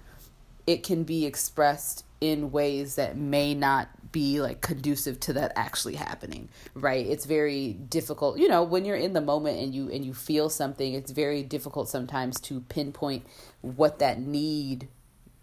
it 0.66 0.82
can 0.84 1.02
be 1.02 1.26
expressed 1.26 2.04
in 2.20 2.52
ways 2.52 2.94
that 2.94 3.16
may 3.16 3.52
not 3.52 3.88
be 4.12 4.40
like 4.40 4.60
conducive 4.60 5.18
to 5.18 5.32
that 5.32 5.52
actually 5.56 5.96
happening 5.96 6.48
right? 6.74 7.06
It's 7.06 7.24
very 7.24 7.72
difficult 7.72 8.38
you 8.38 8.48
know 8.48 8.62
when 8.62 8.84
you're 8.84 8.96
in 8.96 9.12
the 9.12 9.20
moment 9.20 9.58
and 9.58 9.74
you 9.74 9.90
and 9.90 10.04
you 10.04 10.14
feel 10.14 10.48
something 10.48 10.92
it's 10.92 11.10
very 11.10 11.42
difficult 11.42 11.88
sometimes 11.88 12.38
to 12.42 12.60
pinpoint 12.60 13.26
what 13.62 13.98
that 13.98 14.20
need 14.20 14.88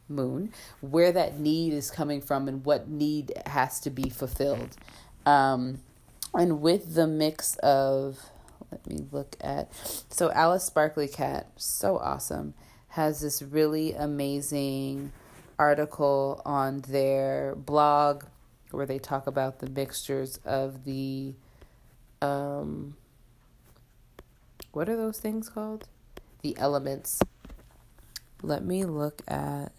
moon 0.10 0.52
where 0.82 1.12
that 1.12 1.40
need 1.40 1.74
is 1.74 1.92
coming 1.92 2.22
from 2.22 2.48
and 2.48 2.66
what 2.66 2.88
need 2.88 3.32
has 3.46 3.80
to 3.80 3.90
be 3.90 4.10
fulfilled 4.10 4.76
um 5.26 5.80
and 6.34 6.62
with 6.62 6.96
the 6.96 7.08
mix 7.08 7.56
of 7.58 8.20
let 8.72 8.86
me 8.88 9.00
look 9.12 9.36
at 9.42 9.72
so 10.10 10.32
Alice 10.32 10.64
Sparkly 10.64 11.08
Kat 11.08 11.48
so 11.56 11.98
awesome 11.98 12.54
has 12.90 13.22
this 13.22 13.42
really 13.42 13.94
amazing 13.94 15.12
article 15.58 16.42
on 16.46 16.82
their 16.82 17.56
blog 17.56 18.24
where 18.72 18.86
they 18.86 19.00
talk 19.00 19.28
about 19.28 19.60
the 19.60 19.70
mixtures 19.70 20.40
of 20.46 20.86
the 20.86 21.34
um 22.22 22.96
what 24.72 24.88
are 24.88 24.96
those 24.96 25.20
things 25.20 25.50
called? 25.50 25.88
The 26.42 26.56
elements. 26.58 27.20
Let 28.42 28.64
me 28.64 28.86
look 28.86 29.22
at 29.28 29.72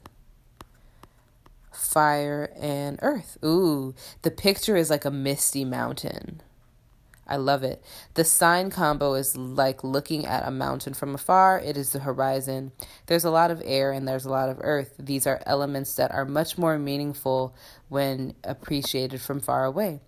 fire 1.81 2.53
and 2.57 2.99
earth. 3.03 3.39
Ooh, 3.45 3.95
the 4.23 4.31
picture 4.31 4.77
is 4.77 4.91
like 4.91 5.05
a 5.05 5.11
misty 5.11 5.65
mountain. 5.65 6.43
I 7.31 7.37
love 7.37 7.63
it. 7.63 7.81
The 8.15 8.25
sign 8.25 8.71
combo 8.71 9.15
is 9.15 9.37
like 9.37 9.85
looking 9.85 10.27
at 10.27 10.47
a 10.47 10.51
mountain 10.51 10.95
from 10.95 11.15
afar. 11.15 11.61
It 11.61 11.77
is 11.77 11.93
the 11.93 12.01
horizon. 12.01 12.73
There's 13.07 13.25
a 13.25 13.31
lot 13.31 13.53
of 13.53 13.63
air 13.65 13.93
and 13.93 14.07
there's 14.07 14.25
a 14.25 14.31
lot 14.31 14.49
of 14.49 14.59
earth. 14.61 14.95
These 14.99 15.29
are 15.29 15.41
elements 15.47 15.95
that 15.95 16.13
are 16.13 16.25
much 16.25 16.59
more 16.59 16.77
meaningful 16.77 17.55
when 17.89 18.35
appreciated 18.43 19.21
from 19.21 19.39
far 19.39 19.65
away. 19.65 20.01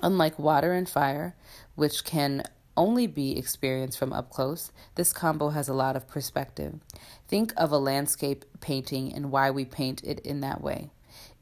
Unlike 0.00 0.38
water 0.38 0.72
and 0.72 0.88
fire, 0.88 1.36
which 1.74 2.02
can 2.02 2.42
only 2.78 3.06
be 3.06 3.38
experienced 3.38 3.98
from 3.98 4.14
up 4.14 4.30
close, 4.30 4.72
this 4.94 5.12
combo 5.12 5.50
has 5.50 5.68
a 5.68 5.74
lot 5.74 5.96
of 5.96 6.08
perspective. 6.08 6.80
Think 7.28 7.52
of 7.58 7.72
a 7.72 7.78
landscape 7.78 8.46
painting 8.60 9.12
and 9.12 9.30
why 9.30 9.50
we 9.50 9.66
paint 9.66 10.02
it 10.02 10.18
in 10.20 10.40
that 10.40 10.62
way. 10.62 10.90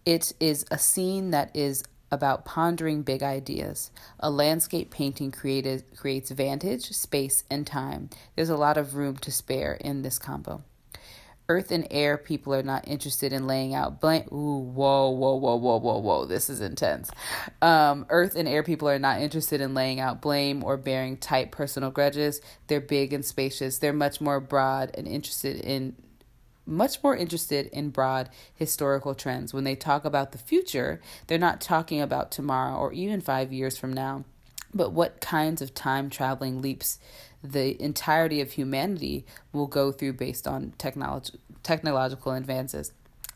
It 0.04 0.32
is 0.40 0.64
a 0.70 0.78
scene 0.78 1.30
that 1.30 1.54
is 1.54 1.84
about 2.10 2.44
pondering 2.44 3.02
big 3.02 3.22
ideas. 3.22 3.90
A 4.20 4.30
landscape 4.30 4.90
painting 4.90 5.30
created, 5.30 5.84
creates 5.96 6.30
vantage, 6.30 6.90
space, 6.90 7.44
and 7.50 7.66
time. 7.66 8.10
There's 8.36 8.50
a 8.50 8.56
lot 8.56 8.76
of 8.76 8.94
room 8.94 9.16
to 9.18 9.32
spare 9.32 9.72
in 9.74 10.02
this 10.02 10.18
combo. 10.18 10.62
Earth 11.48 11.70
and 11.70 11.86
air 11.90 12.16
people 12.16 12.54
are 12.54 12.62
not 12.62 12.86
interested 12.86 13.32
in 13.32 13.46
laying 13.46 13.74
out 13.74 14.00
blank. 14.00 14.30
Ooh, 14.30 14.58
whoa, 14.58 15.10
whoa, 15.10 15.34
whoa, 15.34 15.56
whoa, 15.56 15.78
whoa, 15.78 15.98
whoa. 15.98 16.24
This 16.26 16.48
is 16.48 16.60
intense. 16.60 17.10
Um, 17.60 18.06
earth 18.10 18.36
and 18.36 18.46
air 18.46 18.62
people 18.62 18.88
are 18.88 18.98
not 18.98 19.20
interested 19.20 19.60
in 19.60 19.74
laying 19.74 19.98
out 19.98 20.22
blame 20.22 20.62
or 20.62 20.76
bearing 20.76 21.16
tight 21.16 21.50
personal 21.50 21.90
grudges. 21.90 22.40
They're 22.68 22.80
big 22.80 23.12
and 23.12 23.24
spacious. 23.24 23.78
They're 23.78 23.92
much 23.92 24.20
more 24.20 24.38
broad 24.38 24.92
and 24.94 25.08
interested 25.08 25.56
in 25.56 25.96
much 26.72 27.02
more 27.02 27.16
interested 27.16 27.66
in 27.66 27.90
broad 27.90 28.28
historical 28.54 29.14
trends. 29.14 29.54
When 29.54 29.64
they 29.64 29.76
talk 29.76 30.04
about 30.04 30.32
the 30.32 30.38
future, 30.38 31.00
they're 31.26 31.38
not 31.38 31.60
talking 31.60 32.00
about 32.00 32.32
tomorrow 32.32 32.76
or 32.76 32.92
even 32.92 33.20
five 33.20 33.52
years 33.52 33.76
from 33.76 33.92
now, 33.92 34.24
but 34.74 34.92
what 34.92 35.20
kinds 35.20 35.62
of 35.62 35.74
time 35.74 36.10
traveling 36.10 36.62
leaps 36.62 36.98
the 37.44 37.80
entirety 37.82 38.40
of 38.40 38.52
humanity 38.52 39.26
will 39.52 39.66
go 39.66 39.92
through 39.92 40.14
based 40.14 40.46
on 40.46 40.72
technology, 40.78 41.38
technological 41.62 42.32
advances. 42.32 42.92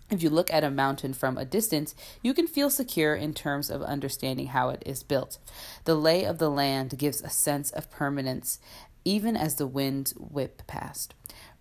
If 0.08 0.22
you 0.22 0.30
look 0.30 0.52
at 0.52 0.62
a 0.62 0.70
mountain 0.70 1.14
from 1.14 1.36
a 1.36 1.44
distance, 1.44 1.94
you 2.22 2.32
can 2.32 2.46
feel 2.46 2.70
secure 2.70 3.16
in 3.16 3.34
terms 3.34 3.70
of 3.70 3.82
understanding 3.82 4.48
how 4.48 4.68
it 4.68 4.82
is 4.86 5.02
built. 5.02 5.38
The 5.84 5.96
lay 5.96 6.24
of 6.24 6.38
the 6.38 6.50
land 6.50 6.96
gives 6.96 7.20
a 7.20 7.28
sense 7.28 7.72
of 7.72 7.90
permanence, 7.90 8.60
even 9.04 9.36
as 9.36 9.56
the 9.56 9.66
winds 9.66 10.12
whip 10.12 10.62
past. 10.68 11.14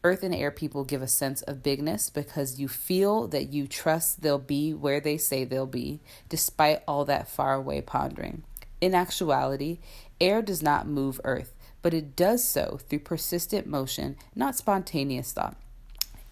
Earth 0.06 0.22
and 0.22 0.36
air 0.36 0.52
people 0.52 0.84
give 0.84 1.02
a 1.02 1.08
sense 1.08 1.42
of 1.42 1.64
bigness 1.64 2.12
because 2.12 2.60
you 2.60 2.68
feel 2.68 3.28
that 3.30 3.52
you 3.52 3.66
trust 3.66 4.22
they'll 4.22 4.38
be 4.38 4.72
where 4.72 5.00
they 5.00 5.18
say 5.18 5.44
they'll 5.44 5.66
be, 5.66 6.00
despite 6.30 6.84
all 6.88 7.06
that 7.06 7.28
faraway 7.28 7.82
pondering. 7.82 8.44
In 8.80 8.94
actuality, 8.94 9.80
air 10.22 10.44
does 10.44 10.62
not 10.62 10.86
move 10.86 11.20
Earth, 11.24 11.56
but 11.82 11.92
it 11.92 12.16
does 12.16 12.44
so 12.44 12.80
through 12.88 13.00
persistent 13.00 13.66
motion, 13.66 14.16
not 14.36 14.56
spontaneous 14.56 15.32
thought. 15.32 15.56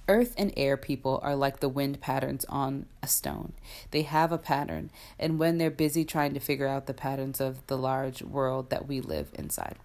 Earth 0.08 0.36
and 0.38 0.54
air 0.56 0.78
people 0.78 1.20
are 1.24 1.36
like 1.36 1.60
the 1.60 1.68
wind 1.68 2.00
patterns 2.00 2.46
on 2.46 2.86
a 3.02 3.08
stone. 3.08 3.54
They 3.90 4.04
have 4.04 4.32
a 4.32 4.38
pattern, 4.38 4.92
and 5.18 5.40
when 5.40 5.58
they're 5.58 5.72
busy 5.72 6.06
trying 6.06 6.36
to 6.36 6.40
figure 6.40 6.68
out 6.68 6.86
the 6.86 6.94
patterns 6.94 7.42
of 7.42 7.66
the 7.66 7.78
large 7.80 8.22
world 8.22 8.70
that 8.70 8.88
we 8.88 9.02
live 9.02 9.32
inside. 9.34 9.78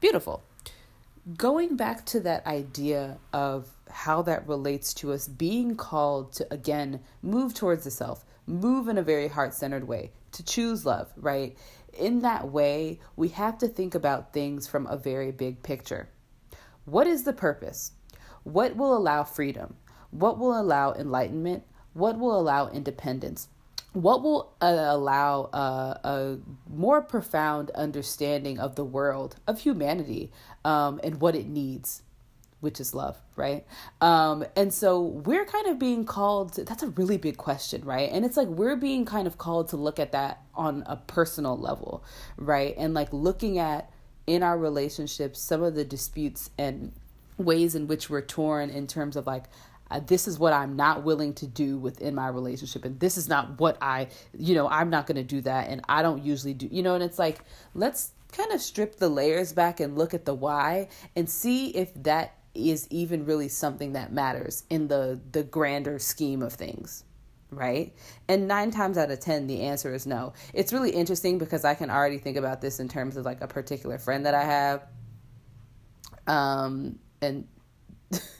Beautiful 0.00 0.42
going 1.34 1.76
back 1.76 2.06
to 2.06 2.20
that 2.20 2.46
idea 2.46 3.18
of 3.32 3.68
how 3.90 4.22
that 4.22 4.46
relates 4.46 4.94
to 4.94 5.12
us 5.12 5.26
being 5.26 5.76
called 5.76 6.32
to 6.32 6.46
again 6.52 7.00
move 7.22 7.52
towards 7.52 7.84
the 7.84 7.90
self, 7.90 8.24
move 8.46 8.88
in 8.88 8.98
a 8.98 9.02
very 9.02 9.28
heart 9.28 9.52
centered 9.52 9.88
way, 9.88 10.12
to 10.32 10.44
choose 10.44 10.86
love, 10.86 11.12
right? 11.16 11.56
In 11.98 12.20
that 12.20 12.50
way, 12.50 13.00
we 13.16 13.28
have 13.30 13.58
to 13.58 13.68
think 13.68 13.94
about 13.94 14.32
things 14.32 14.68
from 14.68 14.86
a 14.86 14.96
very 14.96 15.32
big 15.32 15.62
picture. 15.62 16.08
What 16.84 17.06
is 17.06 17.24
the 17.24 17.32
purpose? 17.32 17.92
What 18.44 18.76
will 18.76 18.96
allow 18.96 19.24
freedom? 19.24 19.76
What 20.10 20.38
will 20.38 20.58
allow 20.58 20.92
enlightenment? 20.92 21.64
What 21.94 22.18
will 22.18 22.38
allow 22.38 22.68
independence? 22.68 23.48
what 23.96 24.22
will 24.22 24.52
uh, 24.60 24.88
allow 24.88 25.44
uh, 25.54 25.96
a 26.04 26.36
more 26.68 27.00
profound 27.00 27.70
understanding 27.70 28.58
of 28.60 28.74
the 28.74 28.84
world, 28.84 29.36
of 29.46 29.60
humanity, 29.60 30.30
um, 30.66 30.98
and 31.04 31.20
what 31.20 31.36
it 31.36 31.46
needs, 31.46 32.02
which 32.58 32.80
is 32.80 32.92
love, 32.92 33.16
right? 33.36 33.64
Um, 34.00 34.44
and 34.56 34.74
so 34.74 35.00
we're 35.00 35.44
kind 35.44 35.68
of 35.68 35.78
being 35.78 36.04
called, 36.04 36.54
to, 36.54 36.64
that's 36.64 36.82
a 36.82 36.88
really 36.88 37.18
big 37.18 37.36
question, 37.36 37.84
right? 37.84 38.10
And 38.10 38.24
it's 38.24 38.36
like 38.36 38.48
we're 38.48 38.74
being 38.74 39.04
kind 39.04 39.28
of 39.28 39.38
called 39.38 39.68
to 39.68 39.76
look 39.76 40.00
at 40.00 40.10
that 40.10 40.42
on 40.56 40.82
a 40.86 40.96
personal 40.96 41.56
level, 41.56 42.04
right? 42.36 42.74
And 42.76 42.94
like 42.94 43.12
looking 43.12 43.58
at 43.58 43.92
in 44.26 44.42
our 44.42 44.58
relationships 44.58 45.40
some 45.40 45.62
of 45.62 45.76
the 45.76 45.84
disputes 45.84 46.50
and 46.58 46.92
ways 47.38 47.76
in 47.76 47.86
which 47.86 48.10
we're 48.10 48.20
torn 48.20 48.68
in 48.68 48.88
terms 48.88 49.14
of 49.14 49.24
like 49.24 49.44
uh, 49.88 50.00
this 50.00 50.26
is 50.26 50.36
what 50.36 50.52
I'm 50.52 50.74
not 50.74 51.04
willing 51.04 51.32
to 51.34 51.46
do 51.46 51.78
within 51.78 52.12
my 52.12 52.26
relationship, 52.26 52.84
and 52.84 52.98
this 52.98 53.16
is 53.16 53.28
not 53.28 53.60
what 53.60 53.78
I, 53.80 54.08
you 54.36 54.56
know, 54.56 54.68
I'm 54.68 54.90
not 54.90 55.06
going 55.06 55.14
to 55.14 55.22
do 55.22 55.40
that, 55.42 55.68
and 55.68 55.80
I 55.88 56.02
don't 56.02 56.24
usually 56.24 56.54
do, 56.54 56.68
you 56.72 56.82
know, 56.82 56.96
and 56.96 57.04
it's 57.04 57.20
like, 57.20 57.38
let's 57.72 58.10
kind 58.36 58.52
of 58.52 58.60
strip 58.60 58.96
the 58.96 59.08
layers 59.08 59.52
back 59.52 59.80
and 59.80 59.96
look 59.96 60.14
at 60.14 60.24
the 60.24 60.34
why 60.34 60.88
and 61.14 61.28
see 61.28 61.70
if 61.70 61.92
that 61.94 62.36
is 62.54 62.86
even 62.90 63.24
really 63.24 63.48
something 63.48 63.92
that 63.92 64.12
matters 64.12 64.64
in 64.70 64.88
the 64.88 65.20
the 65.32 65.42
grander 65.42 65.98
scheme 65.98 66.42
of 66.42 66.52
things 66.52 67.04
right? 67.52 67.94
And 68.28 68.48
9 68.48 68.72
times 68.72 68.98
out 68.98 69.10
of 69.10 69.20
10 69.20 69.46
the 69.46 69.62
answer 69.62 69.94
is 69.94 70.04
no. 70.04 70.32
It's 70.52 70.72
really 70.72 70.90
interesting 70.90 71.38
because 71.38 71.64
i 71.64 71.74
can 71.74 71.90
already 71.90 72.18
think 72.18 72.36
about 72.36 72.60
this 72.60 72.80
in 72.80 72.88
terms 72.88 73.16
of 73.16 73.24
like 73.24 73.40
a 73.40 73.46
particular 73.46 73.98
friend 73.98 74.26
that 74.26 74.34
i 74.34 74.42
have 74.44 74.82
um 76.26 76.98
and 77.22 77.46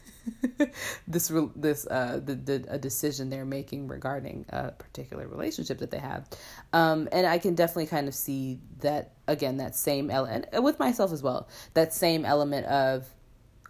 this 1.08 1.32
this 1.54 1.86
uh 1.86 2.20
the, 2.24 2.34
the 2.34 2.64
a 2.68 2.78
decision 2.78 3.30
they're 3.30 3.44
making 3.44 3.88
regarding 3.88 4.46
a 4.50 4.72
particular 4.72 5.26
relationship 5.26 5.78
that 5.78 5.90
they 5.90 5.98
have. 5.98 6.28
Um 6.72 7.08
and 7.12 7.26
i 7.26 7.38
can 7.38 7.54
definitely 7.54 7.86
kind 7.86 8.08
of 8.08 8.14
see 8.14 8.60
that 8.80 9.12
again 9.26 9.58
that 9.58 9.74
same 9.74 10.10
element 10.10 10.46
with 10.62 10.78
myself 10.78 11.12
as 11.12 11.22
well 11.22 11.48
that 11.74 11.92
same 11.92 12.24
element 12.24 12.66
of 12.66 13.06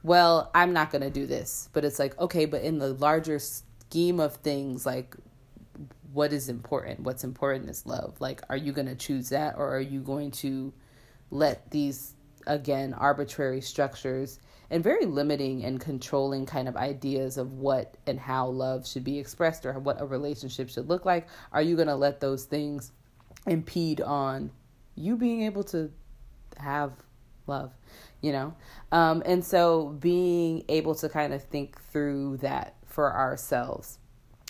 well 0.02 0.50
i'm 0.54 0.72
not 0.72 0.90
to 0.92 1.10
do 1.10 1.26
this. 1.26 1.68
But 1.72 1.84
it's 1.84 1.98
like 1.98 2.18
okay 2.20 2.44
but 2.44 2.62
in 2.62 2.78
the 2.78 2.94
larger 2.94 3.38
scheme 3.38 4.20
of 4.20 4.36
things 4.36 4.84
like 4.86 5.16
what 6.12 6.32
is 6.32 6.48
important? 6.48 7.00
What's 7.00 7.24
important 7.24 7.68
is 7.68 7.84
love. 7.84 8.20
Like 8.20 8.40
are 8.48 8.56
you 8.56 8.72
going 8.72 8.86
to 8.86 8.94
choose 8.94 9.28
that 9.30 9.56
or 9.56 9.76
are 9.76 9.80
you 9.80 10.00
going 10.00 10.30
to 10.32 10.72
let 11.30 11.70
these 11.70 12.14
again 12.46 12.94
arbitrary 12.94 13.60
structures 13.60 14.38
and 14.70 14.82
very 14.82 15.06
limiting 15.06 15.64
and 15.64 15.80
controlling 15.80 16.46
kind 16.46 16.68
of 16.68 16.76
ideas 16.76 17.38
of 17.38 17.52
what 17.52 17.96
and 18.06 18.18
how 18.18 18.46
love 18.48 18.86
should 18.86 19.04
be 19.04 19.18
expressed 19.18 19.64
or 19.64 19.78
what 19.78 20.00
a 20.00 20.06
relationship 20.06 20.68
should 20.68 20.88
look 20.88 21.04
like? 21.04 21.28
Are 21.52 21.62
you 21.62 21.76
going 21.76 21.88
to 21.88 21.96
let 21.96 22.20
those 22.20 22.44
things 22.44 22.92
impede 23.46 24.00
on 24.00 24.50
you 24.96 25.16
being 25.16 25.42
able 25.42 25.64
to 25.64 25.90
have 26.58 26.92
love? 27.46 27.72
You 28.20 28.32
know? 28.32 28.54
Um, 28.92 29.22
and 29.24 29.44
so 29.44 29.96
being 30.00 30.64
able 30.68 30.94
to 30.96 31.08
kind 31.08 31.32
of 31.32 31.42
think 31.44 31.80
through 31.80 32.38
that 32.38 32.74
for 32.86 33.14
ourselves, 33.14 33.98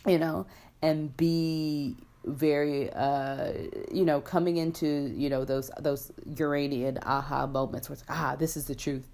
you 0.07 0.19
know, 0.19 0.47
and 0.83 1.17
be 1.17 1.97
very 2.27 2.91
uh 2.93 3.53
you 3.93 4.05
know 4.05 4.21
coming 4.21 4.57
into 4.57 5.13
you 5.17 5.31
know 5.31 5.45
those 5.45 5.71
those 5.79 6.11
uranian 6.37 6.99
aha 7.05 7.47
moments 7.47 7.89
where 7.89 7.95
it's 7.95 8.05
ah 8.09 8.35
this 8.37 8.57
is 8.57 8.67
the 8.67 8.75
truth 8.75 9.09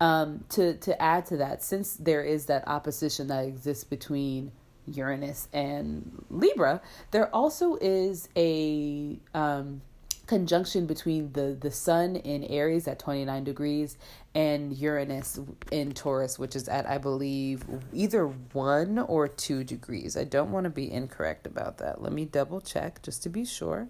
um 0.00 0.44
to 0.48 0.74
to 0.78 1.00
add 1.00 1.26
to 1.26 1.36
that 1.36 1.62
since 1.62 1.94
there 1.94 2.22
is 2.22 2.46
that 2.46 2.66
opposition 2.66 3.26
that 3.28 3.44
exists 3.44 3.84
between 3.84 4.52
uranus 4.86 5.48
and 5.52 6.24
libra 6.30 6.80
there 7.10 7.34
also 7.34 7.76
is 7.80 8.28
a 8.36 9.18
um 9.34 9.80
conjunction 10.26 10.86
between 10.86 11.32
the 11.32 11.56
the 11.60 11.70
sun 11.70 12.16
in 12.16 12.44
aries 12.44 12.86
at 12.86 12.98
29 12.98 13.44
degrees 13.44 13.96
and 14.34 14.76
uranus 14.76 15.40
in 15.72 15.92
taurus 15.92 16.38
which 16.38 16.54
is 16.54 16.68
at 16.68 16.88
i 16.88 16.98
believe 16.98 17.64
either 17.92 18.26
1 18.26 18.98
or 18.98 19.28
2 19.28 19.64
degrees. 19.64 20.16
I 20.16 20.24
don't 20.24 20.50
want 20.52 20.64
to 20.64 20.70
be 20.70 20.90
incorrect 20.90 21.46
about 21.46 21.78
that. 21.78 22.02
Let 22.02 22.12
me 22.12 22.24
double 22.24 22.60
check 22.60 23.02
just 23.02 23.22
to 23.24 23.28
be 23.28 23.44
sure 23.44 23.88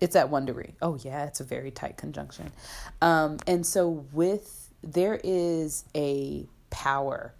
it's 0.00 0.16
at 0.16 0.28
1 0.28 0.46
degree 0.46 0.74
oh 0.82 0.96
yeah 1.02 1.24
it's 1.24 1.40
a 1.40 1.44
very 1.44 1.70
tight 1.70 1.96
conjunction 1.96 2.50
um 3.02 3.38
and 3.46 3.66
so 3.66 4.04
with 4.12 4.70
there 4.82 5.20
is 5.24 5.84
a 5.94 6.46
power 6.70 7.34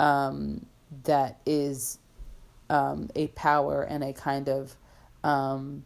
um 0.00 0.64
that 1.04 1.40
is 1.44 1.98
um 2.70 3.10
a 3.14 3.26
power 3.28 3.82
and 3.82 4.02
a 4.04 4.12
kind 4.12 4.48
of 4.48 4.76
um, 5.24 5.84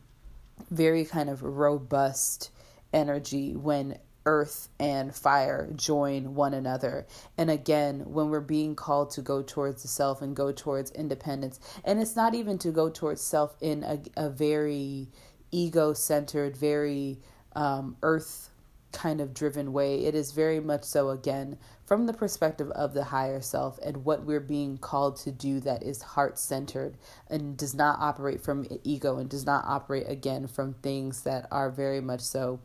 very 0.71 1.05
kind 1.05 1.29
of 1.29 1.43
robust 1.43 2.51
energy 2.93 3.55
when 3.57 3.99
earth 4.25 4.69
and 4.79 5.15
fire 5.15 5.69
join 5.75 6.35
one 6.35 6.55
another. 6.55 7.07
And 7.37 7.51
again, 7.51 8.05
when 8.07 8.31
we're 8.31 8.41
being 8.41 8.77
called 8.77 9.11
to 9.13 9.23
go 9.23 9.43
towards 9.43 9.83
the 9.83 9.89
self 9.89 10.23
and 10.23 10.37
go 10.37 10.53
towards 10.53 10.93
independence, 10.93 11.59
and 11.85 12.01
it's 12.01 12.15
not 12.15 12.35
even 12.35 12.59
to 12.59 12.71
go 12.71 12.89
towards 12.89 13.21
self 13.21 13.57
in 13.61 13.83
a, 13.83 14.01
a 14.17 14.31
very 14.31 15.09
ego 15.53 15.93
centered, 15.93 16.57
very 16.57 17.21
um, 17.55 17.97
earth 18.03 18.51
kind 18.93 19.21
of 19.21 19.35
driven 19.35 19.73
way. 19.73 20.05
It 20.05 20.15
is 20.15 20.33
very 20.33 20.61
much 20.61 20.85
so, 20.85 21.11
again, 21.11 21.59
from 21.87 22.07
the 22.07 22.13
perspective 22.13 22.71
of 22.71 22.95
the 22.95 23.05
higher 23.05 23.41
self 23.41 23.79
and 23.79 24.05
what 24.05 24.25
we're 24.25 24.41
being 24.41 24.79
called 24.79 25.17
to 25.19 25.31
do 25.31 25.61
that 25.61 25.83
is 25.83 26.03
heart 26.03 26.39
centered 26.39 26.97
and 27.29 27.57
does 27.57 27.75
not 27.75 27.99
operate 28.01 28.41
from 28.41 28.67
ego 28.85 29.19
and 29.19 29.29
does 29.29 29.47
not 29.47 29.65
operate, 29.65 30.09
again, 30.09 30.47
from 30.47 30.75
things 30.75 31.23
that 31.23 31.49
are 31.51 31.71
very 31.71 32.01
much 32.01 32.21
so 32.21 32.61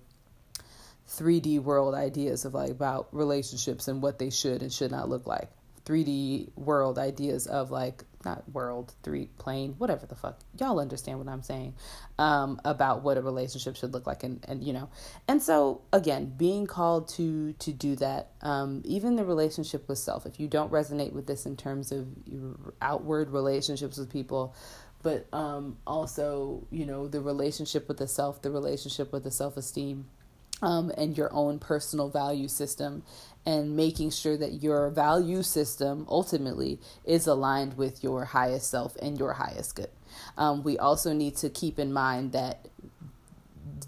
3D 1.10 1.62
world 1.62 1.96
ideas 1.96 2.44
of 2.44 2.54
like 2.54 2.72
about 2.72 3.08
relationships 3.12 3.88
and 3.88 4.02
what 4.02 4.20
they 4.20 4.30
should 4.30 4.62
and 4.62 4.72
should 4.72 4.92
not 4.92 5.10
look 5.10 5.26
like. 5.26 5.50
3D 5.88 6.50
world 6.58 7.00
ideas 7.00 7.48
of 7.48 7.72
like 7.72 8.04
not 8.26 8.44
world, 8.52 8.94
three 9.04 9.28
plane, 9.38 9.76
whatever 9.78 10.06
the 10.06 10.16
fuck. 10.16 10.38
Y'all 10.60 10.82
understand 10.82 11.18
what 11.18 11.30
I'm 11.30 11.42
saying 11.42 11.76
um, 12.20 12.60
about 12.66 13.04
what 13.04 13.18
a 13.18 13.22
relationship 13.22 13.78
should 13.78 13.94
look 13.94 14.06
like, 14.06 14.24
and 14.24 14.44
and 14.50 14.62
you 14.62 14.74
know, 14.74 14.90
and 15.30 15.42
so 15.42 15.82
again, 15.94 16.34
being 16.38 16.68
called 16.68 17.08
to 17.10 17.54
to 17.54 17.72
do 17.72 17.96
that, 17.96 18.32
um, 18.42 18.82
even 18.84 19.16
the 19.16 19.24
relationship 19.24 19.88
with 19.88 19.98
self. 19.98 20.26
If 20.26 20.42
you 20.42 20.50
don't 20.50 20.72
resonate 20.72 21.14
with 21.14 21.26
this 21.26 21.46
in 21.46 21.56
terms 21.56 21.94
of 21.94 22.06
your 22.26 22.74
outward 22.82 23.30
relationships 23.30 23.98
with 23.98 24.12
people, 24.12 24.54
but 25.04 25.28
um, 25.32 25.78
also 25.88 26.68
you 26.70 26.86
know 26.86 27.08
the 27.08 27.22
relationship 27.22 27.88
with 27.88 27.98
the 27.98 28.10
self, 28.10 28.42
the 28.42 28.52
relationship 28.52 29.14
with 29.14 29.24
the 29.24 29.32
self 29.32 29.56
esteem 29.56 30.08
um, 30.62 30.92
and 30.98 31.18
your 31.18 31.34
own 31.34 31.60
personal 31.60 32.10
value 32.10 32.48
system, 32.48 33.04
and 33.46 33.76
making 33.76 34.10
sure 34.10 34.38
that 34.38 34.62
your 34.62 34.90
value 34.90 35.44
system 35.44 36.06
ultimately 36.10 36.80
is 37.06 37.28
aligned 37.28 37.78
with 37.78 38.04
your 38.04 38.26
highest 38.26 38.70
self 38.70 38.96
and 38.98 39.18
your 39.18 39.34
highest 39.34 39.76
good. 39.76 39.90
Um, 40.38 40.64
we 40.64 40.78
also 40.78 41.14
need 41.14 41.36
to 41.38 41.50
keep 41.50 41.80
in 41.80 41.94
mind 41.94 42.32
that 42.34 42.68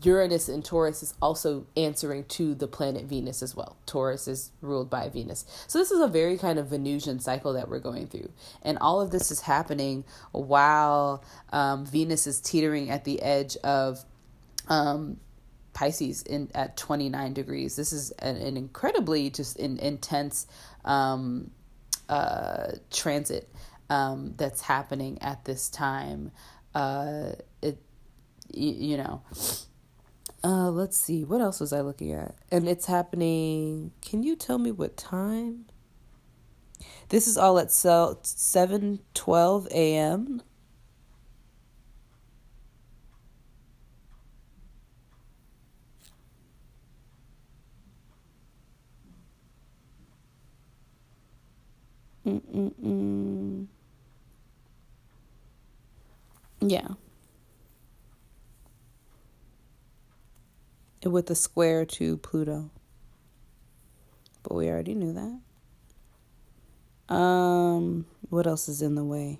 Uranus 0.03 0.47
and 0.47 0.63
Taurus 0.63 1.03
is 1.03 1.13
also 1.21 1.65
answering 1.75 2.23
to 2.25 2.55
the 2.55 2.67
planet 2.67 3.05
Venus 3.05 3.41
as 3.41 3.55
well. 3.55 3.75
Taurus 3.85 4.27
is 4.27 4.51
ruled 4.61 4.89
by 4.89 5.09
Venus. 5.09 5.45
So, 5.67 5.79
this 5.79 5.91
is 5.91 5.99
a 5.99 6.07
very 6.07 6.37
kind 6.37 6.57
of 6.57 6.67
Venusian 6.67 7.19
cycle 7.19 7.53
that 7.53 7.67
we're 7.67 7.79
going 7.79 8.07
through. 8.07 8.31
And 8.61 8.77
all 8.79 9.01
of 9.01 9.11
this 9.11 9.31
is 9.31 9.41
happening 9.41 10.05
while 10.31 11.23
um, 11.51 11.85
Venus 11.85 12.27
is 12.27 12.39
teetering 12.39 12.89
at 12.89 13.03
the 13.03 13.21
edge 13.21 13.57
of 13.57 14.05
um, 14.67 15.17
Pisces 15.79 16.23
in 16.23 16.49
at 16.53 16.75
29 16.75 17.33
degrees. 17.33 17.77
This 17.77 17.93
is 17.93 18.11
an, 18.19 18.35
an 18.35 18.57
incredibly 18.57 19.29
just 19.29 19.57
an 19.59 19.79
intense 19.79 20.45
um, 20.83 21.51
uh, 22.09 22.71
transit 22.91 23.49
um, 23.89 24.33
that's 24.35 24.59
happening 24.59 25.17
at 25.21 25.45
this 25.45 25.69
time. 25.69 26.31
Uh, 26.75 27.31
it, 27.61 27.81
you, 28.53 28.71
you 28.71 28.97
know. 28.97 29.21
Uh, 30.43 30.69
let's 30.69 30.97
see. 30.97 31.23
What 31.23 31.39
else 31.39 31.61
was 31.61 31.71
I 31.71 31.79
looking 31.79 32.11
at? 32.11 32.35
And 32.51 32.67
it's 32.67 32.87
happening. 32.87 33.91
Can 34.01 34.21
you 34.21 34.35
tell 34.35 34.57
me 34.57 34.71
what 34.73 34.97
time? 34.97 35.63
This 37.07 37.25
is 37.25 37.37
all 37.37 37.57
at 37.57 37.71
7 37.71 38.99
12 39.13 39.67
a.m. 39.71 40.41
Mm-mm-mm. 52.29 53.67
Yeah. 56.61 56.87
With 61.03 61.27
the 61.27 61.35
square 61.35 61.85
to 61.85 62.17
Pluto. 62.17 62.69
But 64.43 64.55
we 64.55 64.69
already 64.69 64.93
knew 64.95 65.13
that. 65.13 65.39
Um, 67.13 68.05
what 68.29 68.45
else 68.45 68.69
is 68.69 68.81
in 68.81 68.95
the 68.95 69.03
way? 69.03 69.39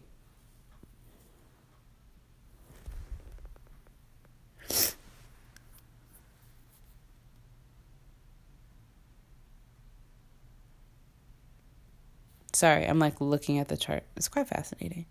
Sorry, 12.59 12.85
I'm 12.85 12.99
like 12.99 13.21
looking 13.21 13.57
at 13.57 13.69
the 13.69 13.77
chart. 13.77 14.03
It's 14.17 14.27
quite 14.27 14.49
fascinating. 14.49 15.05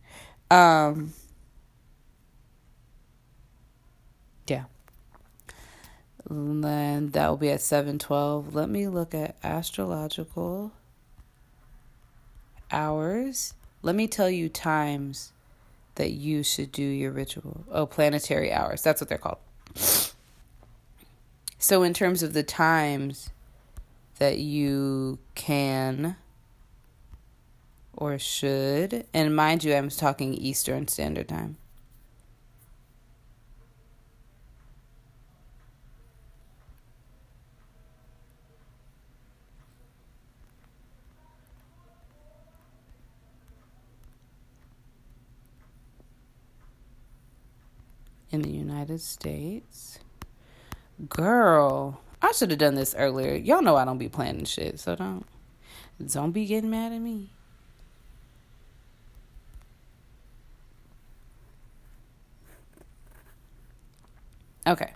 Um 0.50 1.14
Yeah. 4.46 4.64
And 6.28 6.62
then 6.62 7.08
that 7.12 7.26
will 7.26 7.38
be 7.38 7.48
at 7.48 7.62
712. 7.62 8.54
Let 8.54 8.68
me 8.68 8.86
look 8.86 9.14
at 9.14 9.36
astrological 9.42 10.72
hours. 12.70 13.54
Let 13.80 13.94
me 13.94 14.06
tell 14.08 14.28
you 14.28 14.50
times 14.50 15.32
that 15.94 16.10
you 16.10 16.42
should 16.42 16.70
do 16.70 16.82
your 16.82 17.12
ritual. 17.12 17.64
Oh, 17.72 17.86
planetary 17.86 18.52
hours. 18.52 18.82
That's 18.82 19.00
what 19.00 19.08
they're 19.08 19.16
called. 19.16 19.38
So, 21.58 21.82
in 21.82 21.94
terms 21.94 22.22
of 22.22 22.34
the 22.34 22.42
times 22.42 23.30
that 24.18 24.36
you 24.36 25.18
can 25.34 26.16
or 27.98 28.16
should. 28.16 29.06
And 29.12 29.34
mind 29.34 29.64
you, 29.64 29.74
I'm 29.74 29.90
talking 29.90 30.32
Eastern 30.32 30.86
Standard 30.88 31.28
Time. 31.28 31.56
in 48.30 48.42
the 48.42 48.50
United 48.50 49.00
States. 49.00 49.98
Girl, 51.08 51.98
I 52.20 52.32
should 52.32 52.50
have 52.50 52.58
done 52.58 52.74
this 52.74 52.94
earlier. 52.94 53.34
Y'all 53.34 53.62
know 53.62 53.76
I 53.76 53.86
don't 53.86 53.96
be 53.96 54.10
planning 54.10 54.44
shit, 54.44 54.78
so 54.78 54.94
don't 54.94 55.24
don't 56.12 56.32
be 56.32 56.44
getting 56.44 56.68
mad 56.68 56.92
at 56.92 57.00
me. 57.00 57.30
Okay. 64.68 64.92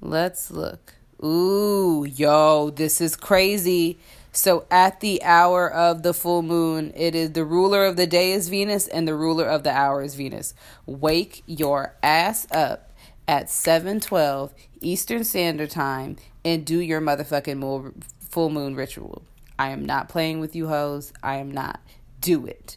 Let's 0.00 0.52
look. 0.52 0.94
Ooh, 1.24 2.04
yo, 2.04 2.70
this 2.70 3.00
is 3.00 3.16
crazy. 3.16 3.98
So 4.30 4.64
at 4.70 5.00
the 5.00 5.20
hour 5.24 5.68
of 5.68 6.04
the 6.04 6.14
full 6.14 6.42
moon, 6.42 6.92
it 6.94 7.16
is 7.16 7.32
the 7.32 7.44
ruler 7.44 7.84
of 7.84 7.96
the 7.96 8.06
day 8.06 8.30
is 8.30 8.48
Venus 8.48 8.86
and 8.86 9.08
the 9.08 9.16
ruler 9.16 9.44
of 9.44 9.64
the 9.64 9.72
hour 9.72 10.02
is 10.02 10.14
Venus. 10.14 10.54
Wake 10.86 11.42
your 11.46 11.96
ass 12.00 12.46
up 12.52 12.92
at 13.26 13.48
7:12 13.48 14.52
Eastern 14.80 15.24
Standard 15.24 15.70
Time 15.70 16.14
and 16.44 16.64
do 16.64 16.78
your 16.78 17.00
motherfucking 17.00 18.04
full 18.20 18.50
moon 18.50 18.76
ritual. 18.76 19.22
I 19.58 19.70
am 19.70 19.84
not 19.84 20.08
playing 20.08 20.38
with 20.38 20.54
you 20.54 20.68
hoes. 20.68 21.12
I 21.24 21.38
am 21.38 21.50
not. 21.50 21.80
Do 22.20 22.46
it. 22.46 22.76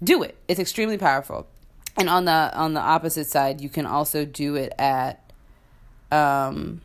Do 0.00 0.22
it. 0.22 0.36
It's 0.46 0.60
extremely 0.60 0.98
powerful. 0.98 1.48
And 1.96 2.08
on 2.08 2.24
the 2.24 2.50
on 2.54 2.74
the 2.74 2.80
opposite 2.80 3.26
side, 3.28 3.60
you 3.60 3.68
can 3.68 3.86
also 3.86 4.24
do 4.24 4.56
it 4.56 4.72
at 4.78 5.32
um 6.10 6.80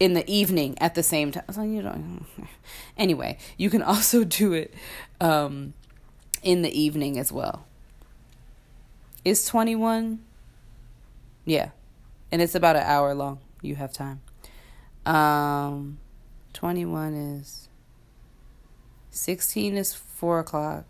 in 0.00 0.14
the 0.14 0.28
evening 0.28 0.76
at 0.80 0.94
the 0.94 1.02
same 1.02 1.30
time. 1.30 1.44
So 1.52 1.62
you 1.62 1.82
don't. 1.82 2.26
Anyway, 2.96 3.38
you 3.56 3.70
can 3.70 3.82
also 3.82 4.24
do 4.40 4.52
it 4.52 4.74
um, 5.20 5.72
in 6.42 6.62
the 6.62 6.78
evening 6.78 7.18
as 7.18 7.30
well. 7.32 7.64
Is 9.24 9.46
21? 9.46 10.20
Yeah. 11.44 11.70
And 12.32 12.42
it's 12.42 12.54
about 12.54 12.76
an 12.76 12.82
hour 12.82 13.14
long. 13.14 13.38
You 13.62 13.76
have 13.76 13.92
time. 13.92 14.20
Um, 15.06 15.98
21 16.52 17.14
is. 17.14 17.68
16 19.10 19.76
is 19.76 19.94
4 19.94 20.40
o'clock. 20.40 20.84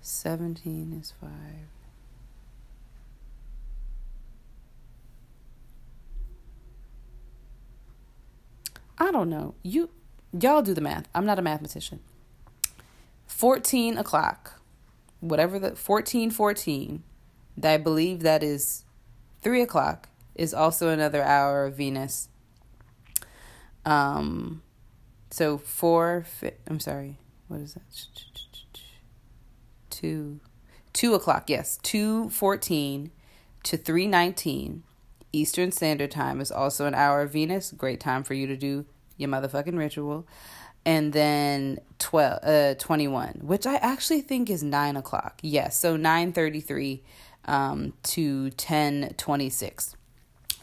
17 0.00 0.98
is 1.00 1.12
5. 1.20 1.30
I 8.98 9.10
don't 9.10 9.28
know. 9.28 9.54
You 9.62 9.90
y'all 10.38 10.62
do 10.62 10.74
the 10.74 10.80
math. 10.80 11.08
I'm 11.14 11.26
not 11.26 11.38
a 11.38 11.42
mathematician. 11.42 12.00
14 13.26 13.98
o'clock. 13.98 14.60
Whatever 15.20 15.58
the 15.58 15.74
14 15.74 16.30
14. 16.30 17.02
I 17.62 17.76
believe 17.76 18.20
that 18.20 18.42
is 18.42 18.84
3 19.42 19.62
o'clock 19.62 20.08
is 20.34 20.52
also 20.52 20.88
another 20.88 21.22
hour 21.22 21.66
of 21.66 21.76
Venus. 21.76 22.28
Um 23.84 24.62
so 25.30 25.58
4 25.58 26.26
I'm 26.66 26.80
sorry. 26.80 27.18
What 27.48 27.60
is 27.60 27.74
that? 27.74 27.82
2 29.90 30.40
2 30.92 31.14
o'clock, 31.14 31.50
yes. 31.50 31.78
2 31.82 32.30
14 32.30 33.10
to 33.64 33.76
3 33.76 34.06
19 34.06 34.82
Eastern 35.34 35.72
Standard 35.72 36.10
Time 36.10 36.40
is 36.40 36.52
also 36.52 36.86
an 36.86 36.94
hour 36.94 37.22
of 37.22 37.32
Venus. 37.32 37.72
Great 37.72 38.00
time 38.00 38.22
for 38.22 38.34
you 38.34 38.46
to 38.46 38.56
do 38.56 38.84
your 39.16 39.28
motherfucking 39.28 39.76
ritual. 39.76 40.26
And 40.86 41.12
then 41.12 41.78
12, 41.98 42.38
uh, 42.42 42.74
21, 42.74 43.40
which 43.42 43.66
I 43.66 43.76
actually 43.76 44.20
think 44.20 44.50
is 44.50 44.62
9 44.62 44.96
o'clock. 44.96 45.40
Yes, 45.42 45.78
so 45.78 45.96
9.33 45.96 47.00
um, 47.46 47.94
to 48.04 48.50
10.26. 48.50 49.94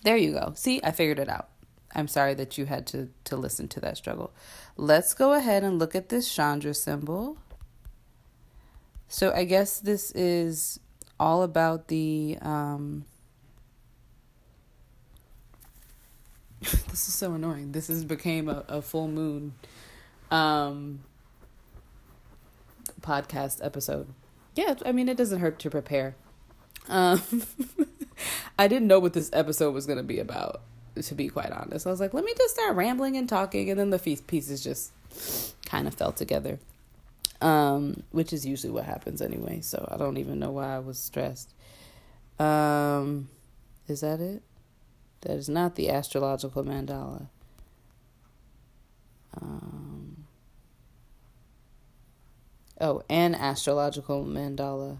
There 0.03 0.17
you 0.17 0.33
go. 0.33 0.53
See, 0.55 0.79
I 0.83 0.91
figured 0.91 1.19
it 1.19 1.29
out. 1.29 1.49
I'm 1.93 2.07
sorry 2.07 2.33
that 2.35 2.57
you 2.57 2.65
had 2.65 2.87
to, 2.87 3.09
to 3.25 3.35
listen 3.35 3.67
to 3.69 3.79
that 3.81 3.97
struggle. 3.97 4.31
Let's 4.77 5.13
go 5.13 5.33
ahead 5.33 5.63
and 5.63 5.77
look 5.79 5.95
at 5.95 6.09
this 6.09 6.33
Chandra 6.33 6.73
symbol. 6.73 7.37
So 9.07 9.33
I 9.33 9.43
guess 9.43 9.79
this 9.79 10.11
is 10.11 10.79
all 11.19 11.43
about 11.43 11.89
the 11.89 12.37
um, 12.41 13.05
this 16.89 17.07
is 17.07 17.13
so 17.13 17.33
annoying. 17.33 17.71
This 17.71 17.87
has 17.87 18.05
became 18.05 18.47
a, 18.47 18.63
a 18.67 18.81
full 18.81 19.07
moon 19.07 19.53
um 20.29 20.99
podcast 23.01 23.63
episode. 23.65 24.07
Yeah, 24.55 24.75
I 24.85 24.91
mean 24.91 25.09
it 25.09 25.17
doesn't 25.17 25.39
hurt 25.39 25.57
to 25.59 25.69
prepare. 25.69 26.15
Um 26.87 27.21
I 28.59 28.67
didn't 28.67 28.87
know 28.87 28.99
what 28.99 29.13
this 29.13 29.31
episode 29.33 29.73
was 29.73 29.87
gonna 29.87 30.03
be 30.03 30.19
about, 30.19 30.61
to 31.01 31.15
be 31.15 31.29
quite 31.29 31.51
honest. 31.51 31.87
I 31.87 31.89
was 31.89 31.99
like, 31.99 32.13
let 32.13 32.23
me 32.23 32.33
just 32.37 32.53
start 32.53 32.75
rambling 32.75 33.17
and 33.17 33.27
talking 33.27 33.71
and 33.71 33.79
then 33.79 33.89
the 33.89 34.21
pieces 34.27 34.63
just 34.63 34.93
kind 35.65 35.87
of 35.87 35.95
fell 35.95 36.11
together. 36.11 36.59
Um, 37.41 38.03
which 38.11 38.33
is 38.33 38.45
usually 38.45 38.71
what 38.71 38.83
happens 38.83 39.19
anyway, 39.19 39.61
so 39.61 39.87
I 39.91 39.97
don't 39.97 40.17
even 40.17 40.37
know 40.37 40.51
why 40.51 40.75
I 40.75 40.79
was 40.79 40.99
stressed. 40.99 41.55
Um 42.37 43.29
is 43.87 44.01
that 44.01 44.19
it? 44.19 44.43
That 45.21 45.37
is 45.37 45.49
not 45.49 45.75
the 45.75 45.89
astrological 45.89 46.63
mandala. 46.63 47.27
Um, 49.39 50.25
oh, 52.79 53.03
an 53.09 53.35
astrological 53.35 54.25
mandala 54.25 54.99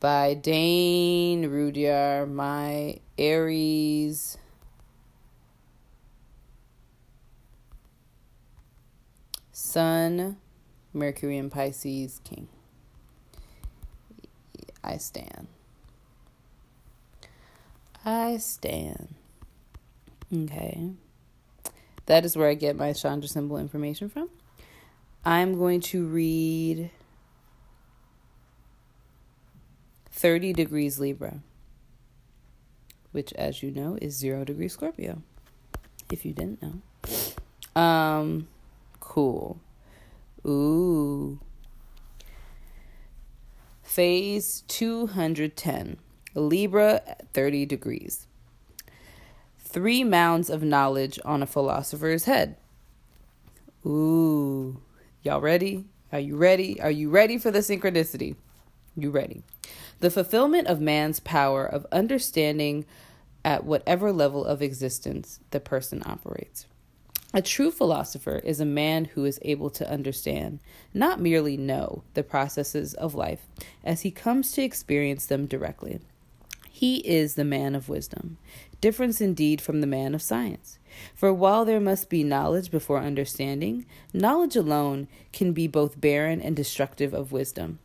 by 0.00 0.34
Dane 0.34 1.44
Rudhyar, 1.44 2.30
my 2.30 2.98
Aries. 3.18 4.38
Sun, 9.74 10.36
Mercury, 10.92 11.36
and 11.36 11.50
Pisces 11.50 12.20
King. 12.22 12.48
I 14.84 14.98
stand. 14.98 15.48
I 18.04 18.36
stand. 18.36 19.14
Okay. 20.34 20.90
That 22.06 22.24
is 22.24 22.36
where 22.36 22.48
I 22.48 22.54
get 22.54 22.76
my 22.76 22.92
Chandra 22.92 23.28
symbol 23.28 23.56
information 23.56 24.08
from. 24.08 24.28
I'm 25.24 25.56
going 25.56 25.80
to 25.82 26.04
read 26.06 26.90
30 30.10 30.52
degrees 30.52 30.98
Libra, 30.98 31.40
which, 33.12 33.32
as 33.34 33.62
you 33.62 33.70
know, 33.70 33.96
is 34.02 34.14
zero 34.14 34.44
degrees 34.44 34.74
Scorpio. 34.74 35.22
If 36.10 36.26
you 36.26 36.32
didn't 36.32 36.60
know. 36.62 37.80
Um, 37.80 38.48
cool. 39.00 39.60
Ooh. 40.46 41.40
Phase 43.82 44.64
210. 44.68 45.98
Libra, 46.34 47.00
30 47.32 47.64
degrees 47.64 48.26
three 49.74 50.04
mounds 50.04 50.48
of 50.48 50.62
knowledge 50.62 51.18
on 51.24 51.42
a 51.42 51.46
philosopher's 51.46 52.26
head. 52.26 52.54
Ooh, 53.84 54.80
y'all 55.24 55.40
ready? 55.40 55.84
Are 56.12 56.20
you 56.20 56.36
ready? 56.36 56.80
Are 56.80 56.92
you 56.92 57.10
ready 57.10 57.38
for 57.38 57.50
the 57.50 57.58
synchronicity? 57.58 58.36
You 58.96 59.10
ready? 59.10 59.42
The 59.98 60.10
fulfillment 60.10 60.68
of 60.68 60.80
man's 60.80 61.18
power 61.18 61.66
of 61.66 61.88
understanding 61.90 62.86
at 63.44 63.64
whatever 63.64 64.12
level 64.12 64.44
of 64.44 64.62
existence 64.62 65.40
the 65.50 65.58
person 65.58 66.04
operates. 66.06 66.66
A 67.34 67.42
true 67.42 67.72
philosopher 67.72 68.40
is 68.44 68.60
a 68.60 68.64
man 68.64 69.06
who 69.06 69.24
is 69.24 69.40
able 69.42 69.70
to 69.70 69.90
understand, 69.90 70.60
not 70.94 71.20
merely 71.20 71.56
know, 71.56 72.04
the 72.14 72.22
processes 72.22 72.94
of 72.94 73.16
life 73.16 73.48
as 73.82 74.02
he 74.02 74.12
comes 74.12 74.52
to 74.52 74.62
experience 74.62 75.26
them 75.26 75.46
directly. 75.46 75.98
He 76.70 76.98
is 76.98 77.34
the 77.34 77.44
man 77.44 77.74
of 77.74 77.88
wisdom 77.88 78.36
difference 78.84 79.18
indeed 79.18 79.62
from 79.62 79.80
the 79.80 79.86
man 79.86 80.14
of 80.14 80.20
science. 80.20 80.78
For 81.14 81.32
while 81.32 81.64
there 81.64 81.80
must 81.80 82.10
be 82.10 82.22
knowledge 82.22 82.70
before 82.70 82.98
understanding, 82.98 83.86
knowledge 84.12 84.56
alone 84.56 85.08
can 85.32 85.54
be 85.54 85.66
both 85.66 85.98
barren 85.98 86.42
and 86.42 86.54
destructive 86.54 87.14
of 87.14 87.32
wisdom. 87.32 87.78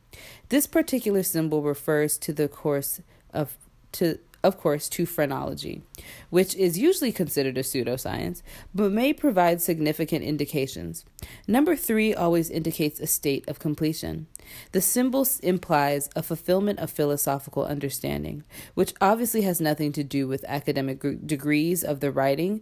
This 0.50 0.68
particular 0.68 1.24
symbol 1.24 1.62
refers 1.62 2.18
to 2.18 2.34
the 2.34 2.50
course 2.50 3.00
of 3.34 3.56
to 3.94 4.20
of 4.44 4.58
course, 4.58 4.88
to 4.90 5.06
phrenology, 5.06 5.82
which 6.30 6.56
is 6.56 6.78
usually 6.78 7.12
considered 7.12 7.58
a 7.58 7.64
pseudoscience, 7.64 8.42
but 8.74 8.92
may 8.92 9.14
provide 9.14 9.62
significant 9.62 10.24
indications. 10.24 11.06
Number 11.48 11.76
three 11.76 12.14
always 12.14 12.50
indicates 12.50 13.00
a 13.00 13.08
state 13.08 13.48
of 13.48 13.60
completion. 13.60 14.28
The 14.72 14.82
symbol 14.82 15.28
implies 15.44 16.10
a 16.16 16.24
fulfillment 16.24 16.80
of 16.80 16.90
philosophical 16.90 17.66
understanding, 17.66 18.44
which 18.74 18.94
obviously 19.02 19.42
has 19.42 19.60
nothing 19.60 19.92
to 19.94 20.04
do 20.04 20.28
with 20.28 20.46
academic 20.48 21.02
degrees 21.26 21.84
of 21.84 22.00
the 22.00 22.12
writing 22.12 22.62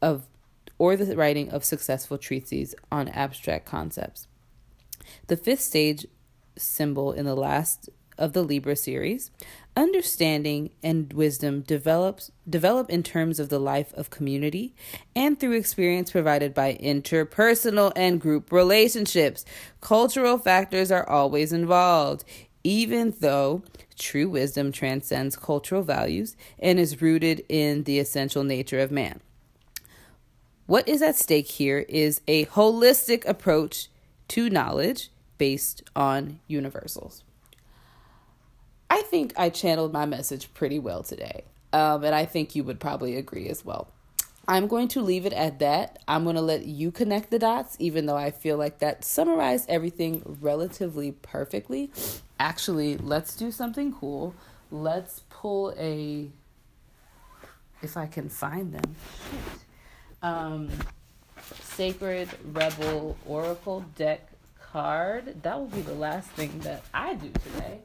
of 0.00 0.26
or 0.78 0.96
the 0.96 1.14
writing 1.14 1.50
of 1.50 1.62
successful 1.62 2.16
treatises 2.16 2.74
on 2.90 3.08
abstract 3.08 3.66
concepts. 3.66 4.26
The 5.26 5.36
fifth 5.36 5.60
stage 5.60 6.06
symbol 6.56 7.12
in 7.12 7.26
the 7.26 7.36
last 7.36 7.90
of 8.16 8.32
the 8.32 8.42
Libra 8.42 8.76
series, 8.76 9.30
understanding 9.76 10.70
and 10.82 11.12
wisdom 11.12 11.60
develops 11.60 12.30
develop 12.48 12.90
in 12.90 13.02
terms 13.02 13.38
of 13.38 13.48
the 13.48 13.58
life 13.58 13.92
of 13.94 14.10
community 14.10 14.74
and 15.14 15.38
through 15.38 15.52
experience 15.52 16.10
provided 16.10 16.52
by 16.52 16.74
interpersonal 16.82 17.92
and 17.94 18.20
group 18.20 18.52
relationships. 18.52 19.44
Cultural 19.80 20.38
factors 20.38 20.90
are 20.90 21.08
always 21.08 21.52
involved, 21.52 22.24
even 22.64 23.14
though 23.20 23.62
true 23.98 24.28
wisdom 24.28 24.72
transcends 24.72 25.36
cultural 25.36 25.82
values 25.82 26.36
and 26.58 26.78
is 26.78 27.00
rooted 27.00 27.44
in 27.48 27.84
the 27.84 27.98
essential 27.98 28.44
nature 28.44 28.80
of 28.80 28.90
man. 28.90 29.20
What 30.66 30.88
is 30.88 31.02
at 31.02 31.16
stake 31.16 31.48
here 31.48 31.84
is 31.88 32.20
a 32.28 32.46
holistic 32.46 33.26
approach 33.26 33.88
to 34.28 34.48
knowledge 34.48 35.10
based 35.36 35.82
on 35.96 36.38
universals. 36.46 37.24
I 38.90 39.02
think 39.02 39.32
I 39.36 39.50
channeled 39.50 39.92
my 39.92 40.04
message 40.04 40.52
pretty 40.52 40.80
well 40.80 41.04
today, 41.04 41.44
um, 41.72 42.02
and 42.02 42.12
I 42.12 42.26
think 42.26 42.56
you 42.56 42.64
would 42.64 42.80
probably 42.80 43.16
agree 43.16 43.48
as 43.48 43.64
well. 43.64 43.88
I'm 44.48 44.66
going 44.66 44.88
to 44.88 45.00
leave 45.00 45.26
it 45.26 45.32
at 45.32 45.60
that. 45.60 46.02
I'm 46.08 46.24
going 46.24 46.34
to 46.34 46.42
let 46.42 46.66
you 46.66 46.90
connect 46.90 47.30
the 47.30 47.38
dots, 47.38 47.76
even 47.78 48.06
though 48.06 48.16
I 48.16 48.32
feel 48.32 48.56
like 48.56 48.80
that 48.80 49.04
summarized 49.04 49.70
everything 49.70 50.38
relatively 50.40 51.12
perfectly. 51.12 51.92
Actually, 52.40 52.96
let's 52.96 53.36
do 53.36 53.52
something 53.52 53.92
cool. 53.92 54.34
Let's 54.72 55.22
pull 55.30 55.72
a. 55.78 56.28
If 57.82 57.96
I 57.96 58.06
can 58.06 58.28
find 58.28 58.74
them. 58.74 58.96
Shit. 59.30 59.60
Um, 60.20 60.68
Sacred 61.62 62.28
Rebel 62.52 63.16
Oracle 63.24 63.84
deck 63.94 64.28
card. 64.60 65.42
That 65.44 65.58
will 65.58 65.68
be 65.68 65.82
the 65.82 65.94
last 65.94 66.28
thing 66.30 66.58
that 66.60 66.82
I 66.92 67.14
do 67.14 67.30
today. 67.30 67.78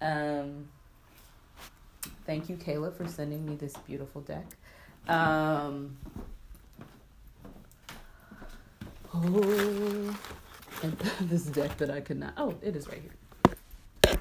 Um, 0.00 0.68
thank 2.26 2.48
you, 2.48 2.56
Kayla, 2.56 2.94
for 2.96 3.06
sending 3.06 3.44
me 3.44 3.56
this 3.56 3.74
beautiful 3.86 4.22
deck. 4.22 4.46
Um, 5.08 5.96
oh, 9.14 10.18
this 11.20 11.44
deck 11.44 11.76
that 11.78 11.90
I 11.90 12.00
could 12.00 12.18
not. 12.18 12.34
Oh, 12.36 12.54
it 12.62 12.76
is 12.76 12.88
right 12.88 13.02
here. 13.02 14.16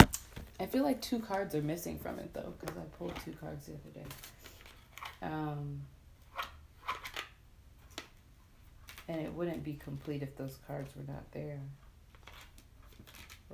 I 0.59 0.65
feel 0.65 0.83
like 0.83 1.01
two 1.01 1.19
cards 1.19 1.55
are 1.55 1.61
missing 1.61 1.97
from 1.97 2.19
it 2.19 2.33
though, 2.33 2.53
because 2.59 2.75
I 2.77 2.83
pulled 2.97 3.13
two 3.23 3.31
cards 3.31 3.65
the 3.67 3.73
other 3.73 3.89
day. 3.93 4.05
Um, 5.21 5.81
and 9.07 9.21
it 9.21 9.33
wouldn't 9.33 9.63
be 9.63 9.73
complete 9.73 10.21
if 10.21 10.35
those 10.35 10.57
cards 10.67 10.95
were 10.95 11.11
not 11.11 11.31
there. 11.31 11.59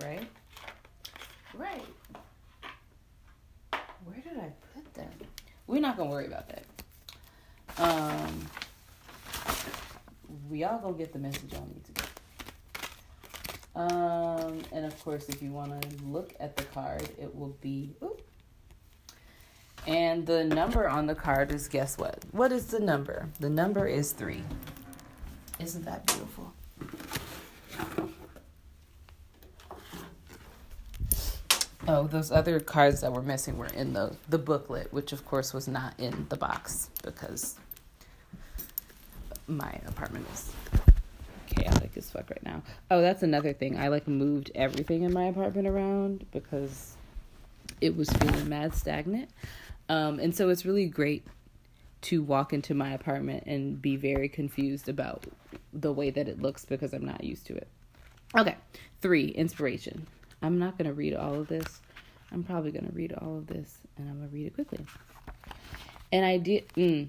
Right? 0.02 0.28
Right. 1.58 1.86
Where 4.04 4.18
did 4.18 4.38
I 4.38 4.52
put 4.74 4.94
them? 4.94 5.12
We're 5.68 5.82
not 5.82 5.98
gonna 5.98 6.10
worry 6.10 6.28
about 6.28 6.50
that. 6.50 6.66
Um, 7.78 8.48
we 10.50 10.64
all 10.64 10.80
gonna 10.80 10.98
get 10.98 11.14
the 11.14 11.20
message 11.20 11.54
y'all 11.54 11.68
need 11.68 11.84
to 11.86 11.92
get. 11.92 12.10
Um, 13.76 14.62
and 14.72 14.86
of 14.86 14.98
course, 15.04 15.28
if 15.28 15.42
you 15.42 15.52
want 15.52 15.82
to 15.82 16.06
look 16.06 16.34
at 16.40 16.56
the 16.56 16.64
card, 16.64 17.10
it 17.20 17.34
will 17.36 17.58
be. 17.62 17.96
Ooh, 18.04 18.18
and 19.88 20.26
the 20.26 20.44
number 20.44 20.90
on 20.90 21.06
the 21.06 21.16
card 21.16 21.52
is 21.52 21.68
guess 21.68 21.98
what? 21.98 22.24
What 22.32 22.52
is 22.52 22.68
the 22.68 22.80
number? 22.80 23.30
The 23.40 23.50
number 23.50 23.88
is 23.88 24.14
three. 24.14 24.44
Isn't 25.60 25.86
that 25.86 26.06
beautiful? 26.06 26.54
Oh, 31.88 32.08
those 32.08 32.32
other 32.32 32.60
cards 32.60 33.02
that 33.02 33.14
were 33.14 33.22
missing 33.22 33.58
were 33.58 33.68
in 33.68 33.94
the 33.94 34.16
the 34.28 34.40
booklet, 34.40 34.92
which 34.92 35.12
of 35.12 35.26
course 35.26 35.54
was 35.54 35.68
not 35.68 35.94
in 36.00 36.26
the 36.30 36.36
box 36.36 36.90
because 37.04 37.56
my 39.48 39.72
apartment 39.86 40.26
is 40.34 40.52
chaotic 41.46 41.92
as 41.96 42.10
fuck 42.10 42.30
right 42.30 42.44
now. 42.44 42.64
Oh, 42.90 43.02
that's 43.02 43.22
another 43.22 43.54
thing. 43.54 43.78
I 43.78 43.90
like 43.90 44.08
moved 44.08 44.52
everything 44.56 45.04
in 45.04 45.14
my 45.14 45.26
apartment 45.26 45.68
around 45.68 46.26
because 46.32 46.96
it 47.82 47.96
was 47.96 48.10
feeling 48.10 48.50
mad 48.50 48.74
stagnant. 48.74 49.30
Um, 49.88 50.20
and 50.20 50.36
so 50.36 50.50
it's 50.50 50.66
really 50.66 50.88
great 50.88 51.24
to 52.02 52.24
walk 52.24 52.54
into 52.54 52.74
my 52.74 52.94
apartment 52.94 53.44
and 53.46 53.80
be 53.80 53.96
very 53.96 54.30
confused 54.30 54.90
about 54.90 55.26
the 55.74 55.92
way 55.92 56.10
that 56.10 56.28
it 56.28 56.42
looks 56.42 56.66
because 56.66 56.94
I'm 56.94 57.06
not 57.06 57.24
used 57.24 57.46
to 57.48 57.56
it. 57.56 57.68
Okay, 58.36 58.56
three, 59.02 59.28
inspiration. 59.28 60.08
I'm 60.46 60.60
not 60.60 60.78
going 60.78 60.88
to 60.88 60.94
read 60.94 61.16
all 61.16 61.34
of 61.34 61.48
this. 61.48 61.82
I'm 62.32 62.44
probably 62.44 62.70
going 62.70 62.86
to 62.86 62.92
read 62.92 63.14
all 63.14 63.36
of 63.40 63.48
this 63.48 63.80
and 63.98 64.08
I'm 64.08 64.18
going 64.18 64.30
to 64.30 64.36
read 64.36 64.46
it 64.46 64.54
quickly. 64.54 64.86
An 66.12 66.24
idea. 66.24 66.62
Mm, 66.78 67.08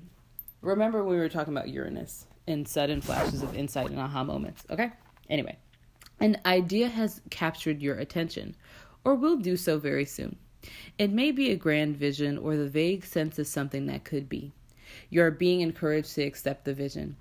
remember 0.63 1.05
we 1.05 1.17
were 1.17 1.29
talking 1.29 1.55
about 1.55 1.69
Uranus 1.69 2.25
and 2.47 2.67
sudden 2.67 3.03
flashes 3.03 3.43
of 3.43 3.55
insight 3.55 3.91
and 3.91 4.01
aha 4.01 4.25
moments. 4.25 4.65
Okay? 4.71 4.91
Anyway, 5.29 5.55
an 6.19 6.41
idea 6.47 6.89
has 6.89 7.21
captured 7.29 7.83
your 7.83 7.97
attention 7.97 8.57
or 9.05 9.15
will 9.15 9.37
do 9.37 9.55
so 9.59 9.79
very 9.79 10.07
soon. 10.07 10.37
It 10.97 11.11
may 11.11 11.31
be 11.31 11.51
a 11.51 11.57
grand 11.57 11.99
vision 11.99 12.39
or 12.39 12.57
the 12.57 12.69
vague 12.69 13.05
sense 13.05 13.39
of 13.39 13.47
something 13.47 13.85
that 13.87 14.05
could 14.05 14.31
be. 14.31 14.53
You 15.11 15.23
are 15.23 15.31
being 15.31 15.61
encouraged 15.61 16.15
to 16.15 16.23
accept 16.23 16.65
the 16.65 16.73
vision. 16.73 17.17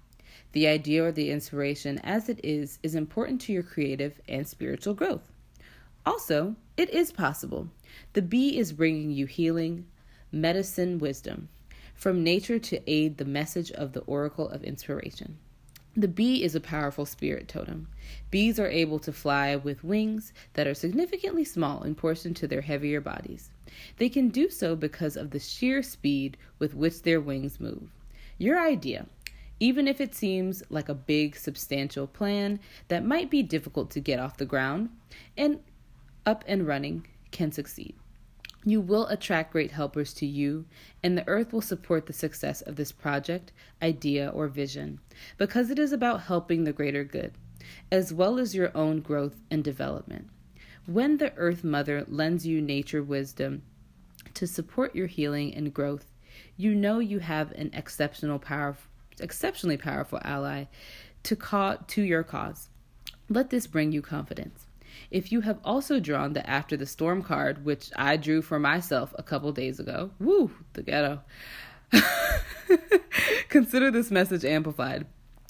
The 0.54 0.68
idea 0.68 1.04
or 1.04 1.12
the 1.12 1.30
inspiration, 1.30 2.00
as 2.00 2.30
it 2.30 2.40
is, 2.42 2.80
is 2.84 2.96
important 2.96 3.42
to 3.42 3.52
your 3.52 3.64
creative 3.64 4.22
and 4.30 4.48
spiritual 4.48 4.94
growth. 4.94 5.30
Also, 6.06 6.56
it 6.78 6.90
is 6.92 7.12
possible. 7.12 7.70
The 8.14 8.22
bee 8.22 8.58
is 8.58 8.74
bringing 8.74 9.12
you 9.12 9.26
healing, 9.26 9.86
medicine, 10.32 11.00
wisdom 11.00 11.50
from 11.96 12.24
nature 12.24 12.60
to 12.60 12.92
aid 12.92 13.18
the 13.18 13.26
message 13.26 13.72
of 13.72 13.94
the 13.94 14.02
oracle 14.02 14.50
of 14.50 14.64
inspiration. 14.64 15.38
The 15.98 16.10
bee 16.10 16.44
is 16.44 16.56
a 16.56 16.60
powerful 16.60 17.06
spirit 17.06 17.48
totem. 17.48 17.88
Bees 18.30 18.60
are 18.60 18.68
able 18.68 19.00
to 19.00 19.14
fly 19.14 19.56
with 19.56 19.84
wings 19.84 20.34
that 20.54 20.68
are 20.68 20.74
significantly 20.74 21.46
small 21.46 21.84
in 21.84 21.96
proportion 21.96 22.34
to 22.34 22.48
their 22.48 22.62
heavier 22.62 23.00
bodies. 23.00 23.50
They 23.98 24.10
can 24.10 24.28
do 24.28 24.50
so 24.50 24.76
because 24.76 25.16
of 25.16 25.32
the 25.32 25.40
sheer 25.40 25.82
speed 25.82 26.36
with 26.60 26.76
which 26.76 27.04
their 27.04 27.22
wings 27.22 27.62
move. 27.62 27.90
Your 28.38 28.60
idea, 28.60 29.06
even 29.62 29.88
if 29.88 30.02
it 30.02 30.14
seems 30.14 30.62
like 30.70 30.90
a 30.90 30.94
big, 30.94 31.38
substantial 31.38 32.08
plan 32.08 32.60
that 32.90 33.06
might 33.06 33.30
be 33.30 33.42
difficult 33.42 33.90
to 33.92 34.02
get 34.02 34.20
off 34.20 34.36
the 34.36 34.46
ground 34.46 34.90
and 35.38 35.62
up 36.26 36.44
and 36.48 36.68
running, 36.68 37.08
can 37.32 37.52
succeed. 37.52 37.96
You 38.68 38.82
will 38.82 39.06
attract 39.08 39.52
great 39.52 39.72
helpers 39.72 40.12
to 40.16 40.26
you, 40.26 40.66
and 41.04 41.16
the 41.16 41.28
earth 41.28 41.54
will 41.54 41.62
support 41.62 42.08
the 42.08 42.14
success 42.14 42.62
of 42.62 42.76
this 42.76 42.92
project, 42.92 43.52
idea, 43.82 44.30
or 44.30 44.48
vision 44.48 45.00
because 45.38 45.70
it 45.70 45.78
is 45.78 45.92
about 45.92 46.24
helping 46.24 46.64
the 46.64 46.74
greater 46.74 47.04
good, 47.04 47.34
as 47.92 48.12
well 48.12 48.40
as 48.40 48.56
your 48.56 48.76
own 48.76 49.02
growth 49.02 49.36
and 49.52 49.64
development. 49.64 50.30
When 50.88 51.18
the 51.18 51.34
Earth 51.34 51.64
Mother 51.64 52.06
lends 52.08 52.46
you 52.46 52.62
nature 52.62 53.04
wisdom 53.04 53.64
to 54.34 54.48
support 54.48 54.96
your 54.96 55.08
healing 55.08 55.54
and 55.54 55.74
growth, 55.74 56.06
you 56.58 56.76
know 56.76 57.00
you 57.00 57.20
have 57.20 57.52
an 57.52 57.72
exceptional 57.74 58.40
power, 58.40 58.78
exceptionally 59.20 59.78
powerful 59.78 60.20
ally 60.24 60.66
to, 61.24 61.36
ca- 61.36 61.78
to 61.88 62.02
your 62.02 62.24
cause. 62.24 62.70
Let 63.30 63.50
this 63.50 63.68
bring 63.68 63.92
you 63.92 64.02
confidence. 64.02 64.65
If 65.16 65.32
you 65.32 65.40
have 65.40 65.60
also 65.64 66.02
drawn 66.02 66.34
the 66.34 66.46
After 66.46 66.76
the 66.76 66.86
Storm 66.86 67.22
card, 67.22 67.64
which 67.64 67.90
I 67.96 68.18
drew 68.18 68.42
for 68.42 68.60
myself 68.60 69.16
a 69.18 69.24
couple 69.24 69.50
days 69.54 69.80
ago, 69.80 70.12
woo, 70.20 70.52
the 70.74 70.84
ghetto. 70.84 71.22
Consider 73.48 73.92
this 73.92 74.12
message 74.12 74.44
amplified. 74.44 75.06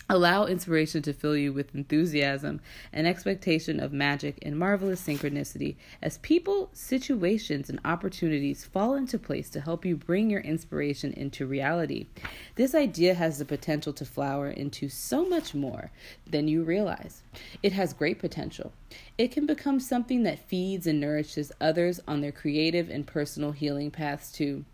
Allow 0.07 0.45
inspiration 0.45 1.01
to 1.01 1.13
fill 1.13 1.35
you 1.35 1.51
with 1.51 1.73
enthusiasm 1.73 2.61
and 2.93 3.07
expectation 3.07 3.79
of 3.79 3.91
magic 3.91 4.37
and 4.43 4.57
marvelous 4.57 5.01
synchronicity 5.01 5.77
as 5.99 6.19
people, 6.19 6.69
situations, 6.73 7.71
and 7.71 7.79
opportunities 7.83 8.65
fall 8.65 8.93
into 8.93 9.17
place 9.17 9.49
to 9.49 9.61
help 9.61 9.83
you 9.83 9.95
bring 9.95 10.29
your 10.29 10.41
inspiration 10.41 11.11
into 11.13 11.47
reality. 11.47 12.05
This 12.53 12.75
idea 12.75 13.15
has 13.15 13.39
the 13.39 13.45
potential 13.45 13.93
to 13.93 14.05
flower 14.05 14.47
into 14.47 14.89
so 14.89 15.27
much 15.27 15.55
more 15.55 15.89
than 16.29 16.47
you 16.47 16.63
realize. 16.63 17.23
It 17.63 17.73
has 17.73 17.91
great 17.91 18.19
potential. 18.19 18.73
It 19.17 19.31
can 19.31 19.47
become 19.47 19.79
something 19.79 20.21
that 20.21 20.47
feeds 20.47 20.85
and 20.85 21.01
nourishes 21.01 21.51
others 21.59 21.99
on 22.07 22.21
their 22.21 22.31
creative 22.31 22.91
and 22.91 23.07
personal 23.07 23.53
healing 23.53 23.89
paths 23.89 24.31
too. 24.31 24.65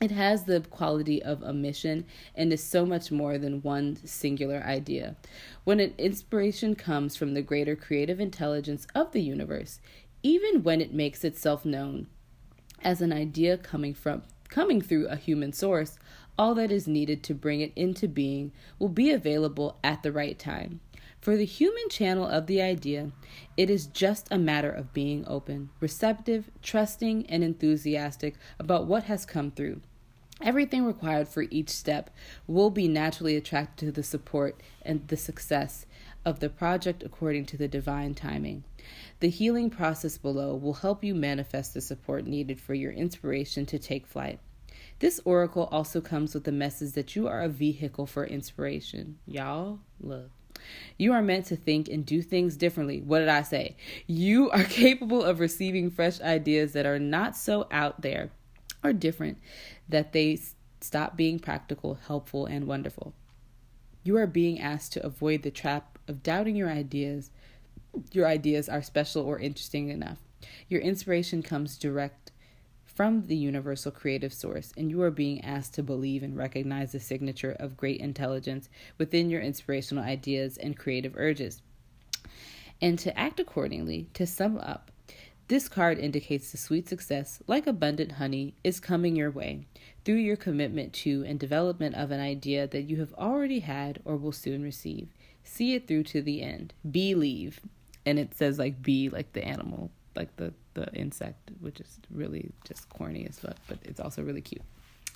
It 0.00 0.10
has 0.10 0.44
the 0.44 0.60
quality 0.60 1.22
of 1.22 1.42
a 1.42 1.54
mission 1.54 2.04
and 2.34 2.52
is 2.52 2.62
so 2.62 2.84
much 2.84 3.10
more 3.10 3.38
than 3.38 3.62
one 3.62 3.96
singular 4.04 4.62
idea. 4.62 5.16
When 5.64 5.80
an 5.80 5.94
inspiration 5.96 6.74
comes 6.74 7.16
from 7.16 7.32
the 7.32 7.40
greater 7.40 7.74
creative 7.74 8.20
intelligence 8.20 8.86
of 8.94 9.12
the 9.12 9.22
universe, 9.22 9.80
even 10.22 10.62
when 10.62 10.82
it 10.82 10.92
makes 10.92 11.24
itself 11.24 11.64
known 11.64 12.08
as 12.82 13.00
an 13.00 13.12
idea 13.12 13.56
coming 13.56 13.94
from 13.94 14.22
coming 14.48 14.80
through 14.80 15.06
a 15.08 15.16
human 15.16 15.52
source, 15.52 15.98
all 16.38 16.54
that 16.54 16.70
is 16.70 16.86
needed 16.86 17.22
to 17.22 17.34
bring 17.34 17.60
it 17.60 17.72
into 17.74 18.06
being 18.06 18.52
will 18.78 18.88
be 18.88 19.10
available 19.10 19.78
at 19.82 20.02
the 20.02 20.12
right 20.12 20.38
time. 20.38 20.80
For 21.20 21.36
the 21.36 21.44
human 21.44 21.88
channel 21.88 22.26
of 22.26 22.46
the 22.46 22.62
idea, 22.62 23.10
it 23.56 23.68
is 23.68 23.86
just 23.86 24.28
a 24.30 24.38
matter 24.38 24.70
of 24.70 24.92
being 24.92 25.24
open, 25.26 25.70
receptive, 25.80 26.50
trusting, 26.62 27.26
and 27.26 27.42
enthusiastic 27.42 28.36
about 28.58 28.86
what 28.86 29.04
has 29.04 29.26
come 29.26 29.50
through. 29.50 29.80
Everything 30.42 30.84
required 30.84 31.28
for 31.28 31.46
each 31.50 31.70
step 31.70 32.10
will 32.46 32.70
be 32.70 32.88
naturally 32.88 33.36
attracted 33.36 33.86
to 33.86 33.92
the 33.92 34.02
support 34.02 34.62
and 34.82 35.08
the 35.08 35.16
success 35.16 35.86
of 36.26 36.40
the 36.40 36.50
project 36.50 37.02
according 37.02 37.46
to 37.46 37.56
the 37.56 37.68
divine 37.68 38.14
timing. 38.14 38.64
The 39.20 39.30
healing 39.30 39.70
process 39.70 40.18
below 40.18 40.54
will 40.54 40.74
help 40.74 41.02
you 41.02 41.14
manifest 41.14 41.72
the 41.72 41.80
support 41.80 42.26
needed 42.26 42.60
for 42.60 42.74
your 42.74 42.92
inspiration 42.92 43.64
to 43.66 43.78
take 43.78 44.06
flight. 44.06 44.38
This 44.98 45.20
oracle 45.24 45.68
also 45.72 46.00
comes 46.00 46.34
with 46.34 46.44
the 46.44 46.52
message 46.52 46.92
that 46.92 47.16
you 47.16 47.26
are 47.28 47.42
a 47.42 47.48
vehicle 47.48 48.06
for 48.06 48.26
inspiration. 48.26 49.18
Y'all, 49.26 49.80
look. 50.00 50.30
You 50.98 51.12
are 51.12 51.22
meant 51.22 51.46
to 51.46 51.56
think 51.56 51.88
and 51.88 52.04
do 52.04 52.22
things 52.22 52.56
differently. 52.56 53.00
What 53.00 53.20
did 53.20 53.28
I 53.28 53.42
say? 53.42 53.76
You 54.06 54.50
are 54.50 54.64
capable 54.82 55.22
of 55.22 55.40
receiving 55.40 55.90
fresh 55.90 56.20
ideas 56.20 56.72
that 56.72 56.86
are 56.86 56.98
not 56.98 57.36
so 57.36 57.66
out 57.70 58.02
there 58.02 58.30
or 58.82 58.92
different 58.92 59.38
that 59.88 60.12
they 60.12 60.38
stop 60.80 61.16
being 61.16 61.38
practical, 61.38 61.98
helpful, 62.06 62.46
and 62.46 62.66
wonderful. 62.66 63.14
You 64.04 64.16
are 64.16 64.26
being 64.26 64.60
asked 64.60 64.92
to 64.92 65.04
avoid 65.04 65.42
the 65.42 65.50
trap 65.50 65.98
of 66.06 66.22
doubting 66.22 66.56
your 66.56 66.70
ideas. 66.70 67.30
Your 68.12 68.26
ideas 68.26 68.68
are 68.68 68.82
special 68.82 69.24
or 69.24 69.38
interesting 69.38 69.88
enough. 69.88 70.18
Your 70.68 70.80
inspiration 70.80 71.42
comes 71.42 71.76
direct 71.76 72.30
from 72.96 73.26
the 73.26 73.36
universal 73.36 73.92
creative 73.92 74.32
source, 74.32 74.72
and 74.74 74.90
you 74.90 75.02
are 75.02 75.10
being 75.10 75.44
asked 75.44 75.74
to 75.74 75.82
believe 75.82 76.22
and 76.22 76.34
recognize 76.34 76.92
the 76.92 76.98
signature 76.98 77.54
of 77.60 77.76
great 77.76 78.00
intelligence 78.00 78.70
within 78.96 79.28
your 79.28 79.42
inspirational 79.42 80.02
ideas 80.02 80.56
and 80.56 80.78
creative 80.78 81.12
urges, 81.14 81.60
and 82.80 82.98
to 82.98 83.16
act 83.16 83.38
accordingly. 83.38 84.08
To 84.14 84.26
sum 84.26 84.56
up, 84.56 84.90
this 85.48 85.68
card 85.68 85.98
indicates 85.98 86.50
the 86.50 86.56
sweet 86.56 86.88
success, 86.88 87.42
like 87.46 87.66
abundant 87.66 88.12
honey, 88.12 88.54
is 88.64 88.80
coming 88.80 89.14
your 89.14 89.30
way 89.30 89.66
through 90.06 90.14
your 90.16 90.36
commitment 90.36 90.94
to 90.94 91.22
and 91.26 91.38
development 91.38 91.94
of 91.96 92.10
an 92.10 92.20
idea 92.20 92.66
that 92.66 92.82
you 92.84 92.96
have 92.96 93.12
already 93.14 93.60
had 93.60 94.00
or 94.06 94.16
will 94.16 94.32
soon 94.32 94.62
receive. 94.62 95.08
See 95.44 95.74
it 95.74 95.86
through 95.86 96.04
to 96.04 96.22
the 96.22 96.42
end. 96.42 96.72
Believe. 96.90 97.60
And 98.06 98.18
it 98.18 98.34
says 98.34 98.58
like 98.58 98.82
be 98.82 99.10
like 99.10 99.34
the 99.34 99.44
animal 99.44 99.90
like 100.16 100.34
the 100.36 100.52
the 100.74 100.92
insect, 100.94 101.50
which 101.60 101.80
is 101.80 101.98
really 102.10 102.50
just 102.66 102.88
corny 102.88 103.26
as 103.28 103.38
fuck, 103.38 103.56
but 103.68 103.78
it's 103.84 104.00
also 104.00 104.22
really 104.22 104.40
cute. 104.40 104.62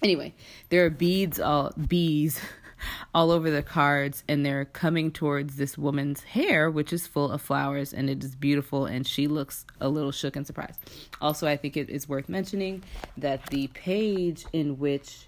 Anyway, 0.03 0.35
there 0.71 0.87
are 0.87 0.91
beads 0.91 1.39
all 1.39 1.73
bees 1.87 2.41
all 3.15 3.31
over 3.31 3.51
the 3.51 3.63
cards 3.63 4.25
and 4.27 4.45
they're 4.47 4.65
coming 4.65 5.11
towards 5.11 5.57
this 5.57 5.77
woman's 5.77 6.23
hair 6.23 6.71
which 6.71 6.91
is 6.91 7.07
full 7.07 7.31
of 7.31 7.43
flowers 7.43 7.93
and 7.93 8.09
it 8.09 8.25
is 8.25 8.35
beautiful 8.35 8.87
and 8.87 9.07
she 9.07 9.29
looks 9.29 9.67
a 9.79 9.89
little 9.91 10.13
shook 10.13 10.37
and 10.37 10.47
surprised. 10.47 10.81
Also, 11.21 11.47
I 11.47 11.57
think 11.57 11.77
it 11.77 11.91
is 11.91 12.09
worth 12.09 12.31
mentioning 12.31 12.83
that 13.19 13.45
the 13.47 13.67
page 13.69 14.47
in 14.55 14.79
which 14.79 15.27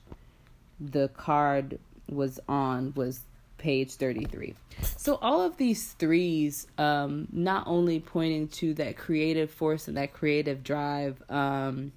the 0.80 1.08
card 1.08 1.78
was 2.08 2.40
on 2.48 2.94
was 2.96 3.20
page 3.62 3.94
33. 3.94 4.54
So, 4.96 5.18
all 5.22 5.40
of 5.40 5.56
these 5.56 5.92
threes, 5.92 6.66
um, 6.78 7.28
not 7.30 7.66
only 7.68 8.00
pointing 8.00 8.48
to 8.48 8.74
that 8.74 8.96
creative 8.96 9.50
force 9.50 9.86
and 9.86 9.96
that 9.96 10.12
creative 10.12 10.64
drive, 10.64 11.22
um, 11.30 11.92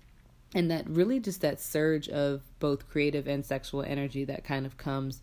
and 0.53 0.69
that 0.69 0.87
really 0.87 1.19
just 1.19 1.41
that 1.41 1.59
surge 1.59 2.07
of 2.07 2.43
both 2.59 2.87
creative 2.87 3.27
and 3.27 3.43
sexual 3.43 3.81
energy 3.81 4.23
that 4.25 4.43
kind 4.43 4.65
of 4.65 4.77
comes 4.77 5.21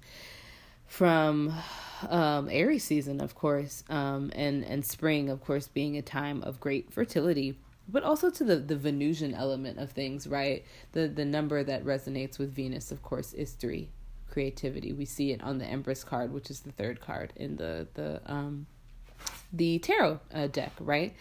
from 0.86 1.55
um, 2.11 2.49
Aries 2.51 2.84
season, 2.84 3.22
of 3.22 3.36
course, 3.36 3.84
um, 3.88 4.32
and 4.34 4.64
and 4.64 4.84
spring, 4.84 5.30
of 5.30 5.40
course, 5.45 5.68
being 5.68 5.97
a 5.97 6.03
time 6.03 6.43
of 6.43 6.59
great 6.59 6.93
fertility, 6.93 7.57
but 7.88 8.03
also 8.03 8.30
to 8.30 8.43
the 8.43 8.57
the 8.57 8.76
Venusian 8.76 9.32
element 9.32 9.78
of 9.78 9.93
things, 9.93 10.26
right? 10.26 10.64
The 10.90 11.07
the 11.07 11.24
number 11.24 11.62
that 11.62 11.84
resonates 11.84 12.38
with 12.40 12.53
Venus, 12.53 12.90
of 12.90 13.01
course, 13.01 13.32
is 13.32 13.53
three 13.53 13.88
creativity. 14.33 14.93
We 14.93 15.05
see 15.05 15.30
it 15.30 15.43
on 15.43 15.59
the 15.59 15.66
Empress 15.66 16.03
card, 16.03 16.33
which 16.33 16.51
is 16.51 16.61
the 16.61 16.72
third 16.72 17.01
card 17.01 17.33
in 17.37 17.57
the 17.57 17.87
the 17.95 18.20
um 18.26 18.66
the 19.53 19.78
tarot 19.78 20.18
uh, 20.35 20.49
deck, 20.49 20.72
right? 20.80 21.14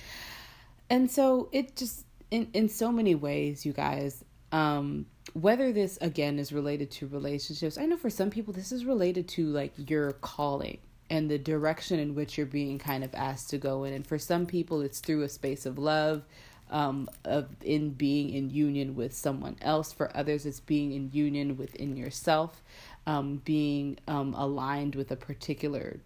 And 0.90 1.12
so 1.12 1.50
it 1.52 1.76
just 1.76 2.06
in 2.32 2.50
in 2.54 2.70
so 2.70 2.92
many 2.92 3.14
ways, 3.14 3.66
you 3.66 3.74
guys, 3.74 4.24
um 4.52 5.06
whether 5.34 5.72
this 5.72 5.98
again 6.02 6.40
is 6.40 6.52
related 6.52 6.90
to 6.92 7.08
relationships. 7.08 7.78
I 7.78 7.86
know 7.86 7.98
for 7.98 8.10
some 8.10 8.32
people 8.32 8.54
this 8.54 8.72
is 8.72 8.86
related 8.86 9.28
to 9.30 9.46
like 9.48 9.74
your 9.76 10.14
calling 10.14 10.80
and 11.10 11.30
the 11.30 11.38
direction 11.38 12.00
in 12.00 12.16
which 12.16 12.38
you're 12.38 12.48
being 12.48 12.80
kind 12.80 13.04
of 13.04 13.14
asked 13.14 13.50
to 13.52 13.58
go 13.58 13.84
in. 13.84 13.94
And 13.94 14.08
for 14.08 14.18
some 14.18 14.46
people 14.46 14.82
it's 14.82 15.00
through 15.00 15.24
a 15.24 15.30
space 15.30 15.66
of 15.66 15.78
love, 15.78 16.24
um, 16.72 17.10
of 17.26 17.50
in 17.62 17.92
being 17.92 18.30
in 18.30 18.50
union 18.50 18.96
with 18.96 19.14
someone 19.14 19.58
else. 19.62 19.92
For 19.92 20.16
others, 20.16 20.46
it's 20.46 20.62
being 20.62 20.94
in 20.94 21.12
union 21.12 21.58
within 21.58 21.98
yourself 21.98 22.64
um, 23.08 23.42
being 23.44 23.98
um, 24.08 24.34
aligned 24.36 24.96
with 24.96 25.12
a 25.12 25.16
particular 25.16 26.00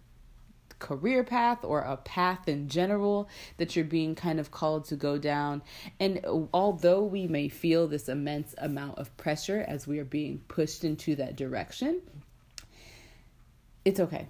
career 0.78 1.24
path 1.24 1.64
or 1.64 1.80
a 1.80 1.96
path 1.96 2.48
in 2.48 2.68
general 2.68 3.28
that 3.56 3.74
you're 3.74 3.84
being 3.84 4.14
kind 4.14 4.38
of 4.38 4.50
called 4.50 4.84
to 4.86 4.96
go 4.96 5.18
down. 5.18 5.62
And 5.98 6.20
although 6.52 7.02
we 7.02 7.26
may 7.26 7.48
feel 7.48 7.86
this 7.86 8.08
immense 8.08 8.54
amount 8.58 8.98
of 8.98 9.14
pressure 9.16 9.64
as 9.66 9.86
we 9.86 9.98
are 9.98 10.04
being 10.04 10.38
pushed 10.48 10.84
into 10.84 11.16
that 11.16 11.36
direction, 11.36 12.02
it's 13.84 14.00
okay. 14.00 14.28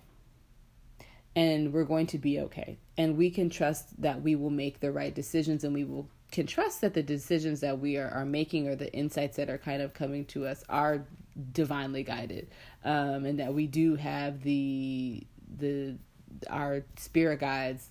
And 1.34 1.72
we're 1.72 1.84
going 1.84 2.06
to 2.08 2.18
be 2.18 2.40
okay. 2.40 2.78
And 2.96 3.16
we 3.16 3.30
can 3.30 3.50
trust 3.50 4.00
that 4.00 4.22
we 4.22 4.36
will 4.36 4.50
make 4.50 4.80
the 4.80 4.92
right 4.92 5.14
decisions 5.14 5.64
and 5.64 5.74
we 5.74 5.84
will 5.84 6.08
can 6.32 6.46
trust 6.46 6.80
that 6.80 6.92
the 6.92 7.04
decisions 7.04 7.60
that 7.60 7.78
we 7.78 7.96
are, 7.96 8.08
are 8.08 8.24
making 8.24 8.66
or 8.66 8.74
the 8.74 8.92
insights 8.92 9.36
that 9.36 9.48
are 9.48 9.58
kind 9.58 9.80
of 9.80 9.94
coming 9.94 10.24
to 10.24 10.44
us 10.44 10.64
are 10.68 11.06
divinely 11.52 12.02
guided 12.02 12.48
um, 12.84 13.24
and 13.24 13.38
that 13.40 13.52
we 13.52 13.66
do 13.66 13.94
have 13.96 14.42
the 14.42 15.26
the 15.58 15.96
our 16.50 16.82
spirit 16.96 17.40
guides 17.40 17.88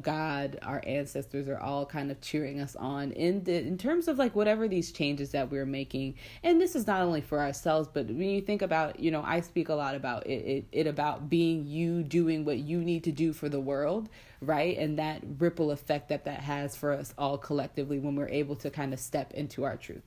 god 0.00 0.58
our 0.62 0.82
ancestors 0.86 1.48
are 1.48 1.58
all 1.58 1.84
kind 1.86 2.10
of 2.10 2.20
cheering 2.20 2.60
us 2.60 2.74
on 2.76 3.12
in 3.12 3.44
the 3.44 3.54
in 3.54 3.76
terms 3.78 4.08
of 4.08 4.18
like 4.18 4.34
whatever 4.34 4.66
these 4.66 4.90
changes 4.90 5.30
that 5.30 5.50
we're 5.50 5.66
making. 5.66 6.14
And 6.42 6.60
this 6.60 6.74
is 6.74 6.86
not 6.86 7.02
only 7.02 7.20
for 7.20 7.40
ourselves 7.40 7.88
but 7.92 8.06
when 8.06 8.30
you 8.30 8.40
think 8.40 8.62
about 8.62 8.98
you 8.98 9.10
know 9.10 9.22
i 9.24 9.40
speak 9.40 9.68
a 9.68 9.74
lot 9.74 9.94
about 9.94 10.26
it, 10.26 10.44
it, 10.44 10.64
it 10.72 10.86
about 10.86 11.28
being 11.28 11.66
you 11.66 12.02
doing 12.02 12.44
what 12.44 12.58
you 12.58 12.78
need 12.78 13.04
to 13.04 13.12
do 13.12 13.32
for 13.32 13.48
the 13.48 13.60
world 13.60 14.08
right? 14.42 14.76
And 14.76 14.98
that 14.98 15.22
ripple 15.38 15.70
effect 15.70 16.10
that 16.10 16.24
that 16.26 16.40
has 16.40 16.76
for 16.76 16.92
us 16.92 17.14
all 17.16 17.38
collectively 17.38 17.98
when 17.98 18.16
we're 18.16 18.28
able 18.28 18.54
to 18.56 18.70
kind 18.70 18.92
of 18.92 19.00
step 19.00 19.32
into 19.32 19.64
our 19.64 19.76
truth 19.76 20.02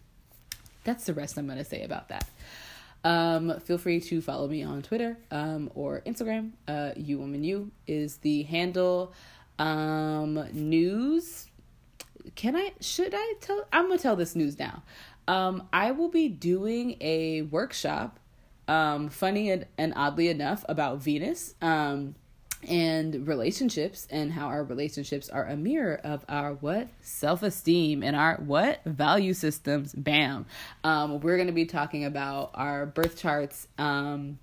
that's 0.89 1.05
the 1.05 1.13
rest 1.13 1.37
i'm 1.37 1.45
going 1.45 1.57
to 1.57 1.63
say 1.63 1.83
about 1.83 2.09
that 2.09 2.25
um, 3.03 3.59
feel 3.61 3.77
free 3.77 4.01
to 4.01 4.21
follow 4.21 4.47
me 4.47 4.63
on 4.63 4.81
Twitter 4.81 5.17
um, 5.31 5.71
or 5.73 6.01
Instagram. 6.05 6.51
Uh, 6.67 6.91
you 6.95 7.17
woman 7.19 7.43
you 7.43 7.71
is 7.87 8.17
the 8.17 8.43
handle. 8.43 9.13
Um, 9.57 10.47
news. 10.53 11.47
Can 12.35 12.55
I? 12.55 12.73
Should 12.81 13.13
I 13.15 13.33
tell? 13.39 13.65
I'm 13.71 13.87
gonna 13.87 13.99
tell 13.99 14.15
this 14.15 14.35
news 14.35 14.59
now. 14.59 14.83
Um, 15.27 15.67
I 15.71 15.91
will 15.91 16.09
be 16.09 16.27
doing 16.27 16.97
a 17.01 17.43
workshop. 17.43 18.19
Um, 18.67 19.09
funny 19.09 19.49
and, 19.49 19.65
and 19.77 19.93
oddly 19.95 20.27
enough 20.27 20.63
about 20.69 20.99
Venus. 20.99 21.55
Um, 21.61 22.15
and 22.67 23.27
relationships 23.27 24.07
and 24.09 24.31
how 24.31 24.47
our 24.47 24.63
relationships 24.63 25.29
are 25.29 25.45
a 25.45 25.55
mirror 25.55 25.99
of 26.03 26.25
our 26.27 26.53
what? 26.53 26.87
Self-esteem 27.01 28.03
and 28.03 28.15
our 28.15 28.35
what? 28.37 28.83
Value 28.85 29.33
systems. 29.33 29.93
Bam. 29.93 30.45
Um, 30.83 31.19
we're 31.21 31.37
going 31.37 31.47
to 31.47 31.53
be 31.53 31.65
talking 31.65 32.05
about 32.05 32.51
our 32.53 32.85
birth 32.85 33.17
charts 33.17 33.67
um, 33.77 34.39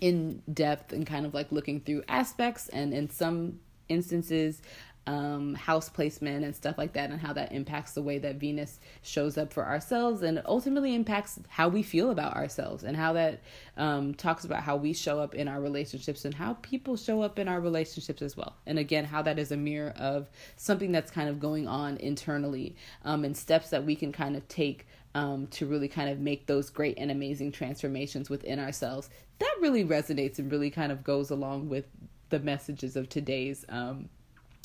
in 0.00 0.42
depth 0.52 0.92
and 0.92 1.06
kind 1.06 1.24
of 1.24 1.34
like 1.34 1.52
looking 1.52 1.80
through 1.80 2.02
aspects 2.08 2.68
and 2.68 2.92
in 2.92 3.08
some 3.10 3.60
instances 3.88 4.60
um, 5.06 5.54
house 5.54 5.88
placement 5.88 6.44
and 6.44 6.54
stuff 6.54 6.78
like 6.78 6.92
that, 6.92 7.10
and 7.10 7.20
how 7.20 7.32
that 7.32 7.52
impacts 7.52 7.92
the 7.92 8.02
way 8.02 8.18
that 8.18 8.36
Venus 8.36 8.80
shows 9.02 9.36
up 9.36 9.52
for 9.52 9.64
ourselves, 9.64 10.22
and 10.22 10.42
ultimately 10.46 10.94
impacts 10.94 11.38
how 11.48 11.68
we 11.68 11.82
feel 11.82 12.10
about 12.10 12.34
ourselves, 12.36 12.84
and 12.84 12.96
how 12.96 13.12
that 13.12 13.40
um, 13.76 14.14
talks 14.14 14.44
about 14.44 14.62
how 14.62 14.76
we 14.76 14.92
show 14.92 15.18
up 15.18 15.34
in 15.34 15.48
our 15.48 15.60
relationships 15.60 16.24
and 16.24 16.34
how 16.34 16.54
people 16.62 16.96
show 16.96 17.22
up 17.22 17.38
in 17.38 17.48
our 17.48 17.60
relationships 17.60 18.22
as 18.22 18.36
well. 18.36 18.56
And 18.66 18.78
again, 18.78 19.04
how 19.04 19.22
that 19.22 19.38
is 19.38 19.52
a 19.52 19.56
mirror 19.56 19.92
of 19.96 20.30
something 20.56 20.92
that's 20.92 21.10
kind 21.10 21.28
of 21.28 21.40
going 21.40 21.66
on 21.66 21.96
internally, 21.96 22.76
um, 23.04 23.24
and 23.24 23.36
steps 23.36 23.70
that 23.70 23.84
we 23.84 23.96
can 23.96 24.12
kind 24.12 24.36
of 24.36 24.46
take 24.48 24.86
um, 25.14 25.46
to 25.48 25.66
really 25.66 25.88
kind 25.88 26.08
of 26.08 26.20
make 26.20 26.46
those 26.46 26.70
great 26.70 26.96
and 26.96 27.10
amazing 27.10 27.52
transformations 27.52 28.30
within 28.30 28.58
ourselves. 28.58 29.10
That 29.40 29.54
really 29.60 29.84
resonates 29.84 30.38
and 30.38 30.50
really 30.50 30.70
kind 30.70 30.92
of 30.92 31.02
goes 31.02 31.30
along 31.30 31.68
with 31.68 31.86
the 32.30 32.38
messages 32.38 32.96
of 32.96 33.08
today's 33.08 33.64
um, 33.68 34.08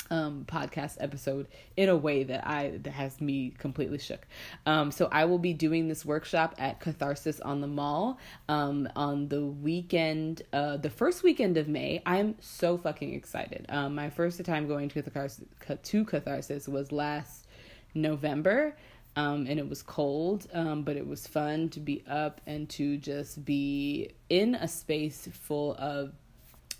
um, 0.09 0.45
podcast 0.47 0.97
episode 0.99 1.47
in 1.75 1.89
a 1.89 1.95
way 1.95 2.23
that 2.23 2.47
I 2.47 2.79
that 2.83 2.91
has 2.91 3.19
me 3.21 3.53
completely 3.57 3.97
shook. 3.97 4.25
Um, 4.65 4.91
so 4.91 5.09
I 5.11 5.25
will 5.25 5.39
be 5.39 5.53
doing 5.53 5.87
this 5.87 6.05
workshop 6.05 6.55
at 6.57 6.79
Catharsis 6.79 7.39
on 7.39 7.61
the 7.61 7.67
Mall 7.67 8.17
um, 8.49 8.87
on 8.95 9.27
the 9.27 9.45
weekend, 9.45 10.41
uh, 10.53 10.77
the 10.77 10.89
first 10.89 11.23
weekend 11.23 11.57
of 11.57 11.67
May. 11.67 12.01
I'm 12.05 12.35
so 12.39 12.77
fucking 12.77 13.13
excited. 13.13 13.65
Um, 13.69 13.95
my 13.95 14.09
first 14.09 14.43
time 14.45 14.67
going 14.67 14.89
to 14.89 15.01
Catharsis, 15.01 15.45
to 15.83 16.05
Catharsis 16.05 16.67
was 16.67 16.91
last 16.91 17.47
November. 17.93 18.75
Um, 19.15 19.47
and 19.47 19.57
it 19.57 19.67
was 19.67 19.81
cold, 19.81 20.45
um, 20.53 20.83
but 20.83 20.95
it 20.95 21.07
was 21.07 21.25
fun 21.25 21.69
to 21.69 21.79
be 21.79 22.03
up 22.07 22.39
and 22.45 22.69
to 22.69 22.97
just 22.97 23.43
be 23.43 24.11
in 24.29 24.53
a 24.53 24.67
space 24.67 25.27
full 25.33 25.73
of 25.79 26.13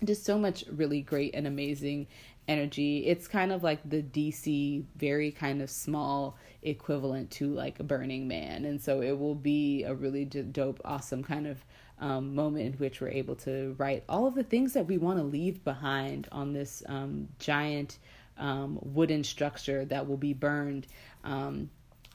just 0.04 0.24
so 0.24 0.38
much 0.38 0.64
really 0.70 1.00
great 1.00 1.34
and 1.34 1.46
amazing 1.46 2.06
energy. 2.48 3.06
It's 3.06 3.28
kind 3.28 3.52
of 3.52 3.62
like 3.62 3.88
the 3.88 4.02
DC, 4.02 4.82
very 4.96 5.30
kind 5.30 5.62
of 5.62 5.70
small 5.70 6.36
equivalent 6.62 7.30
to 7.32 7.52
like 7.52 7.78
a 7.78 7.84
Burning 7.84 8.26
Man. 8.26 8.64
And 8.64 8.80
so 8.80 9.02
it 9.02 9.16
will 9.16 9.34
be 9.34 9.84
a 9.84 9.94
really 9.94 10.24
dope, 10.24 10.80
awesome 10.84 11.22
kind 11.22 11.46
of 11.46 11.64
um, 12.00 12.34
moment 12.34 12.66
in 12.66 12.72
which 12.74 13.00
we're 13.00 13.08
able 13.08 13.36
to 13.36 13.74
write 13.78 14.04
all 14.08 14.26
of 14.26 14.34
the 14.34 14.42
things 14.42 14.72
that 14.72 14.86
we 14.86 14.98
want 14.98 15.18
to 15.18 15.24
leave 15.24 15.62
behind 15.64 16.28
on 16.32 16.52
this 16.52 16.82
um, 16.86 17.28
giant 17.38 17.98
um, 18.38 18.78
wooden 18.82 19.22
structure 19.24 19.84
that 19.84 20.08
will 20.08 20.16
be 20.16 20.32
burned 20.32 20.86
um, 21.24 21.68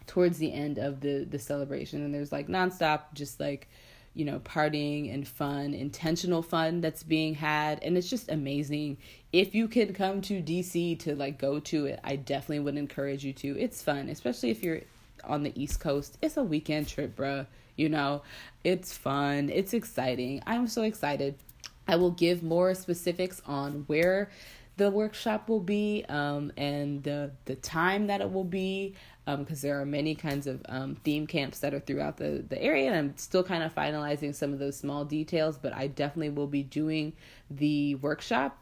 towards 0.08 0.38
the 0.38 0.52
end 0.52 0.80
of 0.80 1.02
the 1.02 1.26
the 1.30 1.40
celebration. 1.40 2.04
And 2.04 2.14
there's 2.14 2.32
like 2.32 2.48
nonstop, 2.48 3.14
just 3.14 3.40
like 3.40 3.70
you 4.16 4.26
know, 4.26 4.40
partying 4.40 5.14
and 5.14 5.28
fun, 5.28 5.74
intentional 5.74 6.42
fun 6.42 6.82
that's 6.82 7.04
being 7.04 7.34
had. 7.34 7.82
And 7.82 7.98
it's 7.98 8.10
just 8.10 8.30
amazing. 8.30 8.98
If 9.32 9.56
you 9.56 9.68
can 9.68 9.94
come 9.94 10.22
to 10.22 10.42
DC 10.42 11.00
to 11.00 11.16
like 11.16 11.40
go 11.40 11.60
to 11.60 11.86
it, 11.88 12.00
I 12.04 12.16
definitely 12.16 12.60
would 12.60 12.78
encourage 12.78 13.24
you 13.24 13.34
to. 13.34 13.60
It's 13.60 13.82
fun, 13.82 14.10
especially 14.10 14.52
if 14.52 14.64
you're 14.64 14.82
on 15.24 15.44
the 15.44 15.60
East 15.62 15.80
Coast. 15.80 16.18
It's 16.22 16.38
a 16.38 16.44
weekend 16.44 16.88
trip, 16.88 17.16
bruh. 17.16 17.48
You 17.76 17.90
know, 17.90 18.22
it's 18.64 18.96
fun, 18.96 19.50
it's 19.50 19.74
exciting. 19.74 20.44
I'm 20.46 20.68
so 20.68 20.84
excited. 20.84 21.36
I 21.88 21.96
will 21.96 22.12
give 22.12 22.44
more 22.44 22.76
specifics 22.76 23.42
on 23.46 23.84
where 23.88 24.30
the 24.78 24.90
workshop 24.90 25.50
will 25.50 25.60
be 25.60 26.04
um, 26.10 26.52
and 26.58 27.04
the 27.04 27.32
the 27.46 27.56
time 27.56 28.08
that 28.08 28.22
it 28.22 28.32
will 28.32 28.44
be 28.44 28.96
because 29.26 29.64
um, 29.64 29.68
there 29.68 29.80
are 29.80 29.86
many 29.86 30.16
kinds 30.16 30.48
of 30.48 30.62
um, 30.68 30.96
theme 31.04 31.28
camps 31.28 31.60
that 31.60 31.74
are 31.74 31.80
throughout 31.80 32.18
the, 32.18 32.44
the 32.50 32.62
area 32.62 32.88
and 32.88 32.96
i'm 32.96 33.18
still 33.18 33.44
kind 33.44 33.64
of 33.64 33.74
finalizing 33.74 34.34
some 34.34 34.52
of 34.52 34.60
those 34.60 34.76
small 34.76 35.06
details 35.06 35.58
but 35.58 35.74
i 35.74 35.88
definitely 35.88 36.30
will 36.30 36.48
be 36.48 36.64
doing 36.64 37.14
the 37.50 37.96
workshop 37.96 38.58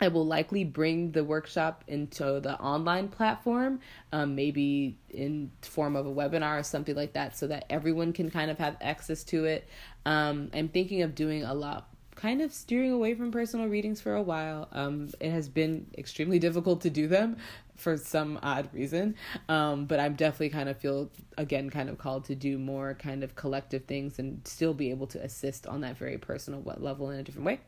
I 0.00 0.08
will 0.08 0.26
likely 0.26 0.64
bring 0.64 1.12
the 1.12 1.22
workshop 1.22 1.84
into 1.86 2.40
the 2.40 2.58
online 2.60 3.08
platform, 3.08 3.80
um, 4.12 4.34
maybe 4.34 4.98
in 5.10 5.52
form 5.62 5.94
of 5.94 6.04
a 6.06 6.12
webinar 6.12 6.58
or 6.58 6.62
something 6.64 6.96
like 6.96 7.12
that, 7.12 7.38
so 7.38 7.46
that 7.46 7.66
everyone 7.70 8.12
can 8.12 8.28
kind 8.28 8.50
of 8.50 8.58
have 8.58 8.76
access 8.80 9.22
to 9.24 9.44
it. 9.44 9.68
Um, 10.04 10.50
I'm 10.52 10.68
thinking 10.68 11.02
of 11.02 11.14
doing 11.14 11.44
a 11.44 11.54
lot 11.54 11.93
kind 12.14 12.40
of 12.40 12.52
steering 12.52 12.92
away 12.92 13.14
from 13.14 13.30
personal 13.30 13.66
readings 13.68 14.00
for 14.00 14.14
a 14.14 14.22
while. 14.22 14.68
Um, 14.72 15.10
it 15.20 15.30
has 15.30 15.48
been 15.48 15.86
extremely 15.96 16.38
difficult 16.46 16.80
to 16.82 16.90
do 16.90 17.08
them 17.08 17.36
for 17.76 17.96
some 17.96 18.38
odd 18.42 18.68
reason. 18.72 19.16
Um, 19.48 19.86
but 19.86 20.00
I'm 20.00 20.14
definitely 20.14 20.50
kind 20.50 20.68
of 20.68 20.76
feel 20.78 21.10
again 21.36 21.70
kind 21.70 21.88
of 21.88 21.98
called 21.98 22.24
to 22.26 22.34
do 22.34 22.58
more 22.58 22.94
kind 22.94 23.24
of 23.24 23.34
collective 23.34 23.84
things 23.84 24.18
and 24.18 24.46
still 24.46 24.74
be 24.74 24.90
able 24.90 25.06
to 25.08 25.22
assist 25.22 25.66
on 25.66 25.80
that 25.80 25.98
very 25.98 26.18
personal 26.18 26.62
level 26.78 27.10
in 27.10 27.18
a 27.18 27.22
different 27.22 27.46
way. 27.46 27.60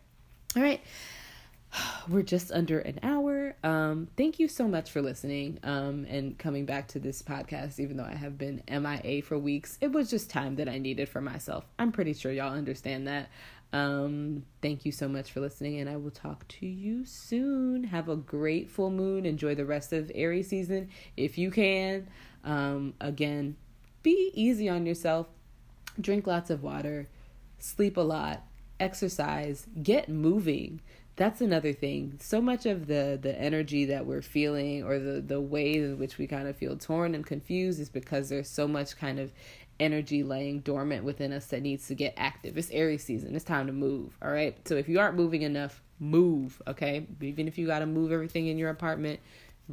All 0.56 0.62
right. 0.62 0.80
We're 2.08 2.22
just 2.22 2.52
under 2.52 2.78
an 2.80 3.00
hour. 3.02 3.54
Um, 3.62 4.08
thank 4.16 4.38
you 4.38 4.48
so 4.48 4.68
much 4.68 4.90
for 4.90 5.02
listening 5.02 5.58
um, 5.62 6.06
and 6.08 6.38
coming 6.38 6.64
back 6.64 6.88
to 6.88 6.98
this 6.98 7.22
podcast, 7.22 7.80
even 7.80 7.96
though 7.96 8.04
I 8.04 8.14
have 8.14 8.38
been 8.38 8.62
MIA 8.68 9.22
for 9.22 9.38
weeks. 9.38 9.78
It 9.80 9.92
was 9.92 10.10
just 10.10 10.30
time 10.30 10.56
that 10.56 10.68
I 10.68 10.78
needed 10.78 11.08
for 11.08 11.20
myself. 11.20 11.64
I'm 11.78 11.92
pretty 11.92 12.14
sure 12.14 12.32
y'all 12.32 12.54
understand 12.54 13.06
that. 13.08 13.28
Um, 13.72 14.44
thank 14.62 14.84
you 14.86 14.92
so 14.92 15.08
much 15.08 15.32
for 15.32 15.40
listening, 15.40 15.80
and 15.80 15.90
I 15.90 15.96
will 15.96 16.10
talk 16.10 16.46
to 16.48 16.66
you 16.66 17.04
soon. 17.04 17.84
Have 17.84 18.08
a 18.08 18.16
great 18.16 18.70
full 18.70 18.90
moon. 18.90 19.26
Enjoy 19.26 19.54
the 19.54 19.66
rest 19.66 19.92
of 19.92 20.10
Aries 20.14 20.48
season 20.48 20.88
if 21.16 21.36
you 21.36 21.50
can. 21.50 22.08
Um, 22.44 22.94
again, 23.00 23.56
be 24.02 24.30
easy 24.34 24.68
on 24.68 24.86
yourself. 24.86 25.26
Drink 26.00 26.26
lots 26.26 26.50
of 26.50 26.62
water, 26.62 27.08
sleep 27.58 27.96
a 27.96 28.02
lot, 28.02 28.46
exercise, 28.78 29.66
get 29.82 30.08
moving. 30.08 30.80
That's 31.16 31.40
another 31.40 31.72
thing. 31.72 32.18
So 32.20 32.42
much 32.42 32.66
of 32.66 32.86
the 32.86 33.18
the 33.20 33.38
energy 33.40 33.86
that 33.86 34.04
we're 34.04 34.22
feeling 34.22 34.84
or 34.84 34.98
the 34.98 35.20
the 35.22 35.40
ways 35.40 35.82
in 35.82 35.98
which 35.98 36.18
we 36.18 36.26
kind 36.26 36.46
of 36.46 36.56
feel 36.56 36.76
torn 36.76 37.14
and 37.14 37.26
confused 37.26 37.80
is 37.80 37.88
because 37.88 38.28
there's 38.28 38.50
so 38.50 38.68
much 38.68 38.98
kind 38.98 39.18
of 39.18 39.32
energy 39.78 40.22
laying 40.22 40.60
dormant 40.60 41.04
within 41.04 41.32
us 41.32 41.46
that 41.46 41.62
needs 41.62 41.86
to 41.88 41.94
get 41.94 42.14
active. 42.16 42.56
It's 42.56 42.70
Aries 42.70 43.04
season. 43.04 43.34
It's 43.34 43.44
time 43.44 43.66
to 43.66 43.72
move. 43.72 44.16
All 44.22 44.30
right. 44.30 44.56
So 44.66 44.76
if 44.76 44.88
you 44.88 44.98
aren't 44.98 45.16
moving 45.16 45.42
enough, 45.42 45.82
move. 45.98 46.60
Okay. 46.66 47.06
Even 47.20 47.48
if 47.48 47.58
you 47.58 47.66
got 47.66 47.80
to 47.80 47.86
move 47.86 48.12
everything 48.12 48.46
in 48.46 48.58
your 48.58 48.70
apartment, 48.70 49.20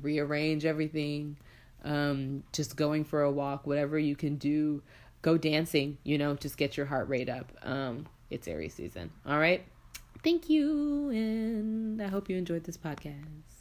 rearrange 0.01 0.65
everything, 0.65 1.37
um, 1.83 2.43
just 2.51 2.75
going 2.75 3.03
for 3.03 3.21
a 3.21 3.31
walk, 3.31 3.67
whatever 3.67 3.97
you 3.97 4.15
can 4.15 4.35
do, 4.35 4.81
go 5.21 5.37
dancing, 5.37 5.97
you 6.03 6.17
know, 6.17 6.35
just 6.35 6.57
get 6.57 6.77
your 6.77 6.85
heart 6.85 7.07
rate 7.07 7.29
up. 7.29 7.51
Um, 7.63 8.07
it's 8.29 8.47
Aries 8.47 8.73
season. 8.73 9.11
All 9.25 9.39
right. 9.39 9.63
Thank 10.23 10.49
you. 10.49 11.09
And 11.09 12.01
I 12.01 12.07
hope 12.07 12.29
you 12.29 12.37
enjoyed 12.37 12.63
this 12.63 12.77
podcast. 12.77 13.52